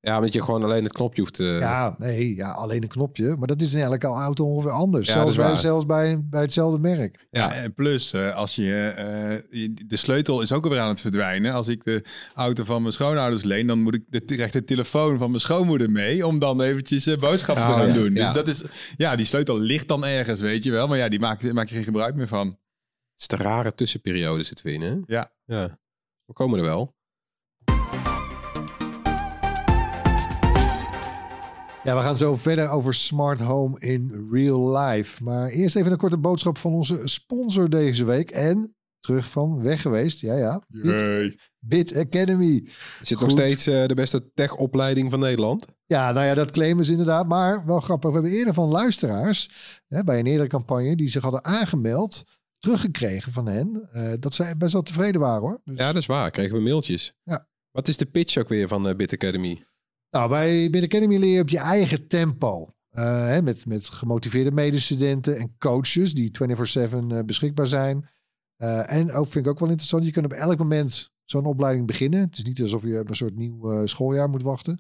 Ja, 0.04 0.16
omdat 0.18 0.34
je 0.34 0.44
gewoon 0.44 0.64
alleen 0.64 0.84
het 0.84 0.94
knopje 0.94 1.22
hoeft 1.22 1.34
te... 1.34 1.44
Ja, 1.44 1.96
nee, 1.98 2.36
ja, 2.36 2.52
alleen 2.52 2.82
een 2.82 2.88
knopje. 2.88 3.36
Maar 3.38 3.48
dat 3.48 3.62
is 3.62 3.74
in 3.74 3.82
elke 3.82 4.08
auto 4.08 4.46
ongeveer 4.46 4.72
anders. 4.72 5.08
Ja, 5.08 5.14
zelfs 5.14 5.36
bij, 5.36 5.56
zelfs 5.56 5.86
bij, 5.86 6.20
bij 6.30 6.42
hetzelfde 6.42 6.80
merk. 6.80 7.28
Ja, 7.32 7.54
en 7.54 7.74
plus, 7.74 8.14
eh, 8.14 8.36
als 8.36 8.56
je, 8.56 8.88
eh, 8.96 9.60
je- 9.62 9.74
de 9.88 9.96
sleutel 9.96 10.42
is 10.42 10.52
ook 10.52 10.64
alweer 10.64 10.80
aan 10.80 10.88
het 10.88 11.02
verdwijnen. 11.02 11.54
Als 11.54 11.68
ik 11.68 11.84
de 11.84 12.04
auto 12.36 12.64
van 12.64 12.82
mijn 12.82 12.94
schoonouders 12.94 13.44
leen, 13.44 13.68
dan 13.68 13.82
moet 13.82 13.96
ik 13.96 14.04
de, 14.10 14.20
krijg 14.36 14.52
de 14.52 14.64
telefoon 14.64 15.18
van 15.18 15.30
mijn 15.30 15.42
schoonmoeder 15.42 15.92
mee 15.92 16.28
om 16.28 16.40
dan 16.40 16.62
eventjes 16.62 17.08
eh, 17.08 17.16
boodschappen 17.18 17.66
Oh, 17.66 17.72
te 17.74 17.78
gaan 17.80 17.88
ja, 17.88 17.94
doen. 17.94 18.14
ja. 18.14 18.24
Dus 18.24 18.34
dat 18.34 18.48
is, 18.48 18.64
ja, 18.98 19.16
die 19.16 19.26
sleutel 19.26 19.60
ligt 19.60 19.88
dan 19.88 20.06
ergens, 20.06 20.40
weet 20.42 20.64
je 20.64 20.72
wel. 20.72 20.88
Maar 20.88 20.98
ja, 20.98 21.10
die 21.10 21.20
maak, 21.20 21.54
maak 21.54 21.68
je 21.68 21.76
geen 21.76 21.84
gebruik 21.84 22.16
meer 22.16 22.28
van. 22.28 22.48
Het 22.48 22.58
is 23.22 23.28
de 23.28 23.36
rare 23.44 23.74
tussenperiode 23.76 24.44
zitten 24.44 24.66
we 24.66 24.72
in, 24.72 24.82
hè? 24.82 24.96
Ja. 25.06 25.32
Ja. 25.46 25.80
We 26.26 26.34
komen 26.34 26.60
er 26.60 26.66
wel. 26.66 26.96
Ja, 31.84 31.96
we 31.96 32.02
gaan 32.02 32.18
zo 32.18 32.36
verder 32.36 32.70
over 32.70 32.94
smart 32.94 33.40
home 33.40 33.80
in 33.80 34.28
real 34.32 34.78
life. 34.78 35.24
Maar 35.24 35.50
eerst 35.50 35.76
even 35.76 35.92
een 35.92 35.98
korte 35.98 36.18
boodschap 36.18 36.58
van 36.58 36.74
onze 36.74 37.02
sponsor 37.04 37.70
deze 37.70 38.04
week. 38.04 38.32
En 38.32 38.76
terug 39.00 39.30
van 39.30 39.64
weg 39.64 39.82
geweest. 39.82 40.20
Ja, 40.20 40.36
ja. 40.36 40.62
Bit, 40.68 41.36
Bit 41.60 41.96
Academy. 41.96 42.64
Is 43.02 43.10
het 43.10 43.18
Goed. 43.18 43.28
nog 43.28 43.32
steeds 43.32 43.68
eh, 43.68 43.86
de 43.88 43.94
beste 43.94 44.32
tech-opleiding 44.34 45.10
van 45.10 45.20
Nederland? 45.20 45.66
Ja, 45.86 46.12
nou 46.12 46.26
ja, 46.26 46.34
dat 46.34 46.52
claimen 46.52 46.86
ze 46.86 46.92
inderdaad. 46.92 47.28
Maar 47.28 47.66
wel 47.66 47.80
grappig. 47.80 48.10
We 48.10 48.16
hebben 48.16 48.34
eerder 48.38 48.54
van 48.54 48.70
luisteraars, 48.70 49.50
hè, 49.88 50.04
bij 50.04 50.20
een 50.20 50.26
eerdere 50.28 50.50
campagne, 50.50 50.96
die 50.96 51.10
zich 51.10 51.22
hadden 51.22 51.46
aangemeld, 51.46 52.24
teruggekregen 52.60 53.32
van 53.32 53.46
hen, 53.48 53.88
eh, 53.92 54.14
dat 54.20 54.34
zij 54.34 54.58
best 54.58 54.74
wel 54.74 54.82
tevreden 54.82 55.22
waren 55.22 55.42
hoor. 55.42 55.60
Dus, 55.64 55.78
Ja, 55.78 55.86
dat 55.88 56.02
is 56.02 56.06
waar. 56.06 56.32
Kregen 56.32 56.56
we 56.56 56.62
mailtjes. 56.62 57.14
Ja. 57.24 57.48
Wat 57.72 57.88
is 57.88 57.98
de 57.98 58.06
pitch 58.06 58.38
ook 58.38 58.50
weer 58.50 58.68
van 58.68 58.88
eh, 58.88 58.96
Bit 58.96 59.14
Academy? 59.14 59.64
Nou, 60.12 60.30
bij 60.30 60.84
Academy 60.84 61.18
leer 61.18 61.36
je 61.36 61.42
op 61.42 61.50
je 61.50 61.58
eigen 61.58 62.08
tempo. 62.08 62.74
Eh, 62.90 63.26
hè, 63.26 63.42
met, 63.42 63.66
met 63.66 63.88
gemotiveerde 63.88 64.52
medestudenten 64.52 65.38
en 65.38 65.58
coaches 65.58 66.14
die 66.14 66.32
24-7 66.32 67.12
eh, 67.12 67.20
beschikbaar 67.26 67.68
zijn. 67.68 68.10
Eh, 68.56 68.92
en 68.92 69.12
ook 69.12 69.28
vind 69.28 69.46
ik 69.46 69.52
ook 69.52 69.60
wel 69.60 69.70
interessant, 69.70 70.04
je 70.06 70.12
kunt 70.12 70.26
op 70.26 70.34
elk 70.34 70.58
moment 70.58 71.10
zo'n 71.24 71.46
opleiding 71.46 71.88
beginnen. 71.88 72.20
Het 72.20 72.38
is 72.38 72.44
niet 72.44 72.62
alsof 72.62 72.84
je 72.84 73.00
op 73.00 73.10
een 73.10 73.16
soort 73.16 73.36
nieuw 73.36 73.86
schooljaar 73.88 74.30
moet 74.30 74.42
wachten. 74.42 74.80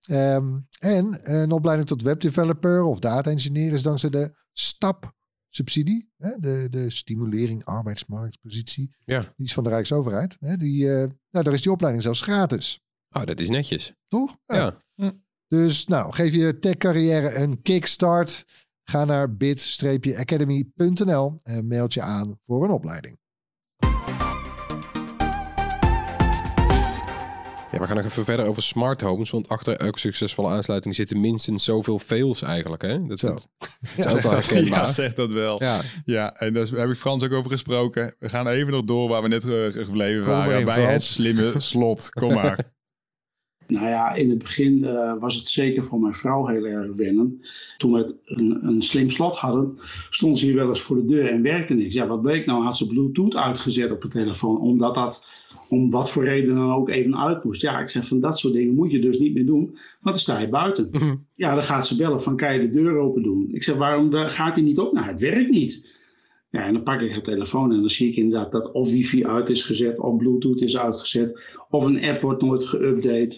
Ehm, 0.00 0.58
en 0.78 1.18
een 1.22 1.50
opleiding 1.50 1.88
tot 1.88 2.02
webdeveloper 2.02 2.82
of 2.82 2.98
data 2.98 3.30
engineer 3.30 3.72
is 3.72 3.82
dankzij 3.82 4.10
de 4.10 4.34
STAP 4.52 5.14
subsidie, 5.48 6.10
hè, 6.16 6.30
de, 6.38 6.66
de 6.70 6.90
stimulering 6.90 7.64
arbeidsmarktpositie, 7.64 8.96
Ja. 9.04 9.20
die 9.20 9.46
is 9.46 9.54
van 9.54 9.64
de 9.64 9.70
Rijksoverheid. 9.70 10.36
Hè, 10.40 10.56
die, 10.56 10.86
nou, 10.86 11.10
daar 11.30 11.52
is 11.52 11.62
die 11.62 11.72
opleiding 11.72 12.02
zelfs 12.02 12.20
gratis, 12.20 12.80
Oh, 13.12 13.24
dat 13.24 13.40
is 13.40 13.48
netjes. 13.48 13.92
toch? 14.08 14.36
Ja. 14.46 14.76
Dus 15.48 15.86
nou, 15.86 16.12
geef 16.12 16.34
je 16.34 16.58
tech-carrière 16.58 17.34
een 17.34 17.62
kickstart. 17.62 18.44
Ga 18.84 19.04
naar 19.04 19.36
bit-academy.nl 19.36 21.34
en 21.42 21.66
meld 21.66 21.94
je 21.94 22.02
aan 22.02 22.38
voor 22.46 22.64
een 22.64 22.70
opleiding. 22.70 23.18
Ja, 27.72 27.78
we 27.78 27.86
gaan 27.86 27.96
nog 27.96 28.04
even 28.04 28.24
verder 28.24 28.46
over 28.46 28.62
smart 28.62 29.00
homes. 29.00 29.30
Want 29.30 29.48
achter 29.48 29.76
elke 29.76 29.98
succesvolle 29.98 30.48
aansluiting 30.48 30.94
zitten 30.94 31.20
minstens 31.20 31.64
zoveel 31.64 31.98
fails 31.98 32.42
eigenlijk. 32.42 32.82
Hè? 32.82 33.06
Dat, 33.06 33.18
Zo. 33.18 33.26
dat, 33.34 33.40
dat 33.96 34.06
is 34.06 34.12
ook 34.26 34.44
wel 34.44 34.64
ja, 34.64 34.86
zeg 34.86 35.14
dat 35.14 35.32
wel. 35.32 35.62
Ja. 35.62 35.80
Ja, 36.04 36.34
en 36.36 36.52
daar 36.52 36.66
heb 36.66 36.88
ik 36.88 36.96
Frans 36.96 37.24
ook 37.24 37.32
over 37.32 37.50
gesproken. 37.50 38.14
We 38.18 38.28
gaan 38.28 38.48
even 38.48 38.72
nog 38.72 38.84
door 38.84 39.08
waar 39.08 39.22
we 39.22 39.28
net 39.28 39.44
eh, 39.44 39.84
gebleven 39.84 40.26
waren. 40.26 40.64
bij 40.64 40.82
het 40.82 41.02
slimme 41.02 41.60
slot. 41.60 42.10
Kom 42.10 42.32
maar. 42.42 42.58
Nou 43.70 43.86
ja, 43.86 44.14
in 44.14 44.30
het 44.30 44.38
begin 44.38 44.84
eh, 44.84 45.14
was 45.18 45.34
het 45.34 45.48
zeker 45.48 45.84
voor 45.84 46.00
mijn 46.00 46.14
vrouw 46.14 46.46
heel 46.46 46.66
erg 46.66 46.96
wennen. 46.96 47.40
Toen 47.78 47.92
we 47.92 48.16
een, 48.24 48.58
een 48.66 48.82
slim 48.82 49.10
slot 49.10 49.36
hadden, 49.36 49.78
stond 50.10 50.38
ze 50.38 50.46
hier 50.46 50.54
wel 50.54 50.68
eens 50.68 50.80
voor 50.80 50.96
de 50.96 51.04
deur 51.04 51.26
en 51.26 51.42
werkte 51.42 51.74
niks. 51.74 51.94
Ja, 51.94 52.06
wat 52.06 52.22
bleek 52.22 52.46
nou? 52.46 52.62
Had 52.62 52.76
ze 52.76 52.86
Bluetooth 52.86 53.36
uitgezet 53.36 53.90
op 53.90 54.00
de 54.00 54.08
telefoon, 54.08 54.60
omdat 54.60 54.94
dat 54.94 55.26
om 55.68 55.90
wat 55.90 56.10
voor 56.10 56.24
reden 56.24 56.54
dan 56.54 56.72
ook 56.72 56.88
even 56.88 57.18
uit 57.18 57.44
moest. 57.44 57.62
Ja, 57.62 57.80
ik 57.80 57.88
zeg 57.88 58.06
van 58.06 58.20
dat 58.20 58.38
soort 58.38 58.54
dingen 58.54 58.74
moet 58.74 58.90
je 58.90 58.98
dus 58.98 59.18
niet 59.18 59.34
meer 59.34 59.46
doen, 59.46 59.64
want 60.00 60.14
dan 60.14 60.18
sta 60.18 60.38
je 60.38 60.48
buiten. 60.48 60.90
Ja, 61.34 61.54
dan 61.54 61.64
gaat 61.64 61.86
ze 61.86 61.96
bellen 61.96 62.22
van 62.22 62.36
kan 62.36 62.54
je 62.54 62.60
de 62.60 62.68
deur 62.68 62.96
open 62.96 63.22
doen? 63.22 63.48
Ik 63.52 63.62
zeg 63.62 63.76
waarom 63.76 64.12
gaat 64.12 64.54
hij 64.54 64.64
niet 64.64 64.78
op? 64.78 64.92
Nou, 64.92 65.06
het 65.06 65.20
werkt 65.20 65.50
niet. 65.50 65.98
Ja, 66.50 66.64
en 66.64 66.72
dan 66.72 66.82
pak 66.82 67.00
ik 67.00 67.14
de 67.14 67.20
telefoon 67.20 67.72
en 67.72 67.80
dan 67.80 67.90
zie 67.90 68.08
ik 68.10 68.16
inderdaad 68.16 68.52
dat 68.52 68.72
of 68.72 68.90
wifi 68.90 69.26
uit 69.26 69.48
is 69.48 69.62
gezet, 69.62 69.98
of 69.98 70.16
bluetooth 70.16 70.60
is 70.60 70.78
uitgezet, 70.78 71.40
of 71.70 71.84
een 71.84 72.04
app 72.04 72.20
wordt 72.20 72.42
nooit 72.42 72.76
geüpdate. 72.76 73.36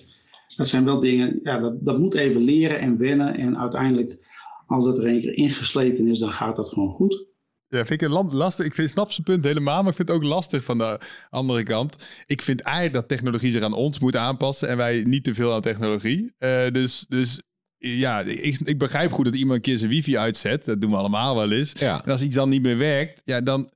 Dat 0.57 0.69
zijn 0.69 0.85
wel 0.85 1.01
dingen, 1.01 1.41
ja, 1.43 1.59
dat, 1.59 1.85
dat 1.85 1.99
moet 1.99 2.15
even 2.15 2.41
leren 2.41 2.79
en 2.79 2.99
wennen. 2.99 3.37
En 3.37 3.59
uiteindelijk, 3.59 4.19
als 4.67 4.85
dat 4.85 4.99
er 4.99 5.07
een 5.07 5.21
keer 5.21 5.37
ingesleten 5.37 6.07
is, 6.07 6.19
dan 6.19 6.31
gaat 6.31 6.57
dat 6.57 6.69
gewoon 6.69 6.91
goed. 6.91 7.27
Ja, 7.69 7.85
vind 7.85 8.03
ik 8.03 8.09
een 8.09 8.35
lastig. 8.35 8.67
Ik 8.67 8.75
vind, 8.75 8.91
snap 8.91 9.12
zijn 9.12 9.27
punt 9.27 9.45
helemaal, 9.45 9.81
maar 9.81 9.91
ik 9.91 9.97
vind 9.97 10.09
het 10.09 10.17
ook 10.17 10.25
lastig 10.25 10.65
van 10.65 10.79
de 10.79 11.01
andere 11.31 11.62
kant. 11.62 11.97
Ik 12.27 12.43
vind 12.43 12.61
eigenlijk 12.61 12.95
dat 12.95 13.09
technologie 13.09 13.53
zich 13.53 13.62
aan 13.62 13.73
ons 13.73 13.99
moet 13.99 14.17
aanpassen 14.17 14.69
en 14.69 14.77
wij 14.77 15.05
niet 15.07 15.25
te 15.25 15.35
veel 15.35 15.53
aan 15.53 15.61
technologie. 15.61 16.33
Eh, 16.38 16.71
dus, 16.73 17.07
dus 17.09 17.41
ja, 17.79 18.21
ik, 18.21 18.59
ik 18.65 18.79
begrijp 18.79 19.12
goed 19.12 19.25
dat 19.25 19.35
iemand 19.35 19.57
een 19.57 19.62
keer 19.62 19.79
zijn 19.79 19.91
wifi 19.91 20.19
uitzet. 20.19 20.65
Dat 20.65 20.81
doen 20.81 20.91
we 20.91 20.97
allemaal 20.97 21.35
wel 21.35 21.53
eens. 21.53 21.73
Ja. 21.79 22.05
En 22.05 22.12
als 22.12 22.23
iets 22.23 22.35
dan 22.35 22.49
niet 22.49 22.62
meer 22.62 22.79
werkt, 22.79 23.21
ja, 23.25 23.41
dan 23.41 23.71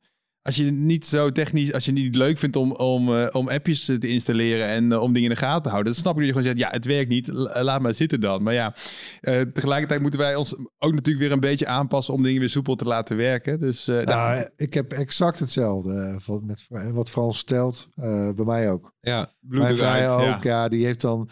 als 0.46 0.56
je 0.56 0.64
het 0.64 0.74
niet 0.74 1.06
zo 1.06 1.32
technisch, 1.32 1.72
als 1.72 1.84
je 1.84 1.90
het 1.92 2.00
niet 2.00 2.14
leuk 2.14 2.38
vindt 2.38 2.56
om, 2.56 2.72
om, 2.72 3.16
eh, 3.16 3.26
om 3.32 3.48
appjes 3.48 3.84
te 3.84 3.98
installeren 4.08 4.66
en 4.68 4.92
eh, 4.92 5.02
om 5.02 5.12
dingen 5.12 5.28
in 5.30 5.34
de 5.36 5.40
gaten 5.42 5.62
te 5.62 5.68
houden, 5.68 5.92
dan 5.92 6.00
snap 6.02 6.12
ik 6.12 6.18
dat 6.18 6.26
je 6.26 6.32
gewoon 6.32 6.46
zegt, 6.56 6.58
ja, 6.70 6.76
het 6.76 6.84
werkt 6.84 7.08
niet, 7.08 7.26
la- 7.26 7.62
laat 7.62 7.80
maar 7.80 7.94
zitten 7.94 8.20
dan. 8.20 8.42
Maar 8.42 8.54
ja, 8.54 8.74
eh, 9.20 9.40
tegelijkertijd 9.40 10.00
moeten 10.00 10.20
wij 10.20 10.34
ons 10.34 10.54
ook 10.78 10.92
natuurlijk 10.92 11.18
weer 11.24 11.32
een 11.32 11.40
beetje 11.40 11.66
aanpassen 11.66 12.14
om 12.14 12.22
dingen 12.22 12.40
weer 12.40 12.48
soepel 12.48 12.74
te 12.74 12.84
laten 12.84 13.16
werken. 13.16 13.58
Dus 13.58 13.84
daar- 13.84 14.04
Nou, 14.04 14.48
ik 14.56 14.74
heb 14.74 14.92
exact 14.92 15.38
hetzelfde 15.38 16.20
wat, 16.26 16.42
met, 16.42 16.66
wat 16.92 17.10
Frans 17.10 17.38
stelt. 17.38 17.88
bij 18.34 18.44
mij 18.44 18.70
ook. 18.70 18.92
Ja, 19.00 19.32
Mijn 19.40 20.08
ook, 20.08 20.42
ja. 20.42 20.68
die 20.68 20.84
heeft 20.84 21.00
dan... 21.00 21.28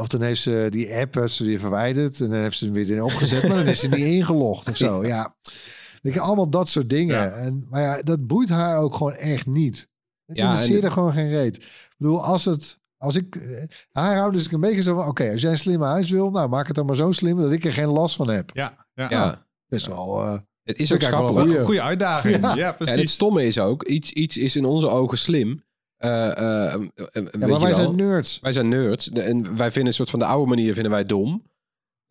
of 0.00 0.08
dan 0.08 0.22
heeft 0.22 0.40
ze 0.42 0.66
die 0.70 0.94
app 0.94 1.24
ze 1.28 1.44
die 1.44 1.58
verwijderd 1.58 2.20
en 2.20 2.28
dan 2.30 2.38
heeft 2.38 2.58
ze 2.58 2.64
hem 2.64 2.74
weer 2.74 2.90
in 2.90 3.02
opgezet, 3.02 3.48
maar 3.48 3.56
dan 3.56 3.66
is 3.66 3.80
ze 3.80 3.88
niet 3.88 4.04
ingelogd 4.04 4.68
of 4.68 4.76
zo. 4.76 5.04
Ja, 5.14 5.36
Je, 6.12 6.20
allemaal 6.20 6.48
dat 6.50 6.68
soort 6.68 6.90
dingen. 6.90 7.16
Ja. 7.16 7.28
En, 7.30 7.66
maar 7.70 7.82
ja, 7.82 8.02
dat 8.02 8.26
boeit 8.26 8.48
haar 8.48 8.78
ook 8.78 8.94
gewoon 8.94 9.12
echt 9.14 9.46
niet. 9.46 9.88
Het 10.26 10.36
Ja, 10.36 10.44
interesseert 10.44 10.78
en- 10.80 10.84
er 10.84 10.92
gewoon 10.92 11.12
geen 11.12 11.28
reet. 11.28 11.56
Ik 11.56 11.94
bedoel, 11.98 12.24
als 12.24 12.44
het... 12.44 12.82
Als 12.96 13.16
ik 13.16 13.36
eh, 13.36 13.62
haar 13.92 14.16
hou, 14.16 14.32
dus 14.32 14.44
ik 14.46 14.52
een 14.52 14.60
beetje 14.60 14.82
zo 14.82 14.94
van... 14.94 15.06
Oké, 15.08 15.30
als 15.32 15.40
jij 15.40 15.50
een 15.50 15.58
slimme 15.58 15.84
huis 15.84 16.10
wil, 16.10 16.30
nou 16.30 16.48
maak 16.48 16.66
het 16.66 16.76
dan 16.76 16.86
maar 16.86 16.96
zo 16.96 17.12
slim 17.12 17.36
dat 17.36 17.52
ik 17.52 17.64
er 17.64 17.72
geen 17.72 17.88
last 17.88 18.16
van 18.16 18.30
heb. 18.30 18.50
ja, 18.54 18.86
ja. 18.94 19.10
ja. 19.10 19.46
Best 19.66 19.86
wel... 19.86 20.22
eh, 20.22 20.38
Het 20.62 20.78
is 20.78 20.92
ook 20.92 20.98
ik 20.98 21.04
schappelijk. 21.04 21.46
goeie. 21.48 21.64
Goede 21.64 21.82
uitdaging. 21.82 22.40
Ja, 22.40 22.54
Ja. 22.54 22.66
En 22.66 22.66
het 22.66 22.76
precies. 22.76 23.12
stomme 23.12 23.44
is 23.44 23.58
ook, 23.58 23.82
iets, 23.84 24.12
iets 24.12 24.36
is 24.36 24.56
in 24.56 24.64
onze 24.64 24.88
ogen 24.88 25.18
slim. 25.18 25.64
Eh, 25.96 26.10
ja, 26.10 26.76
maar 27.38 27.48
wij 27.48 27.58
wel. 27.58 27.74
zijn 27.74 27.96
nerds. 27.96 28.40
Wij 28.40 28.52
zijn 28.52 28.68
nerds. 28.68 29.10
En 29.10 29.56
wij 29.56 29.70
vinden 29.70 29.86
een 29.86 29.92
soort 29.92 30.10
van 30.10 30.18
de 30.18 30.24
oude 30.24 30.48
manier 30.48 30.72
vinden 30.74 30.92
wij 30.92 31.04
dom. 31.04 31.42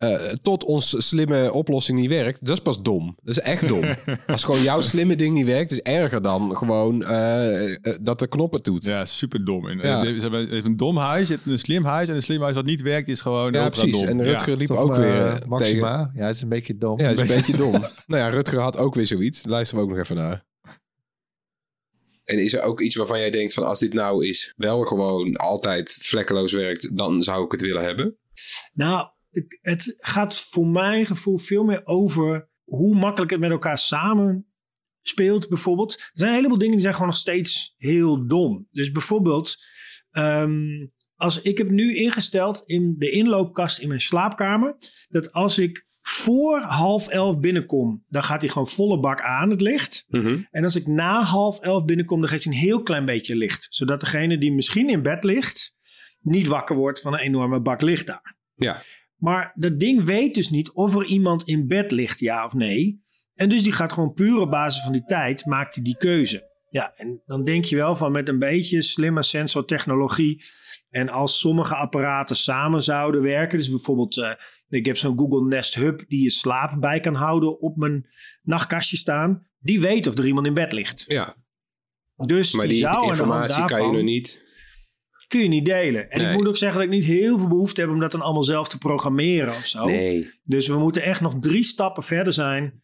Eh, 0.04 0.32
tot 0.42 0.64
ons 0.64 1.08
slimme 1.08 1.52
oplossing 1.52 1.98
niet 1.98 2.08
werkt, 2.08 2.46
dat 2.46 2.56
is 2.56 2.62
pas 2.62 2.82
dom. 2.82 3.16
Dat 3.22 3.36
is 3.36 3.42
echt 3.42 3.68
dom. 3.68 3.82
Als 4.26 4.44
gewoon 4.44 4.62
jouw 4.62 4.80
slimme 4.80 5.14
ding 5.16 5.34
niet 5.34 5.46
werkt, 5.46 5.70
is 5.70 5.80
erger 5.80 6.22
dan 6.22 6.56
gewoon 6.56 7.04
eh, 7.04 7.74
eh, 7.74 7.96
dat 8.00 8.18
de 8.18 8.26
knop 8.26 8.52
het 8.52 8.64
doet. 8.64 8.84
Ja, 8.84 9.04
super 9.04 9.44
dom. 9.44 9.68
En, 9.68 9.78
Ja. 9.78 10.04
Ze 10.04 10.20
hebben 10.20 10.64
een 10.64 10.76
dom 10.76 10.96
huis, 10.96 11.28
je 11.28 11.34
hebt 11.34 11.46
een 11.46 11.58
slim 11.58 11.84
huis. 11.84 12.08
En 12.08 12.14
een 12.14 12.22
slim 12.22 12.40
huis 12.42 12.54
wat 12.54 12.64
niet 12.64 12.82
werkt 12.82 13.08
is 13.08 13.20
gewoon 13.20 13.52
Ja, 13.52 13.68
precies. 13.68 13.98
dom. 13.98 14.08
En 14.08 14.22
Rutger 14.22 14.56
liep 14.56 14.66
Toch, 14.66 14.78
ook 14.78 14.96
weer 14.96 15.32
tegen... 15.32 15.48
Maxima. 15.48 16.10
Ja, 16.14 16.26
het 16.26 16.34
is 16.36 16.42
een 16.42 16.48
beetje 16.48 16.76
dom. 16.76 16.98
Ja, 16.98 17.08
dat 17.08 17.20
is 17.20 17.28
een 17.28 17.36
beetje 17.36 17.56
dom. 17.56 17.70
Nou 17.70 18.22
ja, 18.22 18.28
Rutger 18.28 18.60
had 18.60 18.78
ook 18.78 18.94
weer 18.94 19.06
zoiets. 19.06 19.46
Luisteren 19.46 19.84
we 19.84 19.90
ook 19.90 19.96
nog 19.96 20.04
even 20.04 20.16
naar. 20.16 20.44
En 22.24 22.42
is 22.42 22.52
er 22.52 22.62
ook 22.62 22.80
iets 22.80 22.94
waarvan 22.96 23.18
jij 23.18 23.30
denkt 23.30 23.54
van 23.54 23.66
als 23.66 23.78
dit 23.78 23.92
nou 23.92 24.26
is 24.26 24.54
wel 24.56 24.84
gewoon 24.84 25.36
altijd 25.36 25.96
vlekkeloos 26.00 26.52
werkt, 26.52 26.96
dan 26.96 27.22
zou 27.22 27.44
ik 27.44 27.52
het 27.52 27.62
willen 27.62 27.82
hebben? 27.84 28.16
Nou, 28.72 29.08
het 29.60 29.94
gaat 29.96 30.40
voor 30.40 30.66
mijn 30.66 31.06
gevoel 31.06 31.38
veel 31.38 31.64
meer 31.64 31.86
over 31.86 32.48
hoe 32.64 32.96
makkelijk 32.96 33.30
het 33.30 33.40
met 33.40 33.50
elkaar 33.50 33.78
samen 33.78 34.46
speelt, 35.02 35.48
bijvoorbeeld. 35.48 35.94
Er 35.94 36.10
zijn 36.12 36.30
een 36.30 36.36
heleboel 36.36 36.58
dingen 36.58 36.72
die 36.72 36.82
zijn 36.82 36.94
gewoon 36.94 37.08
nog 37.08 37.18
steeds 37.18 37.74
heel 37.76 38.26
dom. 38.26 38.68
Dus 38.70 38.90
bijvoorbeeld, 38.90 39.56
ehm, 40.10 40.86
als 41.16 41.40
ik 41.42 41.58
heb 41.58 41.70
nu 41.70 41.96
ingesteld 41.96 42.62
in 42.66 42.94
de 42.98 43.10
inloopkast 43.10 43.78
in 43.78 43.88
mijn 43.88 44.00
slaapkamer, 44.00 44.76
dat 45.08 45.32
als 45.32 45.58
ik 45.58 45.86
voor 46.00 46.60
half 46.60 47.08
elf 47.08 47.38
binnenkom, 47.38 48.04
dan 48.08 48.22
gaat 48.22 48.40
hij 48.40 48.50
gewoon 48.50 48.68
volle 48.68 49.00
bak 49.00 49.20
aan, 49.20 49.50
het 49.50 49.60
licht. 49.60 50.04
En 50.50 50.64
als 50.64 50.76
ik 50.76 50.86
na 50.86 51.22
half 51.22 51.60
elf 51.60 51.84
binnenkom, 51.84 52.20
dan 52.20 52.28
geeft 52.28 52.44
hij 52.44 52.52
een 52.52 52.58
heel 52.58 52.82
klein 52.82 53.04
beetje 53.04 53.36
licht. 53.36 53.66
Zodat 53.70 54.00
degene 54.00 54.38
die 54.38 54.52
misschien 54.52 54.88
in 54.88 55.02
bed 55.02 55.24
ligt, 55.24 55.74
niet 56.20 56.46
wakker 56.46 56.76
wordt 56.76 57.00
van 57.00 57.12
een 57.12 57.18
enorme 57.20 57.60
bak 57.60 57.80
licht 57.82 58.06
daar. 58.06 58.36
Ja. 58.54 58.82
Maar 59.24 59.52
dat 59.54 59.80
ding 59.80 60.02
weet 60.02 60.34
dus 60.34 60.50
niet 60.50 60.72
of 60.72 60.96
er 60.96 61.04
iemand 61.04 61.44
in 61.44 61.66
bed 61.66 61.90
ligt, 61.90 62.20
ja 62.20 62.44
of 62.44 62.52
nee. 62.52 63.02
En 63.34 63.48
dus 63.48 63.62
die 63.62 63.72
gaat 63.72 63.92
gewoon 63.92 64.12
puur 64.12 64.38
op 64.40 64.50
basis 64.50 64.82
van 64.82 64.92
die 64.92 65.04
tijd, 65.04 65.46
maakt 65.46 65.74
hij 65.74 65.84
die 65.84 65.96
keuze. 65.96 66.52
Ja, 66.70 66.92
en 66.96 67.22
dan 67.26 67.44
denk 67.44 67.64
je 67.64 67.76
wel 67.76 67.96
van 67.96 68.12
met 68.12 68.28
een 68.28 68.38
beetje 68.38 68.82
slimme 68.82 69.22
sensortechnologie. 69.22 70.44
En 70.90 71.08
als 71.08 71.38
sommige 71.38 71.74
apparaten 71.74 72.36
samen 72.36 72.82
zouden 72.82 73.22
werken. 73.22 73.58
Dus 73.58 73.70
bijvoorbeeld, 73.70 74.18
eh, 74.18 74.30
ik 74.68 74.86
heb 74.86 74.96
zo'n 74.96 75.18
Google 75.18 75.46
Nest 75.48 75.74
Hub 75.74 76.04
die 76.08 76.22
je 76.22 76.30
slaap 76.30 76.80
bij 76.80 77.00
kan 77.00 77.14
houden 77.14 77.60
op 77.60 77.76
mijn 77.76 78.06
nachtkastje 78.42 78.96
staan. 78.96 79.46
Die 79.58 79.80
weet 79.80 80.06
of 80.06 80.18
er 80.18 80.26
iemand 80.26 80.46
in 80.46 80.54
bed 80.54 80.72
ligt. 80.72 81.04
Ja, 81.06 81.36
Dus 82.16 82.52
maar 82.52 82.66
die 82.66 82.74
die 82.74 82.82
zou 82.82 83.06
informatie 83.06 83.64
kan 83.64 83.86
je 83.86 83.92
nog 83.92 84.02
niet. 84.02 84.53
Kun 85.28 85.40
je 85.40 85.48
niet 85.48 85.64
delen. 85.64 86.10
En 86.10 86.18
Nee. 86.20 86.30
ik 86.30 86.36
moet 86.36 86.48
ook 86.48 86.56
zeggen 86.56 86.78
dat 86.78 86.88
ik 86.88 86.94
niet 86.94 87.04
heel 87.04 87.38
veel 87.38 87.48
behoefte 87.48 87.80
heb 87.80 87.90
om 87.90 88.00
dat 88.00 88.10
dan 88.10 88.20
allemaal 88.20 88.42
zelf 88.42 88.68
te 88.68 88.78
programmeren 88.78 89.54
of 89.54 89.66
zo. 89.66 89.86
Nee. 89.86 90.30
Dus 90.42 90.68
we 90.68 90.78
moeten 90.78 91.02
echt 91.02 91.20
nog 91.20 91.34
drie 91.40 91.64
stappen 91.64 92.02
verder 92.02 92.32
zijn. 92.32 92.82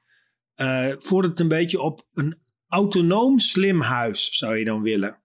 eh, 0.55 0.93
voordat 0.99 1.31
het 1.31 1.41
een 1.41 1.49
beetje 1.49 1.81
op 1.81 2.07
een 2.15 2.39
autonoom 2.69 3.39
slim 3.39 3.81
huis 3.81 4.29
zou 4.39 4.57
je 4.59 4.65
dan 4.65 4.83
willen. 4.83 5.20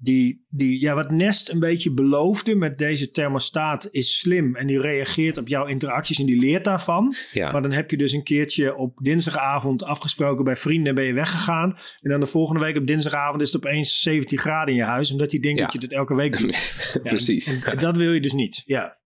Die, 0.00 0.44
die, 0.48 0.80
ja, 0.80 0.94
wat 0.94 1.10
Nest 1.10 1.48
een 1.48 1.58
beetje 1.60 1.92
beloofde 1.92 2.54
met 2.56 2.78
deze 2.78 3.10
thermostaat 3.10 3.88
is 3.90 4.18
slim. 4.18 4.56
En 4.56 4.66
die 4.66 4.80
reageert 4.80 5.36
op 5.36 5.48
jouw 5.48 5.66
interacties 5.66 6.18
en 6.18 6.26
die 6.26 6.40
leert 6.40 6.64
daarvan. 6.64 7.14
Ja. 7.32 7.52
Maar 7.52 7.62
dan 7.62 7.72
heb 7.72 7.90
je 7.90 7.96
dus 7.96 8.12
een 8.12 8.22
keertje 8.22 8.76
op 8.76 8.98
dinsdagavond 9.02 9.82
afgesproken 9.82 10.44
bij 10.44 10.56
vrienden 10.56 10.88
en 10.88 10.94
ben 10.94 11.04
je 11.04 11.12
weggegaan. 11.12 11.76
En 12.00 12.10
dan 12.10 12.20
de 12.20 12.26
volgende 12.26 12.60
week 12.60 12.76
op 12.76 12.86
dinsdagavond 12.86 13.40
is 13.42 13.52
het 13.52 13.64
opeens 13.66 14.00
17 14.00 14.38
graden 14.38 14.68
in 14.74 14.80
je 14.80 14.86
huis. 14.86 15.10
Omdat 15.10 15.30
hij 15.30 15.40
denkt 15.40 15.58
Ja. 15.58 15.64
dat 15.64 15.72
je 15.72 15.80
dit 15.80 15.92
elke 15.92 16.14
week 16.14 16.38
doet. 16.38 16.56
Ja, 17.02 17.10
Precies. 17.10 17.46
en- 17.46 17.62
en 17.62 17.78
dat 17.78 17.96
wil 17.96 18.12
je 18.12 18.20
dus 18.20 18.32
niet. 18.32 18.62
Ja. 18.66 18.96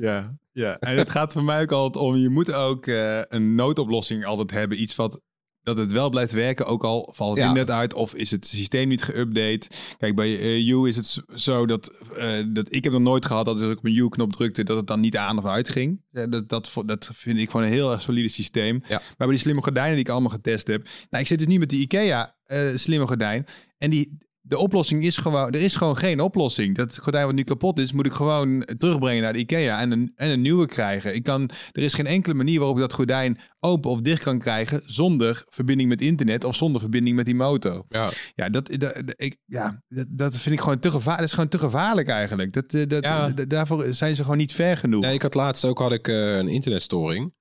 Ja, 0.00 0.38
ja, 0.52 0.78
en 0.78 0.96
het 0.96 1.10
gaat 1.10 1.32
voor 1.32 1.44
mij 1.44 1.62
ook 1.62 1.72
altijd 1.72 2.04
om, 2.04 2.16
je 2.16 2.28
moet 2.28 2.52
ook 2.52 2.86
eh, 2.86 3.20
een 3.28 3.54
noodoplossing 3.54 4.24
altijd 4.24 4.50
hebben. 4.50 4.82
Iets 4.82 4.96
wat 4.96 5.20
dat 5.62 5.78
het 5.78 5.92
wel 5.92 6.10
blijft 6.10 6.32
werken, 6.32 6.66
ook 6.66 6.84
al 6.84 7.12
valt 7.14 7.30
het 7.30 7.38
Ja. 7.38 7.48
internet 7.48 7.70
uit 7.74 7.94
of 7.94 8.14
is 8.14 8.30
het 8.30 8.46
systeem 8.46 8.88
niet 8.88 9.10
geüpdate. 9.10 9.66
Kijk, 9.96 10.14
bij 10.14 10.38
eh 10.38 10.66
You 10.66 10.88
is 10.88 10.96
het 10.96 11.22
zo 11.34 11.66
dat, 11.66 11.90
eh, 12.16 12.44
dat 12.48 12.66
ik 12.74 12.84
heb 12.84 12.92
nog 12.92 13.02
nooit 13.02 13.26
gehad 13.26 13.44
dat 13.44 13.60
als 13.60 13.72
ik 13.72 13.78
op 13.78 13.84
een 13.84 13.92
You-knop 13.92 14.32
drukte, 14.32 14.64
dat 14.64 14.76
het 14.76 14.86
dan 14.86 15.00
niet 15.00 15.16
aan 15.16 15.38
of 15.38 15.44
uit 15.46 15.68
ging. 15.68 16.02
Eh, 16.10 16.24
dat, 16.30 16.48
dat, 16.48 16.72
dat 16.86 17.08
vind 17.12 17.38
ik 17.38 17.50
gewoon 17.50 17.66
een 17.66 17.72
heel 17.72 17.92
erg 17.92 18.02
solide 18.02 18.28
systeem. 18.28 18.82
Ja. 18.88 18.96
Maar 18.96 19.14
bij 19.16 19.28
die 19.28 19.38
slimme 19.38 19.62
gordijnen 19.62 19.92
die 19.94 20.04
ik 20.04 20.08
allemaal 20.10 20.30
getest 20.30 20.66
heb, 20.66 20.88
nou, 21.10 21.22
ik 21.22 21.28
zit 21.28 21.38
dus 21.38 21.48
niet 21.48 21.58
met 21.58 21.70
die 21.70 21.80
IKEA 21.80 22.36
slimme 22.74 23.06
gordijn 23.06 23.44
en 23.78 23.90
die 23.90 24.18
de 24.48 24.58
oplossing 24.58 25.04
is 25.04 25.16
gewoon, 25.16 25.46
er 25.46 25.60
is 25.62 25.76
gewoon 25.76 25.96
geen 25.96 26.20
oplossing. 26.20 26.74
Dat 26.76 26.98
gordijn 26.98 27.26
wat 27.26 27.34
nu 27.34 27.42
kapot 27.42 27.78
is, 27.78 27.92
moet 27.92 28.06
ik 28.06 28.12
gewoon 28.12 28.62
terugbrengen 28.78 29.22
naar 29.22 29.32
de 29.32 29.38
IKEA 29.38 29.80
en 29.80 29.90
een, 29.90 30.12
en 30.16 30.30
een 30.30 30.40
nieuwe 30.40 30.66
krijgen. 30.66 31.14
Ik 31.14 31.22
kan, 31.22 31.50
er 31.72 31.82
is 31.82 31.94
geen 31.94 32.06
enkele 32.06 32.34
manier 32.34 32.58
waarop 32.58 32.76
ik 32.76 32.82
dat 32.82 32.92
gordijn 32.92 33.38
open 33.60 33.90
of 33.90 34.00
dicht 34.00 34.22
kan 34.22 34.38
krijgen 34.38 34.82
zonder 34.84 35.44
verbinding 35.48 35.88
met 35.88 36.02
internet 36.02 36.44
of 36.44 36.54
zonder 36.54 36.80
verbinding 36.80 37.16
met 37.16 37.24
die 37.24 37.34
motor. 37.34 37.84
Ja. 37.88 38.10
Ja, 38.34 38.48
dat, 38.48 38.70
dat, 38.78 39.02
ik, 39.16 39.36
ja, 39.44 39.82
dat, 39.88 40.06
dat 40.10 40.38
vind 40.38 40.54
ik 40.54 40.60
gewoon 40.60 40.78
te 40.80 40.90
gevaarlijk. 40.90 41.18
Dat 41.18 41.28
is 41.28 41.34
gewoon 41.34 41.48
te 41.48 41.58
gevaarlijk 41.58 42.08
eigenlijk. 42.08 42.52
Dat, 42.52 42.74
eh, 42.74 42.86
dat, 42.86 43.04
Ja. 43.04 43.30
daarvoor 43.30 43.94
zijn 43.94 44.16
ze 44.16 44.22
gewoon 44.22 44.38
niet 44.38 44.52
ver 44.52 44.76
genoeg. 44.76 45.04
Ja, 45.04 45.10
ik 45.10 45.22
had 45.22 45.34
laatst 45.34 45.64
ook 45.64 45.78
had 45.78 45.92
ik, 45.92 46.08
eh, 46.08 46.36
een 46.36 46.48
internetstoring. 46.48 47.36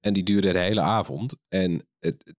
En 0.00 0.12
die 0.12 0.22
duurde 0.22 0.52
de 0.52 0.58
hele 0.58 0.80
avond. 0.80 1.36
En 1.48 1.86
het, 1.98 2.34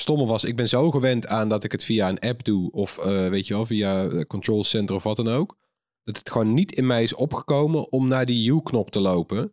stomme 0.00 0.26
was, 0.26 0.44
ik 0.44 0.56
ben 0.56 0.68
zo 0.68 0.90
gewend 0.90 1.26
aan 1.26 1.48
dat 1.48 1.64
ik 1.64 1.72
het 1.72 1.84
via 1.84 2.08
een 2.08 2.18
app 2.18 2.44
doe. 2.44 2.70
Of 2.72 2.98
eh, 2.98 3.28
weet 3.28 3.46
je 3.46 3.54
wel, 3.54 3.66
via 3.66 4.06
eh, 4.06 4.24
Control 4.26 4.64
Center 4.64 4.96
of 4.96 5.02
wat 5.02 5.16
dan 5.16 5.28
ook. 5.28 5.58
Dat 6.04 6.16
het 6.16 6.30
gewoon 6.30 6.54
niet 6.54 6.72
in 6.72 6.86
mij 6.86 7.02
is 7.02 7.14
opgekomen 7.14 7.92
om 7.92 8.08
naar 8.08 8.26
die 8.26 8.50
U-knop 8.50 8.90
te 8.90 9.00
lopen. 9.00 9.52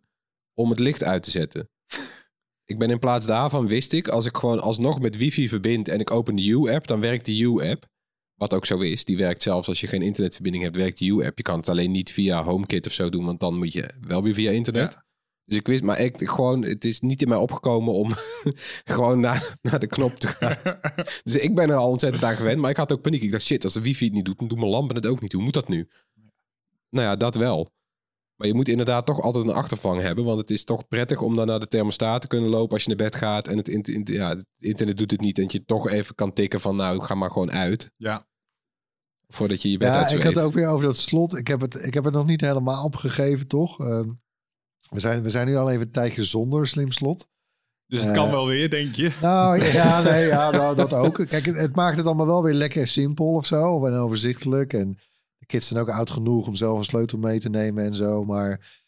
Om 0.54 0.70
het 0.70 0.78
licht 0.78 1.04
uit 1.04 1.22
te 1.22 1.30
zetten. 1.30 1.68
Ik 2.66 2.78
ben 2.78 2.90
in 2.90 2.98
plaats 2.98 3.26
daarvan, 3.26 3.66
wist 3.66 3.92
ik, 3.92 4.08
als 4.08 4.26
ik 4.26 4.36
gewoon 4.36 4.60
alsnog 4.60 5.00
met 5.00 5.16
wifi 5.16 5.48
verbind 5.48 5.88
en 5.88 6.00
ik 6.00 6.10
open 6.10 6.36
de 6.36 6.46
U-app, 6.46 6.86
dan 6.86 7.00
werkt 7.00 7.26
de 7.26 7.38
U-app. 7.38 7.86
Wat 8.34 8.54
ook 8.54 8.66
zo 8.66 8.78
is, 8.78 9.04
die 9.04 9.16
werkt 9.16 9.42
zelfs 9.42 9.68
als 9.68 9.80
je 9.80 9.86
geen 9.86 10.02
internetverbinding 10.02 10.64
hebt, 10.64 10.76
werkt 10.76 10.98
de 10.98 11.06
U-app. 11.06 11.36
Je 11.36 11.42
kan 11.42 11.58
het 11.58 11.68
alleen 11.68 11.90
niet 11.90 12.12
via 12.12 12.42
HomeKit 12.42 12.86
of 12.86 12.92
zo 12.92 13.08
doen, 13.08 13.24
want 13.24 13.40
dan 13.40 13.58
moet 13.58 13.72
je 13.72 13.90
wel 14.00 14.22
weer 14.22 14.34
via 14.34 14.50
internet. 14.50 15.03
Dus 15.44 15.58
ik 15.58 15.66
wist, 15.66 15.82
maar 15.82 16.00
ik 16.00 16.28
gewoon, 16.28 16.62
het 16.62 16.84
is 16.84 17.00
niet 17.00 17.22
in 17.22 17.28
mij 17.28 17.38
opgekomen 17.38 17.94
om 17.94 18.10
gewoon 18.94 19.20
naar, 19.20 19.56
naar 19.62 19.80
de 19.80 19.86
knop 19.86 20.14
te 20.14 20.26
gaan. 20.26 20.58
dus 21.22 21.36
ik 21.36 21.54
ben 21.54 21.70
er 21.70 21.76
al 21.76 21.90
ontzettend 21.90 22.24
aan 22.24 22.36
gewend, 22.36 22.60
maar 22.60 22.70
ik 22.70 22.76
had 22.76 22.92
ook 22.92 23.00
paniek. 23.00 23.22
Ik 23.22 23.30
dacht, 23.30 23.44
shit, 23.44 23.64
als 23.64 23.72
de 23.72 23.80
wifi 23.80 24.04
het 24.04 24.14
niet 24.14 24.24
doet, 24.24 24.38
dan 24.38 24.48
doen 24.48 24.58
mijn 24.58 24.70
lampen 24.70 24.96
het 24.96 25.06
ook 25.06 25.20
niet. 25.20 25.32
Hoe 25.32 25.42
moet 25.42 25.54
dat 25.54 25.68
nu? 25.68 25.88
Nou 26.90 27.06
ja, 27.06 27.16
dat 27.16 27.34
wel. 27.34 27.72
Maar 28.36 28.46
je 28.46 28.54
moet 28.54 28.68
inderdaad 28.68 29.06
toch 29.06 29.20
altijd 29.20 29.44
een 29.44 29.52
achtervang 29.52 30.00
hebben, 30.00 30.24
want 30.24 30.40
het 30.40 30.50
is 30.50 30.64
toch 30.64 30.88
prettig 30.88 31.20
om 31.20 31.36
dan 31.36 31.46
naar 31.46 31.60
de 31.60 31.68
thermostaat 31.68 32.20
te 32.20 32.26
kunnen 32.26 32.50
lopen 32.50 32.72
als 32.72 32.82
je 32.82 32.88
naar 32.88 32.96
bed 32.96 33.16
gaat 33.16 33.48
en 33.48 33.56
het, 33.56 33.90
ja, 34.04 34.28
het 34.28 34.46
internet 34.58 34.96
doet 34.96 35.10
het 35.10 35.20
niet 35.20 35.36
en 35.36 35.42
dat 35.42 35.52
je 35.52 35.64
toch 35.64 35.88
even 35.88 36.14
kan 36.14 36.32
tikken 36.32 36.60
van 36.60 36.76
nou, 36.76 37.00
ga 37.00 37.14
maar 37.14 37.30
gewoon 37.30 37.50
uit. 37.50 37.90
Ja. 37.96 38.26
Voordat 39.28 39.62
je 39.62 39.70
je 39.70 39.78
bed 39.78 39.88
Ja, 39.88 40.08
ik 40.08 40.22
had 40.22 40.38
ook 40.38 40.52
weer 40.52 40.68
over 40.68 40.84
dat 40.84 40.96
slot. 40.96 41.36
Ik 41.36 41.46
heb 41.46 41.60
het, 41.60 41.74
ik 41.86 41.94
heb 41.94 42.04
het 42.04 42.14
nog 42.14 42.26
niet 42.26 42.40
helemaal 42.40 42.84
opgegeven, 42.84 43.48
toch? 43.48 43.80
Ehm, 43.80 44.10
we, 44.94 45.00
zijn, 45.00 45.22
we 45.22 45.30
zijn 45.30 45.46
nu 45.46 45.56
al 45.56 45.70
even 45.70 45.82
een 45.82 45.90
tijdje 45.90 46.24
zonder 46.24 46.66
slim 46.66 46.90
slot. 46.90 47.28
Dus 47.86 48.00
het 48.00 48.08
Eh, 48.08 48.14
kan 48.14 48.30
wel 48.30 48.46
weer, 48.46 48.70
denk 48.70 48.94
je. 48.94 49.12
Nou 49.22 49.62
ja, 49.72 50.02
nee, 50.02 50.26
ja 50.26 50.50
nou, 50.50 50.76
dat 50.76 50.92
ook. 50.92 51.14
Kijk, 51.14 51.44
het, 51.44 51.56
het 51.56 51.76
maakt 51.76 51.96
het 51.96 52.06
allemaal 52.06 52.26
wel 52.26 52.42
weer 52.42 52.54
lekker 52.54 52.86
simpel 52.86 53.26
of 53.32 53.46
zo. 53.46 53.86
En 53.86 53.92
overzichtelijk. 53.94 54.72
En 54.72 54.98
de 55.38 55.46
kids 55.46 55.68
zijn 55.68 55.80
ook 55.80 55.90
oud 55.90 56.10
genoeg 56.10 56.46
om 56.46 56.54
zelf 56.54 56.78
een 56.78 56.84
sleutel 56.84 57.18
mee 57.18 57.40
te 57.40 57.48
nemen 57.48 57.84
en 57.84 57.94
zo. 57.94 58.24
Maar 58.24 58.80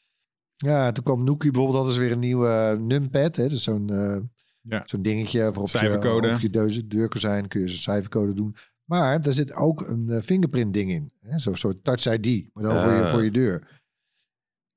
ja, 0.56 0.92
toen 0.92 1.04
kwam 1.04 1.24
Nookie 1.24 1.50
bijvoorbeeld. 1.50 1.84
Dat 1.84 1.92
is 1.92 1.98
weer 1.98 2.12
een 2.12 2.18
nieuwe 2.18 2.76
numpad. 2.80 3.36
Hè? 3.36 3.48
Dus 3.48 3.62
zo'n 3.62 3.90
eh, 3.90 4.18
Ja. 4.60 4.82
zo'n 4.84 5.02
dingetje 5.02 5.40
waarop 5.40 5.68
Cijfercode. 5.68 6.28
je, 6.28 6.34
op 6.34 6.40
je 6.40 6.50
deur- 6.50 6.88
deurkozijn 6.88 7.48
kun 7.48 7.60
je 7.60 7.68
zo'n 7.68 7.78
cijfercode 7.78 8.34
doen. 8.34 8.56
Maar 8.84 9.22
daar 9.22 9.32
zit 9.32 9.54
ook 9.54 9.88
een 9.88 10.08
eh, 10.08 10.22
fingerprint 10.22 10.74
ding 10.74 10.90
in. 10.90 11.10
Zo'n 11.36 11.56
soort 11.56 11.84
touch 11.84 12.06
ID. 12.06 12.48
Maar 12.52 12.64
dan 12.64 12.82
voor, 12.82 12.92
je, 12.92 13.02
Ah. 13.04 13.10
voor 13.10 13.24
je 13.24 13.30
deur. 13.30 13.75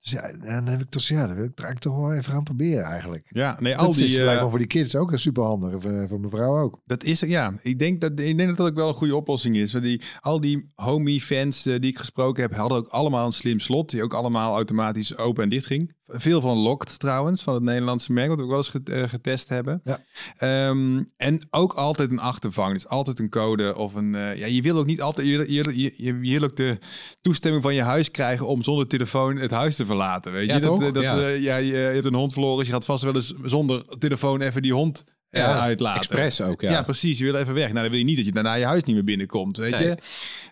Dus 0.02 0.12
ja, 0.12 0.32
dan 0.32 0.68
heb 0.68 0.82
ik 0.82 0.89
toch, 0.89 1.04
ja, 1.04 1.28
dat 1.28 1.36
wil 1.36 1.45
ik 1.45 1.60
eigenlijk 1.60 1.80
toch 1.80 1.95
wel 1.97 2.14
even 2.14 2.32
gaan 2.32 2.43
proberen 2.43 2.84
eigenlijk. 2.84 3.26
Ja, 3.30 3.58
nee, 3.60 3.78
Al 3.78 3.86
al 3.86 3.93
die, 3.93 4.04
is 4.04 4.18
eh, 4.18 4.43
me 4.43 4.50
voor 4.50 4.58
die 4.58 4.68
kids 4.68 4.95
ook 4.95 5.12
super 5.16 5.43
handig. 5.43 5.74
En 5.74 5.82
voor, 5.82 6.08
voor 6.08 6.20
mijn 6.20 6.32
vrouw 6.32 6.58
ook. 6.58 6.82
Dat 6.86 7.04
is, 7.04 7.20
ja, 7.20 7.54
ik 7.62 7.80
denk 7.80 8.02
dat, 8.02 8.12
ik 8.20 8.38
denk 8.38 8.50
dat 8.50 8.58
dat 8.58 8.68
ook 8.68 8.76
wel 8.76 8.88
een 8.88 8.93
goede 8.93 9.16
oplossing 9.16 9.56
is. 9.56 9.72
Want 9.72 9.84
die, 9.84 10.02
al 10.20 10.39
die 10.39 10.72
homie-fans 10.76 11.66
eh, 11.66 11.80
die 11.80 11.89
ik 11.89 11.97
gesproken 11.97 12.41
heb, 12.41 12.56
hadden 12.56 12.78
ook 12.78 12.88
allemaal 12.88 13.26
een 13.26 13.32
slim 13.32 13.60
slot. 13.60 13.89
Die 13.89 14.04
ook 14.04 14.14
allemaal 14.14 14.56
automatisch 14.56 15.18
open 15.18 15.43
en 15.43 15.50
dicht 15.50 15.66
ging. 15.66 15.97
Veel 16.12 16.41
van 16.41 16.57
Locked 16.57 16.99
trouwens, 16.99 17.43
van 17.43 17.53
het 17.53 17.64
Nederlandse 17.64 18.14
merk, 18.14 18.30
wat 18.30 18.38
we 18.38 18.43
ook 18.43 18.49
wel 18.49 18.57
eens 18.57 18.74
eh, 18.84 19.10
getest 19.10 19.49
hebben. 19.49 19.82
Ja. 19.84 20.03
Ehm, 20.38 21.03
en 21.18 21.47
ook 21.49 21.74
altijd 21.74 22.12
een 22.12 22.20
achtervang. 22.20 22.74
Dus 22.74 22.88
altijd 22.88 23.20
een 23.20 23.30
code 23.30 23.76
of 23.76 23.93
een... 23.93 24.16
eh, 24.16 24.36
ja, 24.36 24.45
je 24.45 24.62
wil 24.62 24.78
ook 24.78 24.86
niet 24.86 25.01
altijd... 25.01 25.28
Je, 25.28 25.53
je, 25.53 25.82
je, 25.82 25.93
je 25.97 26.14
wil 26.14 26.43
ook 26.43 26.55
de 26.55 26.78
toestemming 27.22 27.64
van 27.64 27.74
je 27.74 27.82
huis 27.82 28.12
krijgen 28.12 28.47
om 28.47 28.64
zonder 28.64 28.88
telefoon 28.88 29.38
het 29.38 29.51
huis 29.51 29.76
te 29.76 29.86
verlaten. 29.86 30.32
Weet 30.32 30.51
je? 30.51 30.60
Dat, 30.60 30.82
eh, 30.82 30.93
dat, 30.93 31.03
Ja. 31.03 31.28
ja, 31.28 31.55
je, 31.55 31.76
hebt 31.76 32.05
een 32.05 32.14
hond 32.14 32.34
verloren, 32.34 32.57
dus 32.57 32.68
je 32.68 32.74
gaat 32.74 32.86
vast 32.86 33.03
wel 33.03 33.16
eens 33.16 33.34
zonder 33.43 33.84
telefoon 33.99 34.41
even 34.41 34.62
die 34.62 34.74
hond 34.74 35.03
Ja, 35.32 35.59
uitlaten. 35.59 35.97
expres 35.99 36.41
ook, 36.41 36.61
ja. 36.61 36.71
Ja, 36.71 36.82
precies. 36.82 37.17
Je 37.19 37.23
wil 37.23 37.36
even 37.36 37.53
weg. 37.53 37.67
Nou, 37.67 37.82
dan 37.82 37.89
wil 37.89 37.97
je 37.99 38.05
niet 38.05 38.15
dat 38.15 38.25
je 38.25 38.32
daarna 38.32 38.53
je 38.53 38.65
huis 38.65 38.84
niet 38.84 38.95
meer 38.95 39.03
binnenkomt, 39.03 39.57
weet 39.57 39.80
Nee. 39.80 39.88
je. 39.88 39.97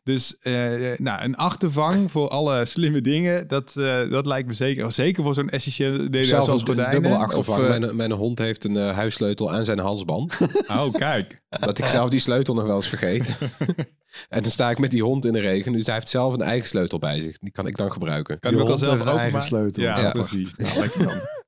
Dus 0.03 0.38
eh, 0.39 0.53
nou, 0.97 1.23
een 1.23 1.36
achtervang 1.36 2.11
voor 2.11 2.30
alle 2.30 2.65
slimme 2.65 3.01
dingen, 3.01 3.47
dat, 3.47 3.75
eh, 3.78 4.09
dat 4.09 4.25
lijkt 4.25 4.47
me 4.47 4.53
zeker. 4.53 4.91
Zeker 4.91 5.23
voor 5.23 5.34
zo'n 5.34 5.49
essentiële 5.49 6.09
deel 6.09 6.25
Zelf 6.25 6.45
zoals 6.45 6.61
een 6.61 6.67
gordijnen. 6.67 6.93
dubbele 6.93 7.15
Of, 7.15 7.21
achtervang. 7.21 7.63
eh, 7.63 7.80
mijn, 7.80 7.95
mijn 7.95 8.11
hond 8.11 8.39
heeft 8.39 8.63
een 8.63 8.78
eh, 8.78 8.95
huissleutel 8.95 9.51
aan 9.51 9.65
zijn 9.65 9.80
halsband. 9.80 10.38
oh, 10.67 10.93
kijk. 10.93 11.41
dat 11.49 11.80
ik 11.80 11.86
zelf 11.86 12.09
die 12.09 12.19
sleutel 12.19 12.53
nog 12.53 12.65
wel 12.65 12.75
eens 12.75 12.88
vergeet. 12.88 13.38
en 14.30 14.41
dan 14.41 14.51
sta 14.51 14.69
ik 14.69 14.78
met 14.80 14.91
die 14.91 15.03
hond 15.03 15.25
in 15.25 15.34
de 15.34 15.39
regen. 15.39 15.71
Dus 15.73 15.86
hij 15.86 15.95
heeft 15.95 16.09
zelf 16.09 16.34
een 16.34 16.41
eigen 16.41 16.67
sleutel 16.67 16.99
bij 16.99 17.19
zich. 17.19 17.38
Die 17.38 17.51
kan 17.51 17.67
ik 17.67 17.78
dan 17.78 17.91
gebruiken. 17.91 18.39
Kan 18.39 18.51
Je 18.55 18.61
ook 18.61 18.69
al 18.69 18.78
zelf 18.78 18.99
een 18.99 19.17
eigen 19.17 19.41
sleutel. 19.41 19.84
Ja, 19.84 19.99
Ja. 19.99 20.11
precies. 20.11 20.53
Nou, 20.55 20.80
lekker 20.80 21.03
dan. 21.05 21.19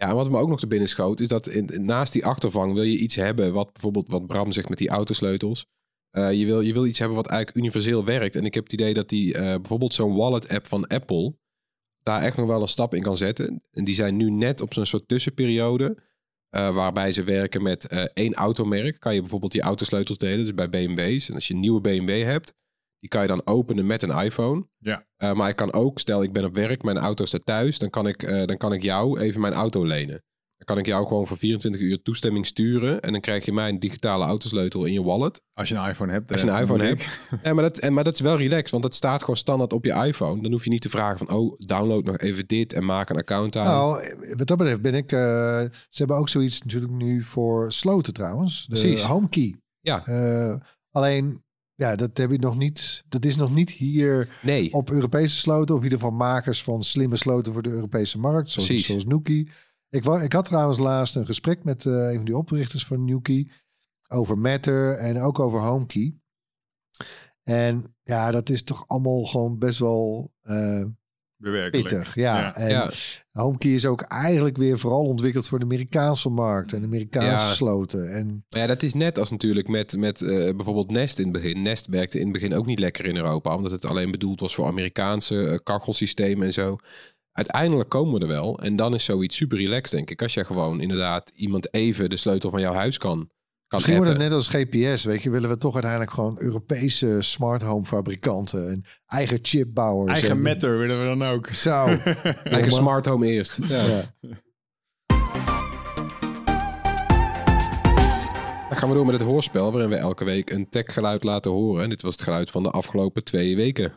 Ja, 0.00 0.08
en 0.08 0.14
wat 0.14 0.30
me 0.30 0.38
ook 0.38 0.48
nog 0.48 0.60
te 0.60 0.66
binnen 0.66 0.88
schoot, 0.88 1.20
is 1.20 1.28
dat 1.28 1.48
in, 1.48 1.70
naast 1.84 2.12
die 2.12 2.24
achtervang 2.24 2.74
wil 2.74 2.82
je 2.82 2.98
iets 2.98 3.14
hebben, 3.14 3.52
wat 3.52 3.72
bijvoorbeeld 3.72 4.08
wat 4.08 4.26
Bram 4.26 4.52
zegt 4.52 4.68
met 4.68 4.78
die 4.78 4.88
autosleutels. 4.88 5.66
Eh, 6.10 6.32
je, 6.32 6.46
wil, 6.46 6.60
je 6.60 6.72
wil 6.72 6.86
iets 6.86 6.98
hebben 6.98 7.16
wat 7.16 7.26
eigenlijk 7.26 7.58
universeel 7.58 8.04
werkt. 8.04 8.36
En 8.36 8.44
ik 8.44 8.54
heb 8.54 8.62
het 8.64 8.72
idee 8.72 8.94
dat 8.94 9.08
die 9.08 9.34
eh, 9.34 9.42
bijvoorbeeld 9.42 9.94
zo'n 9.94 10.16
wallet-app 10.16 10.66
van 10.66 10.86
Apple 10.86 11.34
daar 12.02 12.22
echt 12.22 12.36
nog 12.36 12.46
wel 12.46 12.62
een 12.62 12.68
stap 12.68 12.94
in 12.94 13.02
kan 13.02 13.16
zetten. 13.16 13.60
En 13.70 13.84
die 13.84 13.94
zijn 13.94 14.16
nu 14.16 14.30
net 14.30 14.60
op 14.60 14.74
zo'n 14.74 14.86
soort 14.86 15.08
tussenperiode. 15.08 16.02
eh, 16.50 16.74
waarbij 16.74 17.12
ze 17.12 17.22
werken 17.24 17.62
met 17.62 17.86
één 18.14 18.34
automerk. 18.34 19.00
Kan 19.00 19.14
je 19.14 19.20
bijvoorbeeld 19.20 19.52
die 19.52 19.62
autosleutels 19.62 20.18
delen, 20.18 20.44
dus 20.44 20.54
bij 20.54 20.68
BMW's. 20.68 21.28
En 21.28 21.34
als 21.34 21.48
je 21.48 21.54
een 21.54 21.60
nieuwe 21.60 21.80
BMW 21.80 22.22
hebt, 22.22 22.54
die 23.00 23.08
kan 23.08 23.22
je 23.22 23.28
dan 23.28 23.46
openen 23.46 23.86
met 23.86 24.02
een 24.02 24.18
iPhone. 24.22 24.66
Ja. 24.78 25.06
Eh, 25.16 25.32
maar 25.32 25.48
ik 25.48 25.56
kan 25.56 25.72
ook, 25.72 25.98
stel 25.98 26.22
ik 26.22 26.32
ben 26.32 26.44
op 26.44 26.54
werk, 26.54 26.82
mijn 26.82 26.98
auto 26.98 27.24
staat 27.24 27.46
thuis, 27.46 27.78
dan 27.78 27.90
kan, 27.90 28.06
ik, 28.06 28.22
eh, 28.22 28.46
dan 28.46 28.56
kan 28.56 28.72
ik 28.72 28.82
jou 28.82 29.20
even 29.20 29.40
mijn 29.40 29.52
auto 29.52 29.84
lenen. 29.84 30.22
Dan 30.56 30.74
kan 30.76 30.78
ik 30.78 30.86
jou 30.86 31.06
gewoon 31.06 31.26
voor 31.26 31.36
24 31.36 31.80
uur 31.80 32.02
toestemming 32.02 32.46
sturen. 32.46 33.00
En 33.00 33.12
dan 33.12 33.20
krijg 33.20 33.44
je 33.44 33.52
mijn 33.52 33.78
digitale 33.78 34.24
autosleutel 34.24 34.84
in 34.84 34.92
je 34.92 35.02
wallet. 35.02 35.42
Als 35.54 35.68
je 35.68 35.74
een 35.74 35.88
iPhone 35.88 36.12
hebt. 36.12 36.32
Als 36.32 36.40
je 36.40 36.48
eh, 36.48 36.54
een 36.54 36.62
iPhone 36.62 36.84
hebt. 36.84 37.08
Ja, 37.42 37.54
maar, 37.54 37.64
dat, 37.64 37.78
en, 37.78 37.92
maar 37.92 38.04
dat 38.04 38.14
is 38.14 38.20
wel 38.20 38.36
relaxed, 38.36 38.70
want 38.70 38.82
dat 38.82 38.94
staat 38.94 39.20
gewoon 39.20 39.36
standaard 39.36 39.72
op 39.72 39.84
je 39.84 39.92
iPhone. 39.92 40.42
Dan 40.42 40.52
hoef 40.52 40.64
je 40.64 40.70
niet 40.70 40.80
te 40.82 40.88
vragen 40.88 41.18
van, 41.18 41.36
oh, 41.36 41.54
download 41.58 42.04
nog 42.04 42.18
even 42.18 42.46
dit 42.46 42.72
en 42.72 42.84
maak 42.84 43.10
een 43.10 43.16
account 43.16 43.56
aan. 43.56 43.64
Nou, 43.64 44.14
wat 44.36 44.46
dat 44.46 44.58
betreft 44.58 44.80
ben 44.80 44.94
ik... 44.94 45.12
eh, 45.12 45.18
ze 45.68 45.98
hebben 45.98 46.16
ook 46.16 46.28
zoiets 46.28 46.62
natuurlijk 46.62 46.92
nu 46.92 47.22
voor 47.22 47.72
sloten 47.72 48.12
trouwens. 48.12 48.66
De 48.66 48.78
Precies. 48.78 49.02
HomeKey. 49.02 49.56
Ja. 49.80 50.06
Eh, 50.06 50.54
alleen, 50.90 51.42
ja, 51.80 51.96
dat 51.96 52.16
heb 52.16 52.30
je 52.30 52.38
nog 52.38 52.56
niet... 52.56 53.04
Dat 53.08 53.24
is 53.24 53.36
nog 53.36 53.54
niet 53.54 53.70
hier 53.70 54.38
nee, 54.42 54.72
op 54.72 54.90
Europese 54.90 55.36
sloten. 55.36 55.74
Of 55.74 55.80
in 55.80 55.84
ieder 55.84 55.98
geval 55.98 56.16
makers 56.16 56.62
van 56.62 56.82
slimme 56.82 57.16
sloten 57.16 57.52
voor 57.52 57.62
de 57.62 57.70
Europese 57.70 58.18
markt. 58.18 58.50
Zoals, 58.50 58.68
Precies. 58.68 58.86
zoals 58.86 59.04
Nookie. 59.04 59.50
Ik, 59.88 60.04
ik 60.04 60.32
had 60.32 60.44
trouwens 60.44 60.78
laatst 60.78 61.16
een 61.16 61.26
gesprek 61.26 61.64
met 61.64 61.86
eh, 61.86 61.92
een 61.92 62.14
van 62.14 62.24
die 62.24 62.36
oprichters 62.36 62.86
van 62.86 63.04
Nookie. 63.04 63.52
Over 64.08 64.38
Matter 64.38 64.96
en 64.96 65.20
ook 65.20 65.38
over 65.38 65.60
HomeKey. 65.60 66.14
En 67.42 67.96
ja, 68.02 68.30
dat 68.30 68.48
is 68.48 68.62
toch 68.62 68.88
allemaal 68.88 69.24
gewoon 69.24 69.58
best 69.58 69.78
wel 69.78 70.32
eh, 70.40 70.84
Bewerkelijk. 71.40 71.88
pittig. 71.88 72.14
Ja, 72.14 72.36
Ja. 72.38 72.54
en 72.56 72.70
ja, 72.70 72.90
HomeKey 73.32 73.70
is 73.70 73.86
ook 73.86 74.00
eigenlijk 74.02 74.56
weer 74.56 74.78
vooral 74.78 75.04
ontwikkeld 75.04 75.48
voor 75.48 75.58
de 75.58 75.64
Amerikaanse 75.64 76.28
markt 76.28 76.72
en 76.72 76.82
Amerikaanse 76.84 77.46
Ja. 77.46 77.52
sloten. 77.52 78.12
En 78.12 78.44
maar 78.50 78.60
ja, 78.60 78.66
dat 78.66 78.82
is 78.82 78.94
net 78.94 79.18
als 79.18 79.30
natuurlijk 79.30 79.68
met, 79.68 79.96
met 79.96 80.20
eh, 80.20 80.28
bijvoorbeeld 80.28 80.90
Nest 80.90 81.18
in 81.18 81.24
het 81.24 81.32
begin. 81.42 81.62
Nest 81.62 81.86
werkte 81.86 82.18
in 82.18 82.24
het 82.24 82.32
begin 82.32 82.54
ook 82.54 82.66
niet 82.66 82.78
lekker 82.78 83.04
in 83.04 83.16
Europa, 83.16 83.56
omdat 83.56 83.70
het 83.72 83.84
alleen 83.86 84.10
bedoeld 84.10 84.40
was 84.40 84.54
voor 84.54 84.66
Amerikaanse 84.66 85.48
eh, 85.48 85.58
kachelsystemen 85.62 86.46
en 86.46 86.52
zo. 86.52 86.76
Uiteindelijk 87.32 87.88
komen 87.88 88.14
we 88.14 88.20
er 88.20 88.26
wel. 88.26 88.58
En 88.62 88.76
dan 88.76 88.94
is 88.94 89.04
zoiets 89.04 89.36
super 89.36 89.58
relaxed, 89.58 89.90
denk 89.90 90.10
ik. 90.10 90.22
Als 90.22 90.34
je 90.34 90.44
gewoon 90.44 90.80
inderdaad 90.80 91.30
iemand 91.34 91.74
even 91.74 92.10
de 92.10 92.16
sleutel 92.16 92.50
van 92.50 92.60
jouw 92.60 92.72
huis 92.74 92.98
kan, 92.98 93.30
kan 93.70 93.78
misschien 93.78 93.96
wordt 93.96 94.10
het 94.10 94.20
net 94.20 94.32
als 94.32 94.48
GPS, 94.48 95.04
weet 95.04 95.22
je, 95.22 95.30
willen 95.30 95.50
we 95.50 95.58
toch 95.58 95.72
uiteindelijk 95.72 96.12
gewoon 96.12 96.36
Europese 96.38 97.16
smart 97.20 97.62
home 97.62 97.84
fabrikanten 97.84 98.70
en 98.70 98.84
eigen 99.06 99.38
chipbouwers. 99.42 100.12
Eigen 100.12 100.30
en- 100.30 100.42
metter 100.42 100.78
willen 100.78 100.98
we 100.98 101.04
dan 101.04 101.22
ook. 101.22 101.46
Zo. 101.46 101.84
Eigen 102.44 102.72
smart 102.72 103.06
home 103.06 103.26
eerst. 103.26 103.58
Ja. 103.68 103.86
Ja. 103.86 104.02
gaan 108.80 108.88
we 108.88 108.94
door 108.94 109.04
met 109.06 109.14
het 109.14 109.22
hoorspel, 109.22 109.72
waarin 109.72 109.90
we 109.90 109.96
elke 109.96 110.24
week 110.24 110.50
een 110.50 110.68
techgeluid 110.68 111.24
laten 111.24 111.50
horen. 111.50 111.82
En 111.82 111.88
dit 111.88 112.02
was 112.02 112.12
het 112.12 112.22
geluid 112.22 112.50
van 112.50 112.62
de 112.62 112.70
afgelopen 112.70 113.24
twee 113.24 113.56
weken. 113.56 113.92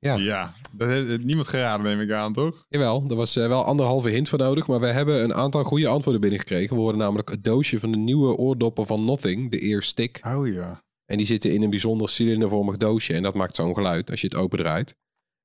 Ja. 0.00 0.16
Ja, 0.16 0.54
dat 0.72 0.88
heeft 0.88 1.24
niemand 1.24 1.48
geraden, 1.48 1.86
neem 1.86 2.00
ik 2.00 2.10
aan, 2.10 2.32
toch? 2.32 2.66
Jawel, 2.68 3.04
er 3.08 3.16
was 3.16 3.36
eh, 3.36 3.46
wel 3.46 3.64
anderhalve 3.64 4.08
hint 4.08 4.28
voor 4.28 4.38
nodig, 4.38 4.66
maar 4.66 4.80
we 4.80 4.86
hebben 4.86 5.22
een 5.22 5.34
aantal 5.34 5.64
goede 5.64 5.88
antwoorden 5.88 6.20
binnengekregen. 6.20 6.76
We 6.76 6.82
hoorden 6.82 7.00
namelijk 7.00 7.30
het 7.30 7.44
doosje 7.44 7.80
van 7.80 7.90
de 7.90 7.96
nieuwe 7.96 8.36
oordoppen 8.36 8.86
van 8.86 9.04
Nothing, 9.04 9.50
de 9.50 9.58
Ear 9.58 9.82
Stick. 9.82 10.20
Oh 10.26 10.46
ja. 10.46 10.82
En 11.04 11.16
die 11.16 11.26
zitten 11.26 11.52
in 11.52 11.62
een 11.62 11.70
bijzonder 11.70 12.08
cilindervormig 12.08 12.76
doosje 12.76 13.14
en 13.14 13.22
dat 13.22 13.34
maakt 13.34 13.56
zo'n 13.56 13.74
geluid 13.74 14.10
als 14.10 14.20
je 14.20 14.26
het 14.26 14.36
opendraait. 14.36 14.96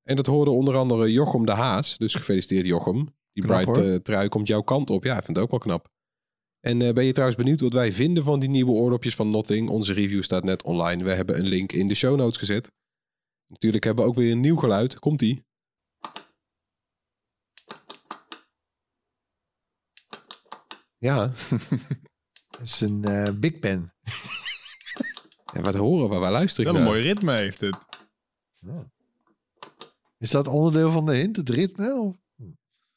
En 0.03 0.15
dat 0.15 0.25
hoorde 0.25 0.51
onder 0.51 0.75
andere 0.75 1.11
Jochem 1.11 1.45
de 1.45 1.51
Haas, 1.51 1.97
dus 1.97 2.15
gefeliciteerd 2.15 2.65
Jochem. 2.65 3.15
Die 3.33 3.43
Knap, 3.43 3.63
bright 3.63 3.89
eh, 3.89 3.95
trui 3.95 4.29
komt 4.29 4.47
jouw 4.47 4.61
kant 4.61 4.89
op. 4.89 5.03
Ja, 5.03 5.17
ik 5.17 5.23
vind 5.23 5.35
het 5.35 5.45
ook 5.45 5.51
wel 5.51 5.59
knap. 5.59 5.89
En 6.59 6.81
eh, 6.81 6.93
ben 6.93 7.05
je 7.05 7.11
trouwens 7.11 7.39
benieuwd 7.39 7.61
wat 7.61 7.73
wij 7.73 7.91
vinden 7.91 8.23
van 8.23 8.39
die 8.39 8.49
nieuwe 8.49 8.71
oordopjes 8.71 9.15
van 9.15 9.29
Nothing? 9.29 9.69
Onze 9.69 9.93
review 9.93 10.23
staat 10.23 10.43
net 10.43 10.63
online. 10.63 11.03
We 11.03 11.11
hebben 11.11 11.39
een 11.39 11.47
link 11.47 11.71
in 11.71 11.87
de 11.87 11.95
show 11.95 12.15
notes 12.15 12.37
gezet. 12.37 12.71
Natuurlijk 13.47 13.83
hebben 13.83 14.03
we 14.03 14.09
ook 14.09 14.15
weer 14.15 14.31
een 14.31 14.39
nieuw 14.39 14.57
geluid. 14.57 14.99
Komt-ie. 14.99 15.45
Ja, 20.97 21.31
Dat 22.57 22.61
is 22.61 22.81
een 22.81 23.03
eh, 23.03 23.33
Big 23.39 23.59
Pen. 23.59 23.93
ja, 25.53 25.61
wat 25.61 25.75
horen 25.75 26.09
we? 26.09 26.15
Waar 26.15 26.31
luister 26.31 26.65
ik 26.65 26.71
Wel 26.71 26.79
een 26.79 26.87
mooi 26.87 27.01
ritme 27.01 27.33
heeft 27.33 27.61
het. 27.61 27.77
Is 30.17 30.31
dat 30.31 30.47
onderdeel 30.47 30.91
van 30.91 31.05
de 31.05 31.15
hint, 31.15 31.35
het 31.35 31.49
ritme? 31.49 31.99
Of? 31.99 32.15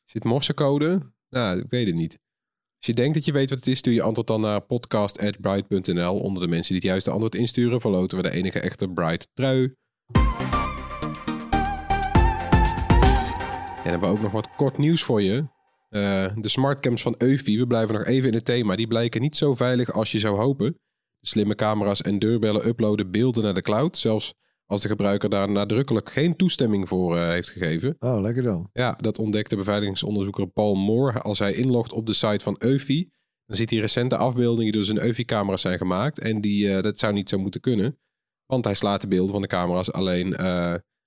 Zit 0.04 0.24
morsecode? 0.24 1.12
Nou, 1.28 1.58
ik 1.60 1.70
weet 1.70 1.86
het 1.86 1.94
niet. 1.94 2.18
Als 2.76 2.86
je 2.86 2.94
denkt 2.94 3.14
dat 3.14 3.24
je 3.24 3.32
weet 3.32 3.50
wat 3.50 3.58
het 3.58 3.68
is, 3.68 3.78
stuur 3.78 3.92
je 3.92 4.02
antwoord 4.02 4.26
dan 4.26 4.40
naar 4.40 4.60
podcast.bright.nl. 4.60 6.20
Onder 6.20 6.42
de 6.42 6.48
mensen 6.48 6.68
die 6.68 6.76
het 6.76 6.90
juiste 6.90 7.10
antwoord 7.10 7.34
insturen, 7.34 7.80
verloten 7.80 8.16
we 8.16 8.22
de 8.22 8.30
enige 8.30 8.60
echte 8.60 8.88
Bright 8.88 9.28
trui. 9.32 9.76
En 13.86 13.92
hebben 13.92 14.10
we 14.10 14.16
ook 14.16 14.22
nog 14.22 14.32
wat 14.32 14.48
kort 14.56 14.78
nieuws 14.78 15.02
voor 15.02 15.22
je. 15.22 15.44
Eh, 15.88 16.26
de 16.36 16.48
smartcams 16.48 17.02
van 17.02 17.14
Eufy, 17.18 17.58
we 17.58 17.66
blijven 17.66 17.94
nog 17.94 18.04
even 18.04 18.28
in 18.28 18.34
het 18.34 18.44
thema, 18.44 18.76
die 18.76 18.86
blijken 18.86 19.20
niet 19.20 19.36
zo 19.36 19.54
veilig 19.54 19.92
als 19.92 20.12
je 20.12 20.18
zou 20.18 20.36
hopen. 20.36 20.78
Slimme 21.20 21.54
camera's 21.54 22.02
en 22.02 22.18
deurbellen 22.18 22.66
uploaden 22.66 23.10
beelden 23.10 23.42
naar 23.42 23.54
de 23.54 23.62
cloud, 23.62 23.96
zelfs 23.96 24.34
als 24.64 24.80
de 24.80 24.88
gebruiker 24.88 25.28
daar 25.28 25.50
nadrukkelijk 25.50 26.10
geen 26.10 26.36
toestemming 26.36 26.88
voor 26.88 27.16
eh, 27.16 27.28
heeft 27.28 27.50
gegeven. 27.50 27.96
Oh, 27.98 28.20
lekker 28.20 28.42
dan. 28.42 28.68
Ja, 28.72 28.92
dat 29.00 29.18
ontdekte 29.18 29.56
beveiligingsonderzoeker 29.56 30.46
Paul 30.46 30.74
Moore 30.74 31.20
als 31.20 31.38
hij 31.38 31.52
inlogt 31.52 31.92
op 31.92 32.06
de 32.06 32.12
site 32.12 32.44
van 32.44 32.56
Eufy. 32.58 33.08
Dan 33.44 33.56
ziet 33.56 33.70
hij 33.70 33.78
recente 33.78 34.16
afbeeldingen 34.16 34.72
die 34.72 34.72
door 34.72 34.94
zijn 34.94 35.06
Eufy-camera's 35.06 35.60
zijn 35.60 35.78
gemaakt. 35.78 36.18
En 36.18 36.40
die, 36.40 36.74
eh, 36.74 36.82
dat 36.82 36.98
zou 36.98 37.12
niet 37.12 37.28
zo 37.28 37.38
moeten 37.38 37.60
kunnen. 37.60 37.98
Want 38.46 38.64
hij 38.64 38.74
slaat 38.74 39.00
de 39.00 39.08
beelden 39.08 39.32
van 39.32 39.42
de 39.42 39.48
camera's 39.48 39.90
alleen 39.90 40.36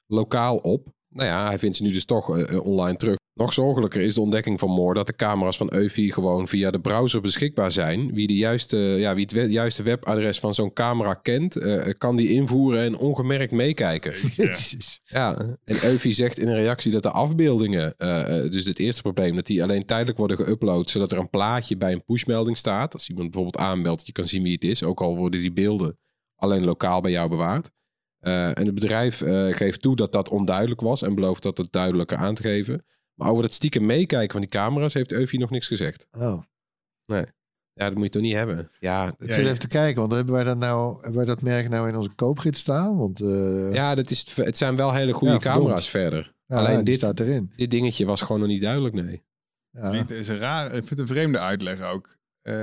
lokaal 0.05 0.57
op. 0.57 0.97
Nou 1.10 1.28
ja, 1.28 1.47
hij 1.47 1.60
vindt 1.60 1.76
ze 1.76 1.84
nu 1.84 1.91
dus 1.91 2.05
toch 2.05 2.38
eh, 2.38 2.53
eh, 2.53 2.66
online 2.66 2.97
terug. 2.97 3.18
Nog 3.34 3.53
zorgelijker 3.53 4.01
is 4.01 4.14
de 4.14 4.22
ontdekking 4.22 4.60
van 4.60 4.70
Moore 4.70 4.93
dat 4.93 5.07
de 5.07 5.16
camera's 5.16 5.57
van 5.57 5.74
Eufy 5.74 6.10
gewoon 6.10 6.47
via 6.47 6.72
de 6.72 6.80
browser 6.80 7.22
beschikbaar 7.22 7.72
zijn. 7.72 8.14
Wie, 8.14 8.28
de 8.28 8.36
juiste, 8.36 8.78
ja, 8.78 9.14
wie 9.14 9.24
het 9.24 9.32
we- 9.34 9.41
juiste 9.49 9.84
webadres 9.84 10.39
van 10.39 10.53
zo'n 10.53 10.74
camera 10.74 11.14
kent, 11.14 11.55
eh, 11.55 11.93
kan 11.97 12.16
die 12.16 12.30
invoeren 12.30 12.82
en 12.82 12.97
ongemerkt 12.97 13.51
meekijken. 13.51 14.14
Jezus. 14.36 14.99
Ja, 15.03 15.38
en 15.64 15.84
Eufy 15.84 16.12
zegt 16.12 16.39
in 16.39 16.47
een 16.47 16.55
reactie 16.55 16.91
dat 16.91 17.03
de 17.03 17.12
afbeeldingen, 17.12 17.93
dus 18.51 18.66
het 18.66 18.80
eerste 18.80 19.01
probleem, 19.01 19.36
dat 19.36 19.45
die 19.45 19.64
alleen 19.64 19.86
tijdelijk 19.86 20.18
worden 20.18 20.38
geüpload, 20.38 20.89
zodat 20.89 21.12
er 21.12 21.18
een 21.18 21.30
plaatje 21.30 21.78
bij 21.78 21.91
een 21.91 22.03
pushmelding 22.05 22.57
staat. 22.57 22.93
Als 22.93 23.10
iemand 23.10 23.32
bijvoorbeeld 23.32 23.64
aanmeldt, 23.64 24.05
je 24.05 24.12
kan 24.12 24.24
zien 24.24 24.43
wie 24.43 24.53
het 24.53 24.64
is, 24.64 24.84
ook 24.84 25.01
al 25.01 25.16
worden 25.18 25.39
die 25.39 25.53
beelden 25.53 25.97
alleen 26.36 26.66
lokaal 26.66 27.01
bij 27.01 27.12
jou 27.12 27.30
bewaard. 27.30 27.72
Eh, 28.20 28.47
en 28.57 28.65
het 28.65 28.74
bedrijf 28.74 29.22
eh, 29.22 29.55
geeft 29.55 29.82
toe 29.82 29.95
dat 29.95 30.11
dat 30.13 30.30
onduidelijk 30.30 30.82
was 30.82 31.01
en 31.01 31.15
belooft 31.15 31.43
dat 31.43 31.57
het 31.57 31.72
duidelijker 31.72 32.17
aan 32.17 32.36
te 32.36 32.41
geven. 32.41 32.86
Maar 33.13 33.30
over 33.30 33.43
het 33.43 33.53
stiekem 33.53 33.86
meekijken 33.86 34.32
van 34.32 34.41
die 34.41 34.49
camera's 34.49 34.93
heeft 34.93 35.11
Eufy 35.11 35.38
nog 35.38 35.49
niks 35.49 35.67
gezegd. 35.67 36.07
Oh. 36.11 36.41
Nee. 37.05 37.26
Ja, 37.74 37.86
dat 37.86 37.93
moet 37.93 38.03
je 38.03 38.09
toch 38.09 38.22
niet 38.22 38.34
hebben. 38.34 38.70
Ja, 38.80 39.07
Ik 39.20 39.28
ja, 39.28 39.34
zit 39.34 39.45
even 39.45 39.59
te 39.59 39.67
kijken, 39.67 39.99
want 40.01 40.13
hebben 40.13 40.34
wij 40.34 40.43
dat 40.43 40.57
nou, 40.57 40.93
hebben 40.93 41.15
wij 41.15 41.26
dat 41.26 41.41
merk 41.41 41.70
nou 41.70 41.88
in 41.89 41.95
onze 41.95 42.09
koopgids 42.15 42.59
staan? 42.59 42.97
Want 42.97 43.22
eh, 43.22 43.74
ja 43.74 43.95
dat 43.95 44.09
is, 44.09 44.36
het 44.36 44.57
zijn 44.57 44.76
wel 44.76 44.93
hele 44.93 45.13
goede 45.13 45.34
Ja, 45.34 45.39
camera's 45.39 45.89
verder. 45.89 46.34
ja, 46.45 46.57
alleen 46.57 46.84
dit, 46.84 46.95
staat 46.95 47.20
erin. 47.20 47.51
dit 47.55 47.72
dingetje 47.72 48.05
was 48.05 48.22
gewoon 48.22 48.39
nog 48.39 48.49
niet 48.49 48.61
duidelijk, 48.61 48.93
nee. 48.93 49.24
Ja. 49.72 49.91
Het 49.91 50.11
is 50.11 50.28
een 50.28 50.38
raar, 50.38 50.65
ik 50.65 50.72
vind 50.72 50.89
het 50.89 50.99
een 50.99 51.07
vreemde 51.07 51.39
uitleg 51.39 51.82
ook. 51.82 52.17
Eh, 52.41 52.53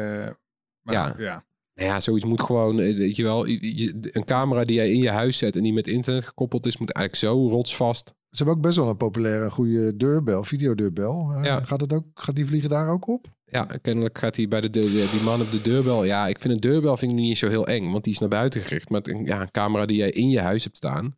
maar 0.83 0.95
Ja. 0.95 1.15
ja. 1.19 1.45
Nou 1.77 1.89
ja, 1.89 2.01
zoiets 2.01 2.25
moet 2.25 2.41
gewoon, 2.41 2.81
eh, 2.81 2.97
weet 2.97 3.17
je 3.17 3.23
wel, 3.23 3.49
een 3.49 4.25
camera 4.25 4.65
die 4.65 4.77
jij 4.77 4.91
in 4.93 4.99
je 4.99 5.09
huis 5.09 5.39
zet 5.39 5.57
en 5.57 5.63
die 5.63 5.73
met 5.73 5.87
internet 5.87 6.25
gekoppeld 6.25 6.67
is, 6.67 6.77
moet 6.77 6.93
eigenlijk 6.93 7.27
zo 7.35 7.49
rotsvast. 7.49 8.09
Ze 8.09 8.37
hebben 8.37 8.55
ook 8.55 8.63
best 8.63 8.77
wel 8.77 8.89
een 8.89 8.97
populaire, 8.97 9.51
goede 9.51 9.97
deurbel, 9.97 10.45
videodeurbel. 10.45 11.33
Eh, 11.33 11.45
Ja. 11.45 11.61
gaat, 11.61 11.81
het 11.81 11.93
ook, 11.93 12.05
gaat 12.15 12.37
die 12.37 12.47
vliegen 12.47 12.71
daar 12.71 12.89
ook 12.89 13.09
op? 13.09 13.27
Ja, 13.45 13.65
kennelijk 13.83 14.19
gaat 14.19 14.37
hij 14.37 14.49
bij 14.49 14.61
de, 14.61 14.71
deur- 14.71 14.83
de- 14.83 15.09
die 15.13 15.23
man 15.25 15.41
op 15.41 15.51
de 15.51 15.63
deurbel. 15.63 16.05
Ja, 16.05 16.27
ik 16.27 16.39
vind 16.41 16.55
een 16.55 16.61
deurbel 16.61 16.97
vind 16.97 17.13
ik 17.13 17.19
niet 17.19 17.39
zo 17.39 17.49
heel 17.49 17.67
eng, 17.67 17.91
want 17.91 18.05
die 18.05 18.13
is 18.13 18.19
naar 18.19 18.29
buiten 18.29 18.61
gericht. 18.61 18.89
Maar 18.91 19.03
ja, 19.25 19.41
een 19.41 19.51
camera 19.51 19.87
die 19.87 19.97
jij 19.97 20.11
in 20.11 20.29
je 20.29 20.41
huis 20.41 20.65
hebt 20.65 20.77
staan. 20.77 21.17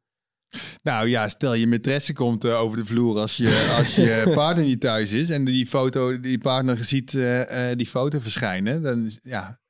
Nou 0.83 1.09
ja, 1.09 1.29
stel 1.29 1.55
je 1.55 1.67
maîtresse 1.67 2.13
komt 2.13 2.45
eh, 2.45 2.61
over 2.61 2.77
de 2.77 2.85
vloer 2.85 3.19
als 3.19 3.37
je, 3.37 3.75
als 3.79 3.95
je 3.95 4.23
partner 4.35 4.65
niet 4.65 4.81
thuis 4.81 5.13
is 5.13 5.31
en 5.31 5.45
die 5.45 5.67
foto, 5.67 6.21
die 6.21 6.39
partner 6.39 6.85
ziet 6.85 7.15
eh, 7.15 7.71
eh, 7.71 7.79
die 7.79 7.87
foto 7.87 8.19
verschijnen, 8.19 8.83
dan, 8.83 9.05
is, 9.05 9.19
ja, 9.23 9.61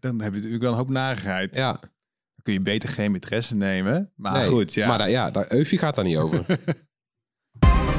dan 0.00 0.20
heb 0.20 0.32
je 0.32 0.36
natuurlijk 0.36 0.62
wel 0.62 0.70
een 0.70 0.78
hoop 0.78 0.90
narigheid. 0.90 1.54
Ja, 1.54 1.70
Dan 1.72 2.42
kun 2.42 2.52
je 2.52 2.60
beter 2.60 2.88
geen 2.88 3.16
maîtresse 3.16 3.56
nemen. 3.56 4.12
Maar 4.16 4.32
nee, 4.32 4.48
goed, 4.48 4.74
ja. 4.74 4.86
Maar 4.86 5.10
ja, 5.10 5.30
daar, 5.30 5.52
Eufy 5.52 5.76
gaat 5.76 5.94
daar 5.94 6.04
niet 6.04 6.16
over. 6.16 6.44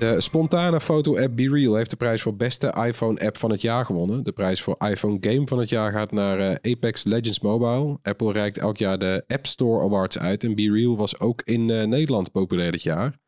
De 0.00 0.20
spontane 0.20 0.80
foto-app 0.80 1.36
BeReal 1.36 1.74
heeft 1.74 1.90
de 1.90 1.96
prijs 1.96 2.22
voor 2.22 2.36
beste 2.36 2.74
iPhone-app 2.86 3.36
van 3.36 3.50
het 3.50 3.60
jaar 3.60 3.84
gewonnen. 3.84 4.24
De 4.24 4.32
prijs 4.32 4.62
voor 4.62 4.76
iPhone 4.78 5.16
Game 5.20 5.46
van 5.46 5.58
het 5.58 5.68
jaar 5.68 5.92
gaat 5.92 6.12
naar 6.12 6.38
eh, 6.38 6.72
Apex 6.72 7.04
Legends 7.04 7.40
Mobile. 7.40 7.98
Apple 8.02 8.32
reikt 8.32 8.58
elk 8.58 8.76
jaar 8.76 8.98
de 8.98 9.24
App 9.26 9.46
Store 9.46 9.84
Awards 9.84 10.18
uit. 10.18 10.44
En 10.44 10.54
BeReal 10.54 10.96
was 10.96 11.20
ook 11.20 11.42
in 11.42 11.70
eh, 11.70 11.86
Nederland 11.86 12.32
populair 12.32 12.72
dit 12.72 12.82
jaar. 12.82 13.18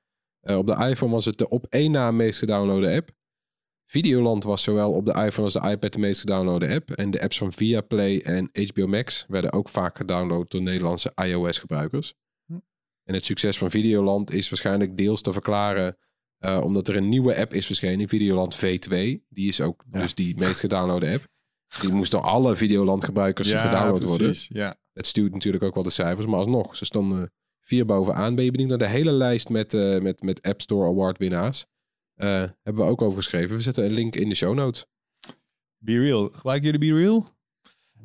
Eh, 0.40 0.56
op 0.56 0.66
de 0.66 0.76
iPhone 0.88 1.12
was 1.12 1.24
het 1.24 1.38
de 1.38 1.48
op 1.48 1.66
één 1.68 1.90
na 1.90 2.10
meest 2.10 2.38
gedownloade 2.38 2.94
app. 2.96 3.10
Videoland 3.86 4.44
was 4.44 4.62
zowel 4.62 4.92
op 4.92 5.06
de 5.06 5.12
iPhone 5.12 5.44
als 5.44 5.52
de 5.52 5.70
iPad 5.70 5.92
de 5.92 5.98
meest 5.98 6.20
gedownloade 6.20 6.74
app. 6.74 6.90
En 6.90 7.10
de 7.10 7.22
apps 7.22 7.38
van 7.38 7.52
Viaplay 7.52 8.18
en 8.18 8.50
HBO 8.52 8.86
Max 8.86 9.24
werden 9.28 9.52
ook 9.52 9.68
vaak 9.68 9.96
gedownload 9.96 10.50
door 10.50 10.62
Nederlandse 10.62 11.12
iOS-gebruikers. 11.24 12.14
En 13.04 13.14
het 13.14 13.24
succes 13.24 13.58
van 13.58 13.70
Videoland 13.70 14.30
is 14.30 14.48
waarschijnlijk 14.48 14.96
deels 14.96 15.22
te 15.22 15.32
verklaren 15.32 15.96
eh, 16.42 16.60
omdat 16.62 16.88
er 16.88 16.96
een 16.96 17.08
nieuwe 17.08 17.36
app 17.36 17.54
is 17.54 17.66
verschenen, 17.66 18.08
Videoland 18.08 18.56
V2. 18.56 18.90
Die 19.28 19.48
is 19.48 19.60
ook 19.60 19.84
Ja. 19.92 20.00
dus 20.00 20.14
die 20.14 20.38
meest 20.38 20.60
gedownloade 20.60 21.12
app. 21.12 21.26
Die 21.80 21.92
moest 21.92 22.10
door 22.10 22.20
alle 22.20 22.56
Videoland-gebruikers 22.56 23.50
ja, 23.50 23.60
gedownload 23.60 24.02
worden. 24.02 24.26
precies, 24.26 24.48
Ja. 24.52 24.76
Het 24.92 25.06
stuurt 25.06 25.32
natuurlijk 25.32 25.64
ook 25.64 25.74
wel 25.74 25.82
de 25.82 25.90
cijfers, 25.90 26.26
maar 26.26 26.38
alsnog, 26.38 26.76
ze 26.76 26.84
stonden 26.84 27.32
vier 27.60 27.86
bovenaan. 27.86 28.34
Ben 28.34 28.44
je 28.44 28.50
benieuwd 28.50 28.68
naar 28.68 28.78
de 28.78 28.86
hele 28.88 29.12
lijst 29.12 29.48
met, 29.48 29.74
eh, 29.74 30.00
met, 30.00 30.22
met 30.22 30.42
App 30.42 30.60
Store 30.60 30.88
Award 30.88 31.18
winnaars? 31.18 31.66
Eh, 32.14 32.28
hebben 32.62 32.84
we 32.84 32.90
ook 32.90 33.02
over 33.02 33.16
geschreven. 33.16 33.56
We 33.56 33.62
zetten 33.62 33.84
een 33.84 33.92
link 33.92 34.16
in 34.16 34.28
de 34.28 34.34
show 34.34 34.54
notes. 34.54 34.84
Be 35.78 35.98
Real. 35.98 36.28
Gebruiken 36.32 36.70
jullie 36.70 36.92
Be 36.92 36.98
Real? 37.00 37.28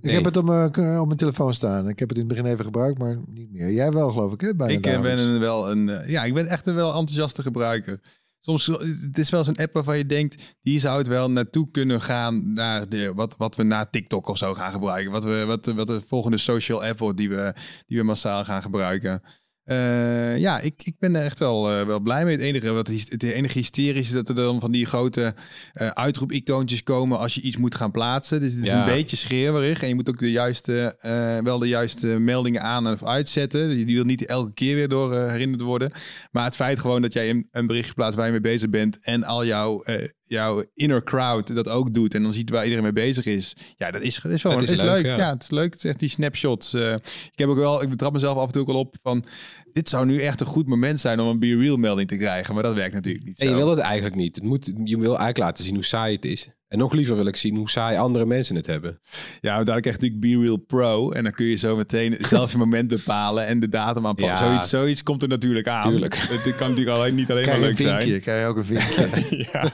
Ik 0.01 0.11
heb 0.11 0.25
het 0.25 0.37
op 0.37 0.45
mijn, 0.45 0.67
op 0.99 1.05
mijn 1.05 1.17
telefoon 1.17 1.53
staan. 1.53 1.89
Ik 1.89 1.99
heb 1.99 2.09
het 2.09 2.17
in 2.17 2.23
het 2.23 2.33
begin 2.33 2.51
even 2.51 2.65
gebruikt, 2.65 2.99
maar 2.99 3.19
niet 3.29 3.51
meer. 3.51 3.71
Jij 3.71 3.91
wel, 3.91 4.09
geloof 4.09 4.33
ik, 4.33 4.41
hè? 4.41 4.55
Bijna 4.55 4.73
Ik 4.73 5.01
ben 5.01 5.19
een, 5.19 5.39
wel 5.39 5.71
een, 5.71 6.09
ja, 6.09 6.23
ik 6.23 6.33
ben 6.33 6.47
echt 6.47 6.65
een 6.65 6.75
wel 6.75 6.87
enthousiaste 6.87 7.41
gebruiker. 7.41 7.99
Soms 8.39 8.65
het 8.65 9.17
is 9.17 9.29
wel 9.29 9.43
zo'n 9.43 9.55
app 9.55 9.73
waarvan 9.73 9.97
je 9.97 10.05
denkt, 10.05 10.55
die 10.61 10.79
zou 10.79 10.97
het 10.97 11.07
wel 11.07 11.31
naartoe 11.31 11.71
kunnen 11.71 12.01
gaan 12.01 12.53
naar 12.53 12.89
de, 12.89 13.13
wat, 13.13 13.37
wat 13.37 13.55
we 13.55 13.63
na 13.63 13.85
TikTok 13.85 14.27
of 14.27 14.37
zo 14.37 14.53
gaan 14.53 14.71
gebruiken. 14.71 15.11
Wat, 15.11 15.23
we, 15.23 15.43
wat, 15.45 15.65
wat 15.65 15.87
de 15.87 16.01
volgende 16.07 16.37
social 16.37 16.83
app 16.83 16.99
wordt 16.99 17.17
die 17.17 17.29
we, 17.29 17.53
die 17.87 17.97
we 17.97 18.03
massaal 18.03 18.45
gaan 18.45 18.61
gebruiken. 18.61 19.21
Eh, 19.67 20.37
ja, 20.37 20.59
ik, 20.59 20.73
ik 20.83 20.95
ben 20.99 21.15
er 21.15 21.23
echt 21.23 21.39
wel, 21.39 21.71
eh, 21.71 21.85
wel 21.85 21.99
blij 21.99 22.25
mee. 22.25 22.35
Het 22.35 22.43
enige, 22.43 22.71
wat, 22.71 22.87
het 22.87 23.23
enige 23.23 23.57
hysterisch 23.57 24.07
is 24.07 24.11
dat 24.11 24.29
er 24.29 24.35
dan 24.35 24.59
van 24.59 24.71
die 24.71 24.85
grote 24.85 25.33
eh 25.73 25.87
uitroep-icoontjes 25.87 26.83
komen 26.83 27.17
als 27.19 27.35
je 27.35 27.41
iets 27.41 27.57
moet 27.57 27.75
gaan 27.75 27.91
plaatsen. 27.91 28.39
Dus 28.39 28.53
het 28.53 28.63
is 28.63 28.69
Ja. 28.69 28.79
een 28.87 28.93
beetje 28.93 29.15
schreeuwerig. 29.15 29.81
En 29.81 29.87
je 29.87 29.95
moet 29.95 30.09
ook 30.09 30.19
de 30.19 30.31
juiste, 30.31 30.95
wel 31.43 31.59
de 31.59 31.67
juiste 31.67 32.07
meldingen 32.07 32.61
aan 32.61 32.87
of 32.87 33.03
uitzetten. 33.03 33.69
Die, 33.69 33.85
die 33.85 33.95
wil 33.95 34.05
niet 34.05 34.25
elke 34.25 34.53
keer 34.53 34.75
weer 34.75 34.87
door 34.87 35.13
herinnerd 35.29 35.61
worden. 35.61 35.91
Maar 36.31 36.43
het 36.45 36.55
feit 36.55 36.79
gewoon 36.79 37.01
dat 37.01 37.13
jij 37.13 37.29
een, 37.29 37.47
een 37.51 37.67
berichtje 37.67 37.93
plaatst 37.93 38.15
waar 38.15 38.25
je 38.25 38.31
mee 38.31 38.41
bezig 38.41 38.69
bent. 38.69 38.99
En 39.01 39.23
al 39.23 39.45
jouw, 39.45 39.83
jouw 40.27 40.63
inner 40.73 41.03
crowd 41.03 41.55
dat 41.55 41.69
ook 41.69 41.93
doet. 41.93 42.13
En 42.13 42.23
dan 42.23 42.33
ziet 42.33 42.49
waar 42.49 42.63
iedereen 42.63 42.83
mee 42.83 42.93
bezig 42.93 43.25
is. 43.25 43.53
Ja, 43.77 43.91
dat 43.91 44.01
is, 44.01 44.19
dat 44.23 44.31
is 44.31 44.41
wel 44.41 44.51
Het 44.51 44.61
het 44.61 44.69
is 44.71 44.77
leuk, 44.77 44.89
leuk. 44.89 45.05
ja. 45.05 45.17
Ja. 45.17 45.29
het 45.33 45.43
is 45.43 45.49
leuk. 45.49 45.73
Het 45.73 45.83
is 45.83 45.89
echt 45.89 45.99
die 45.99 46.09
snapshots. 46.09 46.73
eh. 46.73 46.93
ik 47.31 47.31
heb 47.35 47.49
ook 47.49 47.57
wel, 47.57 47.81
ik 47.81 47.89
betrap 47.89 48.13
mezelf 48.13 48.37
af 48.37 48.45
en 48.45 48.51
toe 48.51 48.61
ook 48.61 48.67
wel 48.67 48.79
op 48.79 48.95
van. 49.01 49.25
Dit 49.73 49.89
zou 49.89 50.05
nu 50.05 50.21
echt 50.21 50.39
een 50.39 50.45
goed 50.47 50.67
moment 50.67 50.99
zijn 50.99 51.19
om 51.19 51.27
een 51.27 51.39
Be 51.39 51.55
Real 51.57 51.77
melding 51.77 52.07
te 52.07 52.17
krijgen. 52.17 52.53
Maar 52.53 52.63
dat 52.63 52.75
werkt 52.75 52.93
natuurlijk 52.93 53.25
niet. 53.25 53.39
En 53.39 53.49
je 53.49 53.55
wil 53.55 53.69
het 53.69 53.79
eigenlijk 53.79 54.15
niet. 54.15 54.35
Het 54.35 54.43
moet, 54.43 54.65
je 54.83 54.97
wil 54.97 55.07
eigenlijk 55.07 55.37
laten 55.37 55.63
zien 55.63 55.73
hoe 55.75 55.85
saai 55.85 56.15
het 56.15 56.25
is. 56.25 56.49
En 56.67 56.77
nog 56.77 56.93
liever 56.93 57.15
wil 57.15 57.25
ik 57.25 57.35
zien 57.35 57.55
hoe 57.55 57.69
saai 57.69 57.97
andere 57.97 58.25
mensen 58.25 58.55
het 58.55 58.65
hebben. 58.65 58.99
Ja, 59.41 59.63
daar 59.63 59.81
krijg 59.81 59.95
je 59.95 60.01
natuurlijk 60.01 60.19
Be 60.19 60.45
Real 60.45 60.57
Pro. 60.57 61.11
En 61.11 61.23
dan 61.23 61.31
kun 61.31 61.45
je 61.45 61.55
zo 61.55 61.75
meteen 61.75 62.15
zelf 62.33 62.51
je 62.51 62.57
moment 62.57 62.87
bepalen 62.87 63.45
en 63.45 63.59
de 63.59 63.69
datum 63.69 64.05
aanpassen. 64.05 64.45
Ja. 64.45 64.51
Zoiets, 64.51 64.69
zoiets 64.69 65.03
komt 65.03 65.21
er 65.21 65.27
natuurlijk 65.27 65.67
aan. 65.67 65.89
Tuurlijk. 65.89 66.15
Het 66.15 66.55
kan 66.55 66.69
natuurlijk 66.69 66.97
alleen, 66.97 67.15
niet 67.15 67.31
alleen 67.31 67.45
maar 67.45 67.55
Krijg 67.55 67.77
leuk 67.77 67.87
vinkje, 67.87 68.09
zijn. 68.09 68.21
krijg 68.21 68.41
je 68.41 68.47
ook 68.47 68.57
een 68.57 68.65
vinkje. 68.65 69.47
ja. 69.51 69.71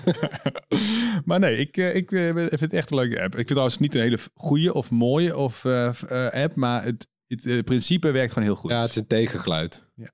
maar 1.26 1.40
nee, 1.40 1.58
ik, 1.58 1.78
eh, 1.78 1.96
ik 1.96 2.12
eh, 2.12 2.36
vind 2.36 2.60
het 2.60 2.74
echt 2.74 2.92
een 2.92 2.98
leuke 2.98 3.22
app. 3.22 3.32
Ik 3.32 3.36
vind 3.36 3.48
trouwens 3.48 3.78
niet 3.78 3.96
een 3.96 4.02
hele 4.02 4.20
goede 4.34 4.74
of 4.74 4.92
mooie 4.92 5.38
of, 5.38 5.66
eh, 5.66 5.92
app, 6.30 6.56
maar 6.56 6.84
het, 6.84 7.08
het 7.28 7.66
principe 7.66 8.12
werkt 8.12 8.34
gewoon 8.34 8.48
heel 8.48 8.58
goed. 8.58 8.72
Ja, 8.72 8.82
het 8.82 8.90
is 8.90 8.96
een 8.96 9.08
tegengeluid. 9.08 9.88
Ja. 9.96 10.12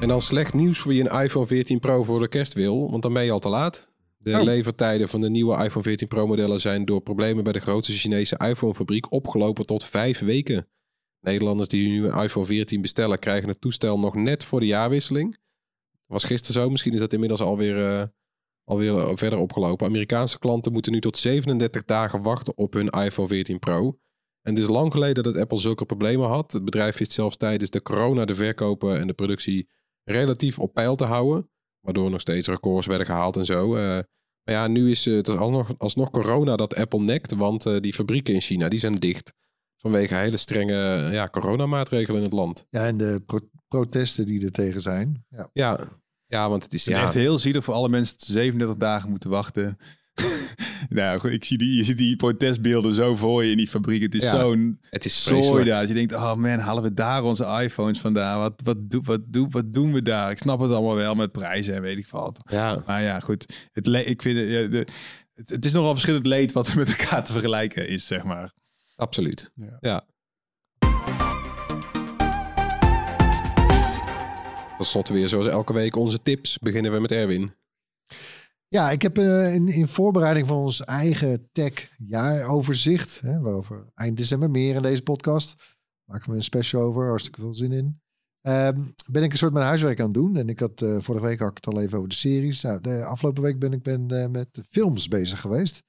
En 0.00 0.08
dan 0.08 0.22
slecht 0.22 0.54
nieuws 0.54 0.78
voor 0.78 0.94
je 0.94 1.10
een 1.10 1.22
iPhone 1.22 1.46
14 1.46 1.78
Pro 1.78 2.04
voor 2.04 2.20
de 2.20 2.28
kerst 2.28 2.52
wil, 2.52 2.90
want 2.90 3.02
dan 3.02 3.12
ben 3.12 3.24
je 3.24 3.30
al 3.30 3.38
te 3.38 3.48
laat. 3.48 3.88
De 4.20 4.32
Oh. 4.38 4.42
levertijden 4.42 5.08
van 5.08 5.20
de 5.20 5.30
nieuwe 5.30 5.64
iPhone 5.64 5.82
14 5.84 6.08
Pro 6.08 6.26
modellen 6.26 6.60
zijn 6.60 6.84
door 6.84 7.00
problemen 7.00 7.44
bij 7.44 7.52
de 7.52 7.60
grootste 7.60 7.92
Chinese 7.92 8.38
iPhone 8.38 8.74
fabriek 8.74 9.12
opgelopen 9.12 9.66
tot 9.66 9.84
vijf 9.84 10.18
weken. 10.18 10.68
Nederlanders 11.20 11.68
die 11.68 11.88
nu 11.88 12.06
een 12.08 12.22
iPhone 12.22 12.46
14 12.46 12.80
bestellen 12.80 13.18
krijgen 13.18 13.48
het 13.48 13.60
toestel 13.60 13.98
nog 13.98 14.14
net 14.14 14.44
voor 14.44 14.60
de 14.60 14.66
jaarwisseling. 14.66 15.38
Was 16.06 16.24
gisteren 16.24 16.62
zo, 16.62 16.70
misschien 16.70 16.92
is 16.92 17.00
dat 17.00 17.12
inmiddels 17.12 17.40
alweer, 17.40 17.86
eh, 17.86 18.04
alweer 18.64 18.98
eh, 18.98 19.10
verder 19.14 19.38
opgelopen. 19.38 19.86
Amerikaanse 19.86 20.38
klanten 20.38 20.72
moeten 20.72 20.92
nu 20.92 21.00
tot 21.00 21.18
37 21.18 21.84
dagen 21.84 22.22
wachten 22.22 22.56
op 22.56 22.72
hun 22.72 22.88
iPhone 22.90 23.28
14 23.28 23.58
Pro. 23.58 23.98
En 24.42 24.54
het 24.54 24.62
is 24.62 24.68
lang 24.68 24.92
geleden 24.92 25.22
dat 25.22 25.36
Apple 25.36 25.58
zulke 25.58 25.84
problemen 25.84 26.28
had. 26.28 26.52
Het 26.52 26.64
bedrijf 26.64 26.98
wist 26.98 27.12
zelfs 27.12 27.36
tijdens 27.36 27.70
de 27.70 27.82
corona 27.82 28.24
de 28.24 28.34
verkopen 28.34 28.98
en 29.00 29.06
de 29.06 29.12
productie 29.12 29.68
relatief 30.04 30.58
op 30.58 30.74
peil 30.74 30.94
te 30.94 31.04
houden. 31.04 31.50
Waardoor 31.88 32.10
nog 32.10 32.20
steeds 32.20 32.48
records 32.48 32.86
werden 32.86 33.06
gehaald 33.06 33.36
en 33.36 33.44
zo. 33.44 33.76
Eh, 33.76 33.82
maar 34.42 34.54
ja, 34.54 34.66
nu 34.66 34.90
is 34.90 35.04
het 35.04 35.28
alsnog, 35.28 35.78
alsnog 35.78 36.10
corona 36.10 36.56
dat 36.56 36.74
Apple 36.74 37.00
nekt. 37.00 37.34
Want 37.34 37.66
eh, 37.66 37.80
die 37.80 37.94
fabrieken 37.94 38.34
in 38.34 38.40
China 38.40 38.68
die 38.68 38.78
zijn 38.78 38.92
dicht. 38.92 39.34
Vanwege 39.76 40.14
hele 40.14 40.36
strenge 40.36 40.94
eh, 41.06 41.12
ja, 41.12 41.28
coronamaatregelen 41.28 42.16
in 42.18 42.24
het 42.24 42.32
land. 42.32 42.66
Ja, 42.70 42.86
en 42.86 42.96
de 42.96 43.22
pro- 43.26 43.48
protesten 43.68 44.26
die 44.26 44.44
er 44.44 44.52
tegen 44.52 44.80
zijn. 44.80 45.24
Ja. 45.28 45.50
Ja, 45.52 45.88
ja 46.26 46.48
want 46.48 46.62
het 46.62 46.74
is... 46.74 46.84
Het 46.84 46.94
Ja, 46.94 47.02
echt 47.02 47.14
heel 47.14 47.38
zielig 47.38 47.64
voor 47.64 47.74
alle 47.74 47.88
mensen 47.88 48.16
die 48.18 48.26
37 48.26 48.76
dagen 48.76 49.10
moeten 49.10 49.30
wachten. 49.30 49.78
nou, 50.88 51.30
ik 51.30 51.44
zie 51.44 51.58
die, 51.58 51.76
je 51.76 51.84
ziet 51.84 51.96
die 51.96 52.16
protestbeelden 52.16 52.94
zo 52.94 53.16
voor 53.16 53.44
je 53.44 53.50
in 53.50 53.56
die 53.56 53.68
fabriek. 53.68 54.02
Het 54.02 54.14
is 54.14 54.22
Ja, 54.22 54.30
zo'n 54.30 54.78
het 54.90 55.04
is 55.04 55.22
zooi 55.24 55.64
daar. 55.64 55.86
Je 55.86 55.94
denkt, 55.94 56.14
oh 56.14 56.34
man, 56.34 56.58
halen 56.58 56.82
we 56.82 56.94
daar 56.94 57.22
onze 57.22 57.44
iPhones 57.62 58.00
vandaan? 58.00 58.38
Wat, 58.38 58.60
wat, 58.64 58.76
doe, 58.90 59.02
wat, 59.04 59.20
doe, 59.26 59.46
wat 59.50 59.74
doen 59.74 59.92
we 59.92 60.02
daar? 60.02 60.30
Ik 60.30 60.38
snap 60.38 60.60
het 60.60 60.70
allemaal 60.70 60.94
wel 60.94 61.14
met 61.14 61.32
prijzen 61.32 61.74
en 61.74 61.82
weet 61.82 61.98
ik 61.98 62.06
wat. 62.08 62.40
Ja, 62.50 62.82
Maar 62.86 63.02
ja, 63.02 63.20
goed. 63.20 63.68
Het, 63.72 63.86
ik 63.88 64.22
vind 64.22 64.38
het, 64.38 64.70
de, 64.72 64.86
het, 65.34 65.50
het 65.50 65.64
is 65.64 65.72
nogal 65.72 65.92
verschillend 65.92 66.26
leed 66.26 66.52
wat 66.52 66.74
met 66.74 66.88
elkaar 66.98 67.24
te 67.24 67.32
vergelijken 67.32 67.88
is, 67.88 68.06
zeg 68.06 68.24
maar. 68.24 68.52
absoluut. 68.96 69.50
Ja. 69.54 69.76
Ja. 69.80 70.04
Tot 74.78 74.86
slot 74.86 75.08
weer 75.08 75.28
zoals 75.28 75.46
elke 75.46 75.72
week 75.72 75.96
onze 75.96 76.22
tips. 76.22 76.58
Beginnen 76.58 76.92
we 76.92 77.00
met 77.00 77.12
Erwin. 77.12 77.52
Ja, 78.68 78.90
ik 78.90 79.02
heb 79.02 79.18
eh, 79.18 79.54
in, 79.54 79.68
in 79.68 79.88
voorbereiding 79.88 80.46
van 80.46 80.56
ons 80.56 80.84
eigen 80.84 81.48
tech 81.52 81.90
jaaroverzicht, 81.98 83.20
hè, 83.20 83.40
waarover 83.40 83.90
eind 83.94 84.16
december 84.16 84.50
meer 84.50 84.74
in 84.74 84.82
deze 84.82 85.02
podcast, 85.02 85.76
maken 86.04 86.30
we 86.30 86.36
een 86.36 86.42
special 86.42 86.82
over, 86.82 87.06
hartstikke 87.06 87.40
veel 87.40 87.54
zin 87.54 87.72
in. 87.72 88.00
Ehm, 88.40 88.82
ben 89.06 89.22
ik 89.22 89.32
een 89.32 89.38
soort 89.38 89.52
mijn 89.52 89.64
huiswerk 89.64 89.98
aan 89.98 90.04
het 90.04 90.14
doen. 90.14 90.36
En 90.36 90.48
ik 90.48 90.60
had 90.60 90.82
eh, 90.82 90.98
vorige 91.00 91.24
week 91.24 91.38
had 91.38 91.50
ik 91.50 91.64
het 91.64 91.74
al 91.74 91.80
even 91.80 91.96
over 91.96 92.08
de 92.08 92.14
series. 92.14 92.62
Nou, 92.62 92.80
de 92.80 93.04
afgelopen 93.04 93.42
week 93.42 93.58
ben 93.58 93.72
ik 93.72 93.82
ben, 93.82 94.10
eh, 94.10 94.28
met 94.28 94.48
films 94.68 95.08
bezig 95.08 95.40
geweest. 95.40 95.82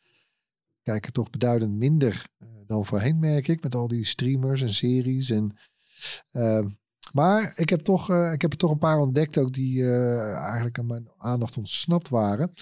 Kijken 0.81 1.13
toch 1.13 1.29
beduidend 1.29 1.73
minder 1.73 2.25
dan 2.65 2.85
voorheen, 2.85 3.19
merk 3.19 3.47
ik. 3.47 3.63
Met 3.63 3.75
al 3.75 3.87
die 3.87 4.05
streamers 4.05 4.61
en 4.61 4.69
series. 4.69 5.29
En, 5.29 5.57
ehm, 6.31 6.69
maar 7.13 7.53
ik 7.55 7.69
heb, 7.69 7.79
toch, 7.79 8.09
eh, 8.09 8.31
ik 8.31 8.41
heb 8.41 8.51
er 8.51 8.57
toch 8.57 8.71
een 8.71 8.77
paar 8.77 8.97
ontdekt 8.97 9.37
ook 9.37 9.53
die 9.53 9.83
eh, 9.83 10.33
eigenlijk 10.33 10.79
aan 10.79 10.85
mijn 10.85 11.09
aandacht 11.17 11.57
ontsnapt 11.57 12.09
waren. 12.09 12.53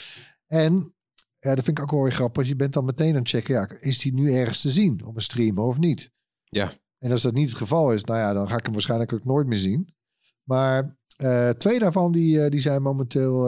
En 0.47 0.95
ja, 1.39 1.55
dat 1.55 1.63
vind 1.65 1.77
ik 1.77 1.83
ook 1.83 1.91
wel 1.91 2.03
weer 2.03 2.11
grappig. 2.11 2.47
Je 2.47 2.55
bent 2.55 2.73
dan 2.73 2.85
meteen 2.85 3.13
aan 3.13 3.19
het 3.19 3.29
checken, 3.29 3.53
ja, 3.53 3.69
is 3.79 3.99
die 3.99 4.13
nu 4.13 4.33
ergens 4.33 4.61
te 4.61 4.71
zien 4.71 5.05
op 5.05 5.15
een 5.15 5.21
streamer 5.21 5.63
of 5.63 5.77
niet? 5.77 6.11
Ja. 6.43 6.71
En 6.97 7.11
als 7.11 7.21
dat 7.21 7.33
niet 7.33 7.49
het 7.49 7.57
geval 7.57 7.93
is, 7.93 8.03
nou 8.03 8.19
ja, 8.19 8.33
dan 8.33 8.47
ga 8.47 8.57
ik 8.57 8.63
hem 8.63 8.73
waarschijnlijk 8.73 9.13
ook 9.13 9.25
nooit 9.25 9.47
meer 9.47 9.57
zien. 9.57 9.95
Maar 10.43 10.97
eh, 11.15 11.49
twee 11.49 11.79
daarvan 11.79 12.11
die, 12.11 12.49
die 12.49 12.61
zijn 12.61 12.81
momenteel 12.81 13.43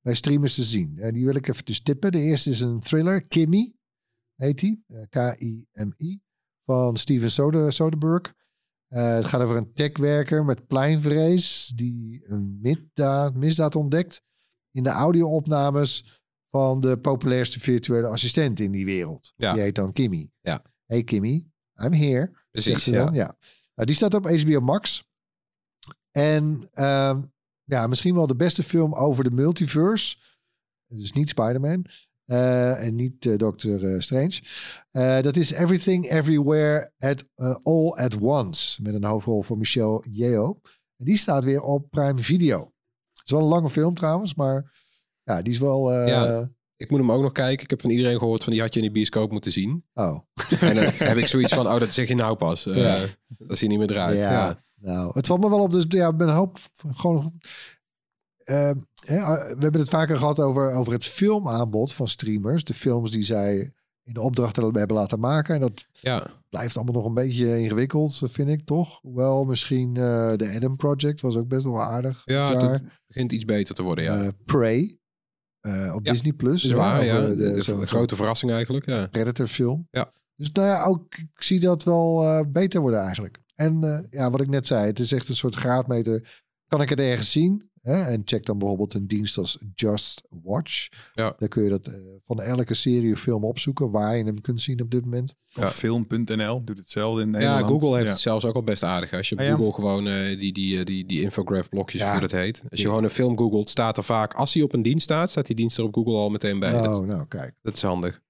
bij 0.00 0.14
streamers 0.14 0.54
te 0.54 0.62
zien. 0.62 0.98
En 0.98 1.14
die 1.14 1.24
wil 1.24 1.34
ik 1.34 1.48
even 1.48 1.64
dus 1.64 1.82
tippen. 1.82 2.12
De 2.12 2.20
eerste 2.20 2.50
is 2.50 2.60
een 2.60 2.80
thriller, 2.80 3.26
Kimmy, 3.26 3.76
heet 4.36 4.58
die. 4.58 4.84
K-I-M-I, 5.08 6.20
van 6.64 6.96
Steven 6.96 7.30
Sode 7.30 7.70
Soderbergh. 7.70 8.30
Eh, 8.88 9.14
het 9.14 9.24
gaat 9.24 9.40
over 9.40 9.56
een 9.56 9.72
techwerker 9.72 10.44
met 10.44 10.66
pleinvrees 10.66 11.72
die 11.74 12.20
een 12.24 12.58
misdaad, 12.60 13.34
misdaad 13.34 13.76
ontdekt 13.76 14.22
in 14.70 14.82
de 14.82 14.90
audio-opnames 14.90 16.20
van 16.50 16.80
de 16.80 16.98
populairste 16.98 17.60
virtuele 17.60 18.06
assistent 18.06 18.60
in 18.60 18.70
die 18.70 18.84
wereld. 18.84 19.32
Ja. 19.36 19.52
Die 19.52 19.62
heet 19.62 19.74
dan 19.74 19.92
Kimmy. 19.92 20.30
Ja. 20.40 20.62
Hey 20.86 21.04
Kimmy, 21.04 21.46
I'm 21.74 21.92
here. 21.92 22.32
Precies, 22.50 22.84
dan, 22.84 23.14
ja. 23.14 23.36
Nou, 23.74 23.86
die 23.86 23.94
staat 23.94 24.14
op 24.14 24.28
HBO 24.28 24.60
Max. 24.60 25.06
En 26.10 26.68
ehm, 26.72 27.22
ja, 27.64 27.86
misschien 27.86 28.14
wel 28.14 28.26
de 28.26 28.36
beste 28.36 28.62
film 28.62 28.94
over 28.94 29.24
de 29.24 29.30
multiverse. 29.30 30.16
Dus 30.86 31.12
niet 31.12 31.28
Spider-Man. 31.28 31.86
Eh, 32.28 32.86
en 32.86 32.94
niet 32.94 33.26
eh, 33.26 33.36
Doctor 33.36 33.84
eh, 33.94 34.00
Strange. 34.00 34.40
Dat 35.22 35.36
is 35.36 35.50
Everything 35.50 36.10
Everywhere 36.10 36.92
at 36.98 37.28
All 37.62 37.90
at 37.90 38.16
Once. 38.20 38.82
Met 38.82 38.94
een 38.94 39.04
hoofdrol 39.04 39.42
voor 39.42 39.58
Michelle 39.58 40.04
Yeoh. 40.10 40.58
En 40.96 41.04
die 41.04 41.16
staat 41.16 41.44
weer 41.44 41.60
op 41.60 41.90
Prime 41.90 42.22
Video. 42.22 42.58
Het 43.12 43.22
is 43.24 43.30
wel 43.30 43.40
een 43.40 43.46
lange 43.46 43.70
film 43.70 43.94
trouwens, 43.94 44.34
maar 44.34 44.72
ja, 45.22 45.42
die 45.42 45.52
is 45.52 45.58
wel... 45.58 46.06
Ja. 46.06 46.50
Ik 46.76 46.90
moet 46.90 47.00
hem 47.00 47.12
ook 47.12 47.22
nog 47.22 47.32
kijken. 47.32 47.64
Ik 47.64 47.70
heb 47.70 47.80
van 47.80 47.90
iedereen 47.90 48.18
gehoord 48.18 48.44
van 48.44 48.52
die 48.52 48.62
had 48.62 48.74
je 48.74 48.80
in 48.80 48.86
de 48.86 48.92
bioscoop 48.92 49.30
moeten 49.30 49.52
zien. 49.52 49.84
Oh, 49.94 50.18
En 50.60 50.74
dan 50.74 50.84
heb 50.84 51.16
ik 51.16 51.26
zoiets 51.26 51.54
van, 51.54 51.66
oh, 51.66 51.78
dat 51.78 51.94
zeg 51.94 52.08
je 52.08 52.14
nou 52.14 52.36
pas. 52.36 52.64
Ja. 52.64 53.06
Dat 53.26 53.58
zie 53.58 53.70
je 53.70 53.76
niet 53.76 53.88
meer 53.88 53.96
eruit. 53.96 54.18
Ja, 54.18 54.30
Ja. 54.30 54.58
nou, 54.74 55.10
het 55.14 55.26
valt 55.26 55.40
me 55.40 55.48
wel 55.48 55.60
op. 55.60 55.72
Dus 55.72 55.84
ja, 55.88 56.08
ik 56.08 56.16
ben 56.16 56.28
een 56.28 56.34
hoop 56.34 56.58
gewoon. 56.94 57.40
Eh, 58.48 58.70
hè, 58.94 59.16
we 59.54 59.56
hebben 59.58 59.80
het 59.80 59.88
vaker 59.88 60.18
gehad 60.18 60.40
over, 60.40 60.72
over 60.72 60.92
het 60.92 61.04
filmaanbod 61.04 61.92
van 61.92 62.08
streamers. 62.08 62.64
De 62.64 62.74
films 62.74 63.10
die 63.10 63.22
zij 63.22 63.72
in 64.04 64.12
de 64.14 64.20
opdracht 64.20 64.56
hebben 64.56 64.92
laten 64.92 65.20
maken. 65.20 65.54
En 65.54 65.60
dat 65.60 65.86
ja. 65.92 66.26
blijft 66.48 66.76
allemaal 66.76 66.94
nog 66.94 67.04
een 67.04 67.14
beetje 67.14 67.58
ingewikkeld, 67.60 68.22
vind 68.24 68.48
ik 68.48 68.64
toch? 68.64 69.00
Hoewel 69.00 69.44
misschien 69.44 69.88
eh, 69.96 70.32
de 70.36 70.52
Adam 70.56 70.76
Project 70.76 71.20
was 71.20 71.36
ook 71.36 71.48
best 71.48 71.64
wel 71.64 71.82
aardig. 71.82 72.22
Ja, 72.24 72.48
het 72.50 72.60
jaar. 72.60 73.00
begint 73.06 73.32
iets 73.32 73.44
beter 73.44 73.74
te 73.74 73.82
worden, 73.82 74.04
ja. 74.04 74.22
Eh, 74.22 74.28
Prey 74.44 74.98
eh, 75.60 75.92
op 75.94 76.06
Ja, 76.06 76.12
Disney 76.12 76.32
Plus. 76.32 76.64
is 76.64 76.72
waar, 76.72 77.04
ja. 77.04 77.20
De, 77.26 77.34
de- 77.36 77.62
de 77.80 77.86
grote 77.86 78.16
verrassing 78.16 78.52
eigenlijk, 78.52 78.86
ja. 78.86 79.06
Predator 79.06 79.46
film. 79.46 79.86
Ja. 79.90 80.10
Dus 80.36 80.52
nou 80.52 80.66
ja, 80.66 80.84
ook 80.84 81.14
ik 81.16 81.42
zie 81.42 81.60
dat 81.60 81.84
wel 81.84 82.44
beter 82.48 82.80
worden 82.80 83.00
eigenlijk. 83.00 83.38
En 83.54 84.06
ja, 84.10 84.30
wat 84.30 84.40
ik 84.40 84.48
net 84.48 84.66
zei, 84.66 84.86
het 84.86 84.98
is 84.98 85.12
echt 85.12 85.28
een 85.28 85.36
soort 85.36 85.54
graadmeter. 85.54 86.42
Kan 86.66 86.80
ik 86.80 86.88
het 86.88 87.00
ergens 87.00 87.32
zien? 87.32 87.70
Hè? 87.88 88.02
En 88.02 88.22
check 88.24 88.46
dan 88.46 88.58
bijvoorbeeld 88.58 88.94
een 88.94 89.06
dienst 89.06 89.38
als 89.38 89.58
Just 89.74 90.22
Watch. 90.42 90.88
Ja. 91.14 91.34
Dan 91.38 91.48
kun 91.48 91.62
je 91.62 91.68
dat 91.68 91.86
eh, 91.86 91.94
van 92.24 92.40
elke 92.42 92.74
serie 92.74 93.12
of 93.12 93.20
film 93.20 93.44
opzoeken 93.44 93.90
waar 93.90 94.16
je 94.16 94.24
hem 94.24 94.40
kunt 94.40 94.60
zien 94.60 94.82
op 94.82 94.90
dit 94.90 95.04
moment. 95.04 95.34
Ja. 95.46 95.62
Of 95.64 95.74
film.nl 95.74 96.64
doet 96.64 96.78
hetzelfde 96.78 97.22
in 97.22 97.32
Ja, 97.32 97.38
Nederland. 97.38 97.68
Google 97.70 97.92
heeft 97.92 98.04
Ja. 98.04 98.10
het 98.10 98.20
zelfs 98.20 98.44
ook 98.44 98.54
al 98.54 98.62
best 98.62 98.82
aardig. 98.82 99.12
Als 99.12 99.28
je 99.28 99.34
op 99.34 99.40
Ah, 99.40 99.46
ja? 99.46 99.54
Google 99.54 99.72
gewoon 99.72 100.06
eh, 100.06 100.38
die, 100.38 100.52
die, 100.52 100.78
eh, 100.78 100.84
die, 100.84 101.06
die 101.06 101.22
infograph 101.22 101.68
blokjes, 101.68 102.00
Ja. 102.00 102.10
hoe 102.12 102.20
dat 102.20 102.30
heet. 102.30 102.62
Als 102.70 102.78
je 102.80 102.84
Ja. 102.86 102.88
gewoon 102.88 103.04
een 103.04 103.10
film 103.14 103.38
googelt, 103.38 103.70
staat 103.70 103.96
er 103.96 104.04
vaak, 104.04 104.34
als 104.34 104.54
hij 104.54 104.62
op 104.62 104.74
een 104.74 104.82
dienst 104.82 105.04
staat, 105.04 105.30
staat 105.30 105.46
die 105.46 105.56
dienst 105.56 105.78
er 105.78 105.84
op 105.84 105.94
Google 105.94 106.14
al 106.16 106.30
meteen 106.30 106.58
bij. 106.58 106.74
Oh, 106.74 106.82
Dat, 106.82 107.06
nou 107.06 107.26
kijk. 107.26 107.54
dat 107.62 107.74
is 107.76 107.82
handig. 107.82 108.20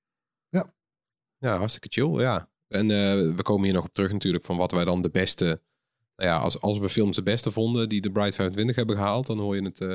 Ja. 0.49 0.73
Ja, 1.39 1.57
hartstikke 1.57 1.89
chill, 1.91 2.21
ja. 2.21 2.49
En 2.69 2.91
eh, 2.91 3.35
we 3.37 3.43
komen 3.43 3.65
hier 3.65 3.75
nog 3.75 3.85
op 3.85 3.95
terug 3.95 4.13
natuurlijk 4.13 4.45
van 4.45 4.57
wat 4.57 4.73
wij 4.73 4.85
dan 4.85 5.03
de 5.03 5.11
beste... 5.11 5.61
Nou 6.19 6.31
ja, 6.31 6.39
als, 6.39 6.61
als 6.61 6.79
we 6.79 6.89
films 6.89 7.17
de 7.17 7.23
beste 7.23 7.51
vonden 7.51 7.89
die 7.89 8.01
de 8.01 8.11
Bright 8.11 8.35
25 8.35 8.77
hebben 8.77 8.97
gehaald, 8.97 9.27
dan 9.27 9.39
hoor 9.39 9.57
je 9.57 9.63
het, 9.63 9.81
eh, 9.81 9.89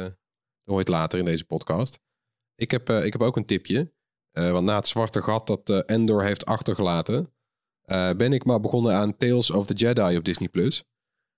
hoor 0.64 0.74
je 0.74 0.78
het 0.78 0.88
later 0.88 1.20
in 1.20 1.26
deze 1.26 1.46
podcast. 1.46 2.00
Ik 2.56 2.72
heb, 2.72 2.90
eh, 2.90 3.06
ik 3.06 3.12
heb 3.12 3.22
ook 3.22 3.36
een 3.36 3.46
tipje. 3.46 3.94
Eh, 4.32 4.52
want 4.52 4.66
na 4.66 4.76
het 4.76 4.88
zwarte 4.88 5.22
gat 5.22 5.48
dat 5.48 5.86
Endor 5.86 6.24
heeft 6.24 6.46
achtergelaten, 6.46 7.34
ben 8.18 8.34
ik 8.34 8.46
maar 8.46 8.60
begonnen 8.60 8.94
aan 8.94 9.18
Tales 9.18 9.52
of 9.52 9.66
the 9.66 9.74
Jedi 9.74 10.18
op 10.18 10.24
Disney+. 10.24 10.50
Plus. 10.50 10.84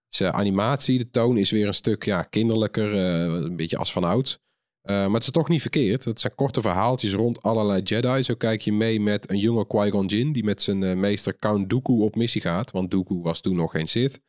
Dus, 0.07 0.19
eh, 0.19 0.29
animatie, 0.29 0.97
de 0.97 1.09
toon 1.09 1.38
is 1.38 1.51
weer 1.51 1.67
een 1.67 1.73
stuk 1.73 2.05
ja, 2.05 2.23
kinderlijker, 2.23 2.93
een 2.95 3.55
beetje 3.55 3.77
als 3.77 3.91
van 3.91 4.03
oud. 4.03 4.43
Maar 4.81 5.11
het 5.11 5.23
is 5.23 5.31
toch 5.31 5.49
niet 5.49 5.61
verkeerd. 5.61 6.05
Het 6.05 6.19
zijn 6.19 6.36
korte 6.36 6.61
verhaaltjes 6.61 7.13
rond 7.13 7.41
allerlei 7.41 7.81
Jedi. 7.81 8.23
Zo 8.23 8.36
kijk 8.36 8.61
je 8.61 8.73
mee 8.73 8.99
met 8.99 9.29
een 9.29 9.38
jonge 9.38 9.67
Qui-Gon 9.67 10.05
Jinn... 10.05 10.31
die 10.31 10.43
met 10.43 10.61
zijn 10.61 10.99
meester 10.99 11.38
Count 11.39 11.69
Dooku 11.69 11.93
op 11.93 12.15
missie 12.15 12.41
gaat. 12.41 12.71
Want 12.71 12.91
Dooku 12.91 13.21
was 13.21 13.41
toen 13.41 13.55
nog 13.55 13.71
geen 13.71 13.88
Sith. 13.88 14.21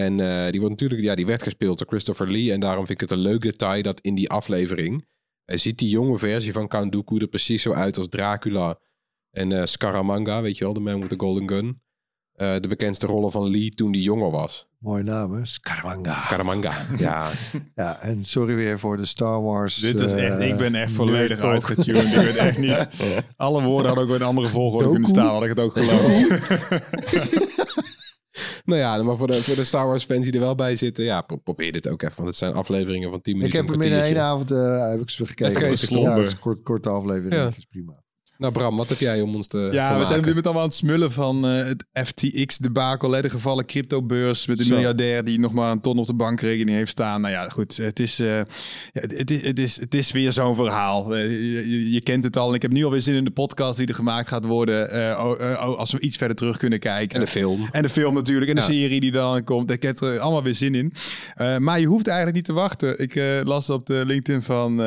En 0.00 0.20
eh, 0.20 0.50
die, 0.50 0.60
wordt 0.60 0.80
natuurlijk, 0.80 1.02
ja, 1.08 1.14
die 1.14 1.26
werd 1.26 1.42
gespeeld 1.42 1.78
door 1.78 1.86
Christopher 1.86 2.30
Lee. 2.30 2.52
En 2.52 2.60
daarom 2.60 2.86
vind 2.86 3.02
ik 3.02 3.08
het 3.08 3.18
een 3.18 3.24
leuk 3.24 3.42
detail 3.42 3.82
dat 3.82 4.00
in 4.00 4.14
die 4.14 4.30
aflevering... 4.30 5.08
Hij 5.44 5.58
ziet 5.58 5.78
die 5.78 5.88
jonge 5.88 6.18
versie 6.18 6.52
van 6.52 6.68
Count 6.68 6.92
Dooku 6.92 7.18
er 7.18 7.26
precies 7.26 7.62
zo 7.62 7.72
uit 7.72 7.98
als 7.98 8.08
Dracula 8.08 8.78
en 9.30 9.52
eh, 9.52 9.64
Scaramanga, 9.64 10.42
weet 10.42 10.58
je 10.58 10.64
wel, 10.64 10.72
de 10.72 10.80
man 10.80 11.00
with 11.00 11.08
the 11.08 11.18
golden 11.18 11.48
gun. 11.48 11.82
Eh, 12.32 12.60
de 12.60 12.68
bekendste 12.68 13.06
rollen 13.06 13.30
van 13.30 13.50
Lee 13.50 13.70
toen 13.70 13.92
die 13.92 14.02
jonger 14.02 14.30
was. 14.30 14.68
Mooie 14.78 15.02
naam, 15.02 15.32
hè? 15.32 15.46
Scaramanga. 15.46 16.20
Scaramanga, 16.20 16.72
ja. 16.98 17.30
Ja, 17.74 18.00
en 18.00 18.24
sorry 18.24 18.54
weer 18.54 18.78
voor 18.78 18.96
de 18.96 19.04
Star 19.04 19.42
Wars. 19.42 19.76
Dit 19.76 20.00
is 20.00 20.12
echt, 20.12 20.40
ik 20.40 20.56
ben 20.56 20.74
echt 20.74 20.92
volledig 20.92 21.40
uitgetuned. 21.40 22.04
Ik 22.04 22.14
weet 22.14 22.36
echt 22.36 22.58
niet. 22.58 22.88
Alle 23.36 23.62
woorden 23.62 23.86
hadden 23.86 24.04
ook 24.04 24.14
in 24.14 24.20
een 24.20 24.26
andere 24.26 24.48
volgorde 24.48 24.84
Doku? 24.84 25.00
kunnen 25.00 25.10
staan, 25.10 25.32
had 25.34 25.42
ik 25.42 25.48
het 25.48 25.60
ook 25.60 25.72
geloofd. 25.72 26.28
Nou 28.70 28.82
ja, 28.82 29.02
maar 29.02 29.16
voor 29.16 29.26
de, 29.26 29.44
voor 29.44 29.54
de 29.56 29.64
Star 29.64 29.86
Wars 29.86 30.04
fans 30.04 30.24
die 30.24 30.32
er 30.34 30.40
wel 30.40 30.54
bij 30.54 30.76
zitten, 30.76 31.04
ja, 31.04 31.20
pro- 31.20 31.36
probeer 31.36 31.72
dit 31.72 31.88
ook 31.88 32.02
even. 32.02 32.16
Want 32.16 32.28
het 32.28 32.36
zijn 32.36 32.52
afleveringen 32.52 33.10
van 33.10 33.20
10 33.20 33.34
Ik 33.34 33.40
minuten. 33.40 33.60
heb 33.66 33.74
een 33.74 33.80
hem 33.80 33.92
in 33.92 33.98
één 34.02 34.18
avond 34.22 34.50
eh, 34.50 34.90
heb 34.90 35.00
ik 35.00 35.10
ze 35.10 35.26
gekeken. 35.26 35.60
Dat 35.60 35.70
is 35.72 35.88
Ja, 35.88 36.16
een 36.16 36.62
korte 36.62 36.88
aflevering. 36.88 37.34
Ja. 37.34 37.52
Is 37.56 37.64
prima. 37.64 38.02
Nou 38.40 38.52
Bram, 38.52 38.76
wat 38.76 38.88
heb 38.88 38.98
jij 38.98 39.20
om 39.20 39.34
ons 39.34 39.46
te 39.46 39.68
Ja, 39.72 39.98
we 39.98 40.04
zijn 40.04 40.18
dit 40.18 40.26
moment 40.26 40.44
allemaal 40.44 40.62
aan 40.62 40.68
het 40.68 40.78
smullen 40.78 41.12
van 41.12 41.46
eh, 41.46 41.64
het 41.64 41.84
FTX-debakel. 41.92 43.10
De 43.10 43.30
gevallen 43.30 43.66
cryptobeurs 43.66 44.46
met 44.46 44.58
een 44.58 44.64
Zo. 44.64 44.74
miljardair 44.74 45.24
die 45.24 45.38
nog 45.38 45.52
maar 45.52 45.70
een 45.70 45.80
ton 45.80 45.98
op 45.98 46.06
de 46.06 46.14
bankrekening 46.14 46.76
heeft 46.76 46.90
staan. 46.90 47.20
Nou 47.20 47.34
ja, 47.34 47.48
goed, 47.48 47.76
het 47.76 48.00
is, 48.00 48.20
eh, 48.20 48.40
het, 48.92 49.18
het 49.18 49.30
is, 49.30 49.46
het, 49.46 49.58
is, 49.58 49.80
het 49.80 49.94
is 49.94 50.12
weer 50.12 50.32
zo'n 50.32 50.54
verhaal. 50.54 51.16
Eh, 51.16 51.30
je, 51.92 52.00
kent 52.02 52.24
het 52.24 52.36
al 52.36 52.48
en 52.48 52.54
ik 52.54 52.62
heb 52.62 52.70
nu 52.70 52.84
alweer 52.84 53.00
zin 53.00 53.14
in 53.14 53.24
de 53.24 53.30
podcast 53.30 53.78
die 53.78 53.86
er 53.86 53.94
gemaakt 53.94 54.28
gaat 54.28 54.44
worden. 54.44 55.16
als 55.56 55.92
we 55.92 56.00
iets 56.00 56.16
verder 56.16 56.36
terug 56.36 56.56
kunnen 56.56 56.78
kijken. 56.78 57.14
En 57.14 57.24
de 57.24 57.30
film. 57.30 57.68
En 57.70 57.82
de 57.82 57.88
film 57.88 58.14
natuurlijk. 58.14 58.50
En 58.50 58.56
de 58.56 58.62
serie 58.62 59.00
die 59.00 59.12
dan 59.12 59.44
komt. 59.44 59.70
Ik 59.70 59.82
heb 59.82 60.00
er 60.00 60.18
allemaal 60.18 60.42
weer 60.42 60.54
zin 60.54 60.74
in. 60.74 60.92
Maar 61.62 61.80
je 61.80 61.86
hoeft 61.86 62.06
eigenlijk 62.06 62.36
niet 62.36 62.46
te 62.46 62.52
wachten. 62.52 62.98
Ik 62.98 63.42
las 63.44 63.70
op 63.70 63.86
de 63.86 64.02
LinkedIn 64.06 64.42
van... 64.42 64.80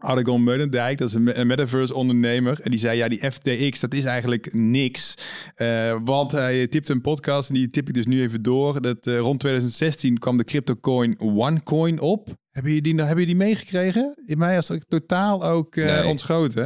Argon 0.00 0.44
Meulendijk, 0.44 0.98
dat 0.98 1.08
is 1.08 1.14
een, 1.14 1.22
me- 1.22 1.34
een 1.34 1.46
metaverse 1.46 1.94
ondernemer. 1.94 2.60
En 2.60 2.70
die 2.70 2.78
zei, 2.80 2.96
ja, 2.96 3.08
die 3.08 3.30
FTX, 3.30 3.80
dat 3.80 3.94
is 3.94 4.04
eigenlijk 4.04 4.54
niks. 4.54 5.14
Eh, 5.54 5.96
want 6.04 6.32
hij 6.32 6.66
tipte 6.66 6.92
een 6.92 7.00
podcast 7.00 7.48
en 7.48 7.54
die 7.54 7.70
tip 7.70 7.88
ik 7.88 7.94
dus 7.94 8.06
nu 8.06 8.20
even 8.22 8.42
door. 8.42 8.80
Dat 8.82 9.06
eh, 9.06 9.18
rond 9.18 9.40
2016 9.40 10.18
kwam 10.18 10.36
de 10.36 10.44
cryptocoin 10.44 11.20
OneCoin 11.20 12.00
op. 12.00 12.28
Hebben 12.50 12.72
jullie 12.72 12.94
die, 12.94 13.04
hebben 13.04 13.24
jullie 13.24 13.36
die 13.38 13.46
meegekregen? 13.46 14.14
In 14.24 14.38
mij 14.38 14.54
was 14.54 14.66
dat 14.66 14.84
totaal 14.88 15.44
ook 15.44 15.76
eh, 15.76 15.84
Nee. 15.84 16.06
ontschoten. 16.06 16.62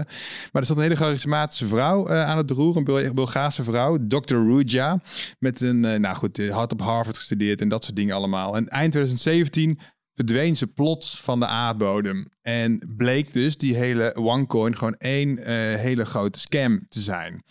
Maar 0.52 0.62
er 0.62 0.64
zat 0.64 0.76
een 0.76 0.82
hele 0.82 0.96
charismatische 0.96 1.66
vrouw 1.66 2.08
aan 2.10 2.36
het 2.38 2.50
roer. 2.50 2.76
Een 2.76 2.84
Bul- 2.84 3.14
Bulgaarse 3.14 3.64
vrouw, 3.64 3.98
Dr. 4.08 4.34
Ruja. 4.36 5.00
Met 5.38 5.60
een, 5.60 5.80
nou 5.80 6.14
goed, 6.16 6.48
had 6.50 6.72
op 6.72 6.80
Harvard 6.80 7.16
gestudeerd 7.16 7.60
en 7.60 7.68
dat 7.68 7.84
soort 7.84 7.96
dingen 7.96 8.14
allemaal. 8.14 8.56
En 8.56 8.68
eind 8.68 8.92
2017 8.92 9.78
verdween 10.14 10.56
ze 10.56 10.66
plots 10.66 11.20
van 11.20 11.40
de 11.40 11.46
aardbodem. 11.46 12.26
En 12.42 12.94
bleek 12.96 13.32
dus 13.32 13.56
die 13.56 13.76
hele 13.76 14.16
OneCoin 14.16 14.76
gewoon 14.76 14.94
één 14.94 15.38
eh, 15.38 15.54
hele 15.80 16.04
grote 16.04 16.40
scam 16.40 16.86
te 16.88 17.00
zijn. 17.00 17.42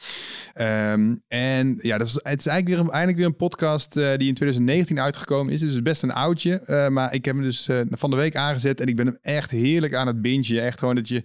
Ehm, 0.53 1.15
en 1.27 1.77
ja, 1.81 1.97
dat 1.97 2.07
is, 2.07 2.13
het 2.13 2.39
is 2.39 2.45
eigenlijk 2.45 2.67
weer, 2.67 2.77
een, 2.77 2.91
eigenlijk 2.91 3.17
weer 3.17 3.25
een 3.25 3.35
podcast 3.35 3.97
eh, 3.97 4.17
die 4.17 4.27
in 4.27 4.33
2019 4.33 4.99
uitgekomen 4.99 5.53
is. 5.53 5.59
Dus 5.59 5.81
best 5.81 6.03
een 6.03 6.13
oudje. 6.13 6.59
eh, 6.59 6.87
maar 6.87 7.13
ik 7.13 7.25
heb 7.25 7.35
hem 7.35 7.43
dus 7.43 7.69
van 7.89 8.09
de 8.09 8.15
week 8.15 8.35
aangezet 8.35 8.81
en 8.81 8.87
ik 8.87 8.95
ben 8.95 9.05
hem 9.05 9.17
echt 9.21 9.51
heerlijk 9.51 9.95
aan 9.95 10.07
het 10.07 10.21
bingen. 10.21 10.63
Echt 10.63 10.79
gewoon 10.79 10.95
dat 10.95 11.07
je... 11.07 11.23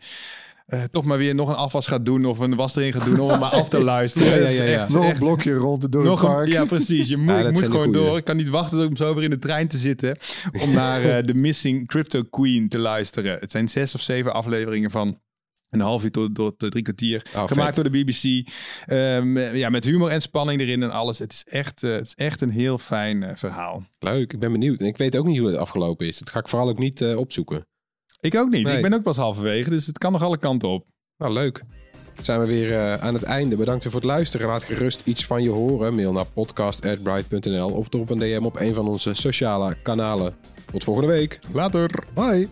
eh, 0.69 0.83
toch 0.83 1.05
maar 1.05 1.19
weer 1.19 1.35
nog 1.35 1.49
een 1.49 1.55
afwas 1.55 1.87
gaat 1.87 2.05
doen 2.05 2.25
of 2.25 2.39
een 2.39 2.55
was 2.57 2.77
erin 2.77 2.93
gaat 2.93 3.05
doen 3.05 3.21
om 3.21 3.39
maar 3.39 3.51
af 3.51 3.69
te 3.69 3.85
luisteren. 3.95 4.29
Ja, 4.29 4.35
ja, 4.37 4.45
Het 4.47 4.57
ja, 4.57 4.65
echt- 4.65 4.89
Nog 4.89 5.09
een 5.09 5.19
blokje 5.19 5.55
rond 5.55 5.83
het 5.83 5.93
nog 5.93 6.03
een, 6.03 6.09
dorpspark. 6.09 6.49
ja, 6.49 6.65
precies. 6.65 7.09
Je 7.09 7.17
moet, 7.27 7.37
de 7.57 7.63
gewoon 7.63 7.71
goeie. 7.87 7.93
door. 7.93 8.17
Ik 8.17 8.25
kan 8.25 8.37
niet 8.37 8.49
wachten 8.49 8.87
om 8.87 8.97
zo 8.97 9.15
weer 9.15 9.25
in 9.25 9.31
de 9.31 9.39
trein 9.39 9.69
te 9.69 9.77
zitten. 9.79 10.17
Om 10.63 10.73
naar 10.73 11.03
eh, 11.05 11.19
The 11.25 11.35
Missing 11.35 11.87
Crypto 11.89 12.23
Queen 12.23 12.69
te 12.69 12.79
luisteren. 12.79 13.39
Het 13.41 13.51
zijn 13.51 13.69
zes 13.69 13.95
of 13.95 14.01
zeven 14.01 14.33
afleveringen 14.35 14.91
van 14.91 15.21
een 15.71 15.81
half 15.81 16.05
uur 16.05 16.11
tot, 16.11 16.35
tot 16.35 16.59
drie 16.71 16.83
kwartier. 16.83 17.23
Oh, 17.37 17.47
gemaakt 17.47 17.75
vet. 17.75 17.85
door 17.85 17.93
de 17.93 18.05
BBC. 18.05 18.49
Ehm, 18.87 19.39
ja, 19.57 19.69
met 19.69 19.85
humor 19.85 20.11
en 20.11 20.21
spanning 20.23 20.61
erin 20.61 20.83
en 20.83 20.91
alles. 20.91 21.19
Het 21.19 21.33
is 21.33 21.45
echt, 21.45 21.83
eh, 21.83 21.91
het 21.93 22.07
is 22.07 22.15
echt 22.15 22.41
een 22.41 22.51
heel 22.51 22.79
fijn 22.79 23.39
verhaal. 23.39 23.87
Leuk, 23.99 24.33
ik 24.33 24.39
ben 24.39 24.53
benieuwd. 24.53 24.81
En 24.81 24.87
ik 24.87 24.97
weet 24.97 25.17
ook 25.17 25.27
niet 25.27 25.39
hoe 25.39 25.49
het 25.49 25.57
afgelopen 25.57 26.07
is. 26.07 26.19
Dat 26.19 26.31
ga 26.31 26.39
ik 26.39 26.49
vooral 26.49 26.69
ook 26.69 26.79
niet 26.79 27.03
opzoeken. 27.15 27.67
Ik 28.21 28.35
ook 28.37 28.51
niet. 28.51 28.65
Nee. 28.65 28.77
Ik 28.77 28.83
ben 28.83 28.93
ook 28.95 29.03
pas 29.03 29.17
halverwege, 29.17 29.71
dus 29.71 29.87
het 29.87 29.99
kan 29.99 30.13
nog 30.13 30.23
alle 30.23 30.39
kanten 30.39 30.69
op. 30.69 30.87
Nou, 31.17 31.33
leuk. 31.33 31.63
Dan 32.15 32.25
zijn 32.25 32.41
we 32.41 32.47
weer 32.47 32.73
eh, 32.73 32.95
aan 32.95 33.15
het 33.15 33.23
einde. 33.23 33.57
Bedankt 33.57 33.85
voor 33.85 33.95
het 33.95 34.05
luisteren. 34.05 34.47
Laat 34.47 34.65
gerust 34.65 35.03
iets 35.05 35.27
van 35.27 35.43
je 35.43 35.51
horen. 35.51 35.95
Mail 35.95 36.13
naar 36.13 36.27
podcast.bright.nl 36.27 37.71
of 37.71 37.89
drop 37.89 38.11
een 38.11 38.19
DM 38.19 38.45
op 38.45 38.61
een 38.61 38.75
van 38.75 38.89
onze 38.89 39.15
sociale 39.15 39.77
kanalen. 39.83 40.37
Tot 40.73 40.85
volgende 40.85 41.09
week. 41.09 41.39
Later. 41.53 41.91
Bye. 42.15 42.49